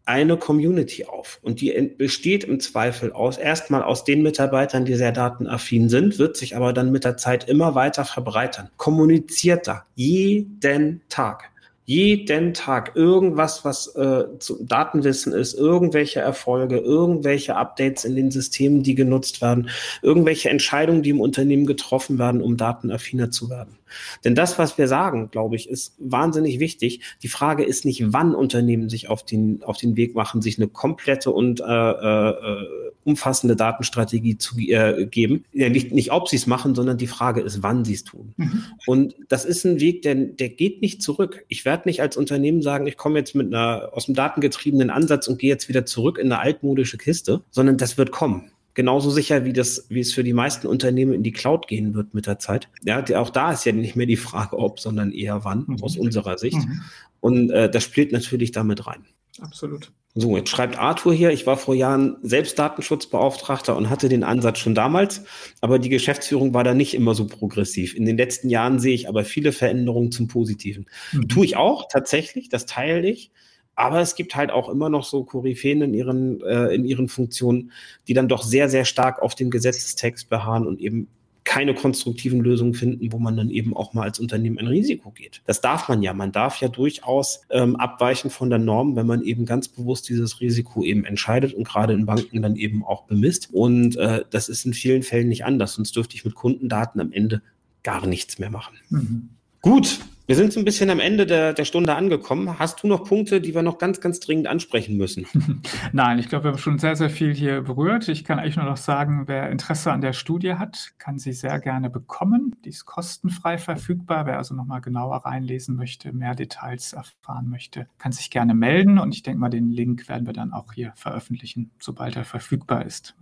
eine 0.08 0.38
Community 0.38 1.04
auf. 1.04 1.38
Und 1.42 1.60
die 1.60 1.70
besteht 1.98 2.44
im 2.44 2.60
Zweifel 2.60 3.12
aus, 3.12 3.36
erstmal 3.36 3.82
aus 3.82 4.04
den 4.04 4.22
Mitarbeitern, 4.22 4.86
die 4.86 4.94
sehr 4.94 5.12
datenaffin 5.12 5.90
sind, 5.90 6.18
wird 6.18 6.36
sich 6.36 6.56
aber 6.56 6.72
dann 6.72 6.90
mit 6.90 7.04
der 7.04 7.18
Zeit 7.18 7.46
immer 7.46 7.74
weiter 7.74 8.06
verbreitern. 8.06 8.70
Kommuniziert 8.78 9.66
da 9.66 9.84
jeden 9.94 11.02
Tag 11.10 11.50
jeden 11.88 12.52
Tag 12.52 12.96
irgendwas, 12.96 13.64
was 13.64 13.96
äh, 13.96 14.24
zu 14.40 14.62
Datenwissen 14.62 15.32
ist, 15.32 15.54
irgendwelche 15.54 16.20
Erfolge, 16.20 16.76
irgendwelche 16.76 17.56
Updates 17.56 18.04
in 18.04 18.14
den 18.14 18.30
Systemen, 18.30 18.82
die 18.82 18.94
genutzt 18.94 19.40
werden, 19.40 19.70
irgendwelche 20.02 20.50
Entscheidungen, 20.50 21.02
die 21.02 21.08
im 21.08 21.22
Unternehmen 21.22 21.64
getroffen 21.64 22.18
werden, 22.18 22.42
um 22.42 22.58
datenaffiner 22.58 23.30
zu 23.30 23.48
werden. 23.48 23.78
Denn 24.24 24.34
das, 24.34 24.58
was 24.58 24.78
wir 24.78 24.88
sagen, 24.88 25.30
glaube 25.30 25.56
ich, 25.56 25.68
ist 25.68 25.94
wahnsinnig 25.98 26.60
wichtig. 26.60 27.00
Die 27.22 27.28
Frage 27.28 27.64
ist 27.64 27.84
nicht, 27.84 28.12
wann 28.12 28.34
Unternehmen 28.34 28.88
sich 28.88 29.08
auf 29.08 29.24
den, 29.24 29.62
auf 29.62 29.76
den 29.76 29.96
Weg 29.96 30.14
machen, 30.14 30.42
sich 30.42 30.58
eine 30.58 30.68
komplette 30.68 31.30
und 31.30 31.60
äh, 31.60 31.64
äh, 31.64 32.66
umfassende 33.04 33.56
Datenstrategie 33.56 34.36
zu 34.36 34.58
äh, 34.58 35.06
geben. 35.06 35.44
Ja, 35.52 35.68
nicht, 35.70 35.92
nicht 35.92 36.12
ob 36.12 36.28
sie 36.28 36.36
es 36.36 36.46
machen, 36.46 36.74
sondern 36.74 36.98
die 36.98 37.06
Frage 37.06 37.40
ist, 37.40 37.62
wann 37.62 37.84
sie 37.84 37.94
es 37.94 38.04
tun. 38.04 38.34
Mhm. 38.36 38.64
Und 38.86 39.14
das 39.28 39.44
ist 39.44 39.64
ein 39.64 39.80
Weg, 39.80 40.02
der, 40.02 40.14
der 40.14 40.50
geht 40.50 40.82
nicht 40.82 41.02
zurück. 41.02 41.44
Ich 41.48 41.64
werde 41.64 41.88
nicht 41.88 42.02
als 42.02 42.16
Unternehmen 42.16 42.60
sagen, 42.60 42.86
ich 42.86 42.96
komme 42.96 43.18
jetzt 43.18 43.34
mit 43.34 43.46
einer 43.46 43.90
aus 43.92 44.06
dem 44.06 44.14
datengetriebenen 44.14 44.90
Ansatz 44.90 45.26
und 45.26 45.38
gehe 45.38 45.48
jetzt 45.48 45.68
wieder 45.68 45.86
zurück 45.86 46.18
in 46.18 46.30
eine 46.30 46.40
altmodische 46.40 46.98
Kiste, 46.98 47.42
sondern 47.50 47.78
das 47.78 47.96
wird 47.96 48.10
kommen 48.10 48.50
genauso 48.78 49.10
sicher, 49.10 49.44
wie 49.44 49.52
das, 49.52 49.86
wie 49.88 49.98
es 49.98 50.14
für 50.14 50.22
die 50.22 50.32
meisten 50.32 50.68
Unternehmen 50.68 51.12
in 51.12 51.24
die 51.24 51.32
Cloud 51.32 51.66
gehen 51.66 51.94
wird 51.94 52.14
mit 52.14 52.28
der 52.28 52.38
Zeit. 52.38 52.68
Ja, 52.84 53.04
auch 53.16 53.30
da 53.30 53.50
ist 53.50 53.66
ja 53.66 53.72
nicht 53.72 53.96
mehr 53.96 54.06
die 54.06 54.16
Frage, 54.16 54.56
ob, 54.56 54.78
sondern 54.78 55.10
eher 55.10 55.44
wann, 55.44 55.64
mhm. 55.66 55.82
aus 55.82 55.96
unserer 55.96 56.38
Sicht. 56.38 56.58
Mhm. 56.58 56.82
Und 57.18 57.50
äh, 57.50 57.68
das 57.68 57.82
spielt 57.82 58.12
natürlich 58.12 58.52
damit 58.52 58.86
rein. 58.86 59.04
Absolut. 59.40 59.90
So, 60.14 60.36
jetzt 60.36 60.50
schreibt 60.50 60.78
Arthur 60.78 61.12
hier, 61.12 61.30
ich 61.32 61.44
war 61.44 61.56
vor 61.56 61.74
Jahren 61.74 62.18
selbst 62.22 62.56
Datenschutzbeauftragter 62.56 63.76
und 63.76 63.90
hatte 63.90 64.08
den 64.08 64.22
Ansatz 64.22 64.60
schon 64.60 64.76
damals, 64.76 65.24
aber 65.60 65.80
die 65.80 65.88
Geschäftsführung 65.88 66.54
war 66.54 66.62
da 66.62 66.72
nicht 66.72 66.94
immer 66.94 67.16
so 67.16 67.26
progressiv. 67.26 67.96
In 67.96 68.06
den 68.06 68.16
letzten 68.16 68.48
Jahren 68.48 68.78
sehe 68.78 68.94
ich 68.94 69.08
aber 69.08 69.24
viele 69.24 69.50
Veränderungen 69.50 70.12
zum 70.12 70.28
Positiven. 70.28 70.86
Mhm. 71.10 71.26
Tue 71.26 71.46
ich 71.46 71.56
auch 71.56 71.88
tatsächlich, 71.88 72.48
das 72.48 72.64
teile 72.64 73.10
ich. 73.10 73.32
Aber 73.78 74.00
es 74.00 74.16
gibt 74.16 74.34
halt 74.34 74.50
auch 74.50 74.68
immer 74.68 74.88
noch 74.88 75.04
so 75.04 75.22
Koryphäen 75.22 75.82
in 75.82 75.94
ihren, 75.94 76.40
äh, 76.40 76.74
in 76.74 76.84
ihren 76.84 77.06
Funktionen, 77.06 77.70
die 78.08 78.12
dann 78.12 78.26
doch 78.26 78.42
sehr, 78.42 78.68
sehr 78.68 78.84
stark 78.84 79.22
auf 79.22 79.36
dem 79.36 79.50
Gesetzestext 79.50 80.28
beharren 80.28 80.66
und 80.66 80.80
eben 80.80 81.06
keine 81.44 81.74
konstruktiven 81.74 82.40
Lösungen 82.40 82.74
finden, 82.74 83.12
wo 83.12 83.20
man 83.20 83.36
dann 83.36 83.50
eben 83.50 83.76
auch 83.76 83.94
mal 83.94 84.02
als 84.02 84.18
Unternehmen 84.18 84.58
ein 84.58 84.66
Risiko 84.66 85.12
geht. 85.12 85.42
Das 85.46 85.60
darf 85.60 85.88
man 85.88 86.02
ja. 86.02 86.12
Man 86.12 86.32
darf 86.32 86.60
ja 86.60 86.66
durchaus 86.66 87.42
ähm, 87.50 87.76
abweichen 87.76 88.30
von 88.30 88.50
der 88.50 88.58
Norm, 88.58 88.96
wenn 88.96 89.06
man 89.06 89.22
eben 89.22 89.46
ganz 89.46 89.68
bewusst 89.68 90.08
dieses 90.08 90.40
Risiko 90.40 90.82
eben 90.82 91.04
entscheidet 91.04 91.54
und 91.54 91.62
gerade 91.62 91.92
in 91.92 92.04
Banken 92.04 92.42
dann 92.42 92.56
eben 92.56 92.84
auch 92.84 93.04
bemisst. 93.04 93.48
Und 93.52 93.96
äh, 93.96 94.24
das 94.28 94.48
ist 94.48 94.66
in 94.66 94.74
vielen 94.74 95.04
Fällen 95.04 95.28
nicht 95.28 95.44
anders. 95.44 95.74
Sonst 95.74 95.94
dürfte 95.94 96.16
ich 96.16 96.24
mit 96.24 96.34
Kundendaten 96.34 97.00
am 97.00 97.12
Ende 97.12 97.42
gar 97.84 98.04
nichts 98.08 98.40
mehr 98.40 98.50
machen. 98.50 98.74
Mhm. 98.90 99.28
Gut, 99.62 100.00
wir 100.28 100.36
sind 100.36 100.52
so 100.52 100.60
ein 100.60 100.66
bisschen 100.66 100.90
am 100.90 101.00
Ende 101.00 101.24
der, 101.24 101.54
der 101.54 101.64
Stunde 101.64 101.94
angekommen. 101.94 102.58
Hast 102.58 102.82
du 102.82 102.86
noch 102.86 103.04
Punkte, 103.04 103.40
die 103.40 103.54
wir 103.54 103.62
noch 103.62 103.78
ganz, 103.78 103.98
ganz 103.98 104.20
dringend 104.20 104.46
ansprechen 104.46 104.98
müssen? 104.98 105.26
Nein, 105.94 106.18
ich 106.18 106.28
glaube, 106.28 106.44
wir 106.44 106.50
haben 106.50 106.58
schon 106.58 106.78
sehr, 106.78 106.96
sehr 106.96 107.08
viel 107.08 107.34
hier 107.34 107.62
berührt. 107.62 108.08
Ich 108.08 108.24
kann 108.24 108.38
eigentlich 108.38 108.56
nur 108.56 108.66
noch 108.66 108.76
sagen, 108.76 109.22
wer 109.24 109.48
Interesse 109.48 109.90
an 109.90 110.02
der 110.02 110.12
Studie 110.12 110.56
hat, 110.56 110.92
kann 110.98 111.18
sie 111.18 111.32
sehr 111.32 111.58
gerne 111.60 111.88
bekommen. 111.88 112.56
Die 112.66 112.68
ist 112.68 112.84
kostenfrei 112.84 113.56
verfügbar. 113.56 114.26
Wer 114.26 114.36
also 114.36 114.54
nochmal 114.54 114.82
genauer 114.82 115.24
reinlesen 115.24 115.76
möchte, 115.76 116.12
mehr 116.12 116.34
Details 116.34 116.92
erfahren 116.92 117.48
möchte, 117.48 117.88
kann 117.96 118.12
sich 118.12 118.30
gerne 118.30 118.52
melden. 118.52 118.98
Und 118.98 119.14
ich 119.14 119.22
denke 119.22 119.40
mal, 119.40 119.48
den 119.48 119.70
Link 119.70 120.10
werden 120.10 120.26
wir 120.26 120.34
dann 120.34 120.52
auch 120.52 120.74
hier 120.74 120.92
veröffentlichen, 120.94 121.70
sobald 121.78 122.16
er 122.16 122.24
verfügbar 122.24 122.84
ist. 122.84 123.16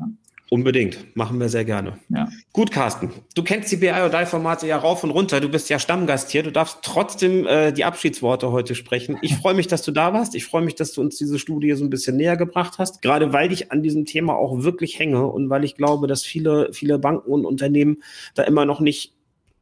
Unbedingt, 0.49 1.17
machen 1.17 1.41
wir 1.41 1.49
sehr 1.49 1.65
gerne. 1.65 1.99
Ja. 2.09 2.29
Gut, 2.53 2.71
Carsten, 2.71 3.11
du 3.35 3.43
kennst 3.43 3.73
die 3.73 3.77
BI 3.77 3.91
oder 3.91 4.25
Formate 4.27 4.69
ja 4.69 4.77
rauf 4.77 5.03
und 5.03 5.11
runter. 5.11 5.41
Du 5.41 5.49
bist 5.49 5.69
ja 5.69 5.81
Stammgast 5.81 6.31
hier. 6.31 6.45
Du 6.45 6.53
darfst 6.53 6.79
trotzdem 6.83 7.47
äh, 7.49 7.73
die 7.73 7.85
Abschiedsworte 7.85 8.53
heute 8.53 8.77
sprechen. 8.77 9.19
Ich 9.23 9.35
freue 9.37 9.55
mich, 9.55 9.67
dass 9.67 9.83
du 9.83 9.91
da 9.91 10.13
warst. 10.13 10.37
Ich 10.37 10.47
freue 10.47 10.63
mich, 10.63 10.77
dass 10.77 10.93
du 10.93 11.01
uns 11.01 11.17
diese 11.17 11.41
Studie 11.41 11.73
so 11.73 11.85
ein 11.85 11.91
bisschen 11.91 12.17
näher 12.17 12.37
gebracht 12.37 12.75
hast. 12.79 13.03
Gerade 13.03 13.33
weil 13.33 13.51
ich 13.51 13.73
an 13.73 13.83
diesem 13.83 14.05
Thema 14.05 14.37
auch 14.37 14.63
wirklich 14.63 15.01
hänge 15.01 15.27
und 15.27 15.51
weil 15.51 15.65
ich 15.65 15.75
glaube, 15.75 16.07
dass 16.07 16.23
viele, 16.23 16.73
viele 16.73 17.01
Banken 17.01 17.33
und 17.33 17.45
Unternehmen 17.45 18.03
da 18.35 18.45
immer 18.45 18.67
noch 18.67 18.79
nicht 18.79 19.16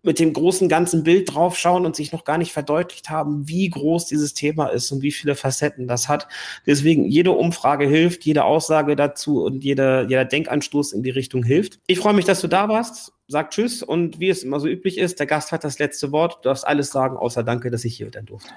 mit 0.05 0.18
dem 0.18 0.32
großen 0.32 0.68
ganzen 0.68 1.02
Bild 1.02 1.34
draufschauen 1.34 1.86
und 1.86 1.96
sich 1.96 2.12
noch 2.12 2.24
gar 2.24 2.38
nicht 2.38 2.52
verdeutlicht 2.52 3.11
haben, 3.11 3.48
wie 3.48 3.68
groß 3.68 4.07
dieses 4.07 4.34
Thema 4.34 4.66
ist 4.66 4.90
und 4.92 5.02
wie 5.02 5.12
viele 5.12 5.34
Facetten 5.34 5.88
das 5.88 6.09
hat. 6.09 6.28
Deswegen 6.66 7.07
jede 7.07 7.32
Umfrage 7.32 7.86
hilft, 7.86 8.24
jede 8.24 8.44
Aussage 8.44 8.96
dazu 8.96 9.42
und 9.42 9.64
jeder, 9.64 10.02
jeder 10.02 10.24
Denkanstoß 10.24 10.92
in 10.92 11.02
die 11.02 11.11
Richtung 11.11 11.42
hilft. 11.42 11.80
Ich 11.86 11.98
freue 11.98 12.14
mich, 12.14 12.24
dass 12.24 12.40
du 12.40 12.48
da 12.48 12.68
warst. 12.68 13.12
Sag 13.26 13.50
Tschüss 13.50 13.82
und 13.82 14.20
wie 14.20 14.28
es 14.28 14.42
immer 14.42 14.61
so 14.61 14.68
üblich 14.68 14.98
ist, 14.98 15.18
der 15.18 15.26
Gast 15.26 15.50
hat 15.50 15.64
das 15.64 15.78
letzte 15.78 16.12
Wort. 16.12 16.36
Du 16.42 16.48
darfst 16.48 16.66
alles 16.66 16.90
sagen, 16.90 17.16
außer 17.16 17.42
Danke, 17.42 17.70
dass 17.70 17.84
ich 17.84 17.96
hier 17.96 18.11
sein 18.12 18.26
durfte. 18.26 18.50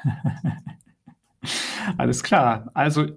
alles 1.97 2.21
klar. 2.23 2.69
Also 2.73 3.07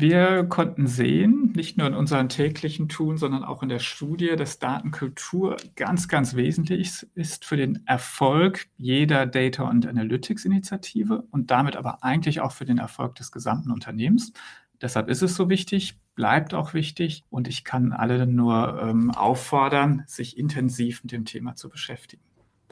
wir 0.00 0.44
konnten 0.44 0.86
sehen, 0.86 1.52
nicht 1.56 1.76
nur 1.76 1.86
in 1.86 1.94
unserem 1.94 2.28
täglichen 2.28 2.88
Tun, 2.88 3.16
sondern 3.16 3.44
auch 3.44 3.62
in 3.62 3.68
der 3.68 3.78
Studie, 3.78 4.36
dass 4.36 4.58
Datenkultur 4.58 5.56
ganz, 5.76 6.08
ganz 6.08 6.36
wesentlich 6.36 7.06
ist 7.14 7.44
für 7.44 7.56
den 7.56 7.86
Erfolg 7.86 8.66
jeder 8.76 9.26
Data- 9.26 9.68
und 9.68 9.86
Analytics-Initiative 9.86 11.24
und 11.30 11.50
damit 11.50 11.76
aber 11.76 12.04
eigentlich 12.04 12.40
auch 12.40 12.52
für 12.52 12.64
den 12.64 12.78
Erfolg 12.78 13.16
des 13.16 13.32
gesamten 13.32 13.70
Unternehmens. 13.70 14.32
Deshalb 14.80 15.08
ist 15.08 15.22
es 15.22 15.34
so 15.34 15.48
wichtig, 15.48 15.98
bleibt 16.14 16.54
auch 16.54 16.74
wichtig 16.74 17.24
und 17.30 17.48
ich 17.48 17.64
kann 17.64 17.92
alle 17.92 18.26
nur 18.26 18.80
ähm, 18.82 19.10
auffordern, 19.10 20.04
sich 20.06 20.38
intensiv 20.38 21.02
mit 21.02 21.12
dem 21.12 21.24
Thema 21.24 21.56
zu 21.56 21.68
beschäftigen 21.68 22.22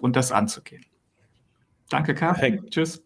und 0.01 0.17
das 0.17 0.33
anzugehen. 0.33 0.85
Danke, 1.89 2.15
Karl. 2.15 2.63
Tschüss. 2.71 3.06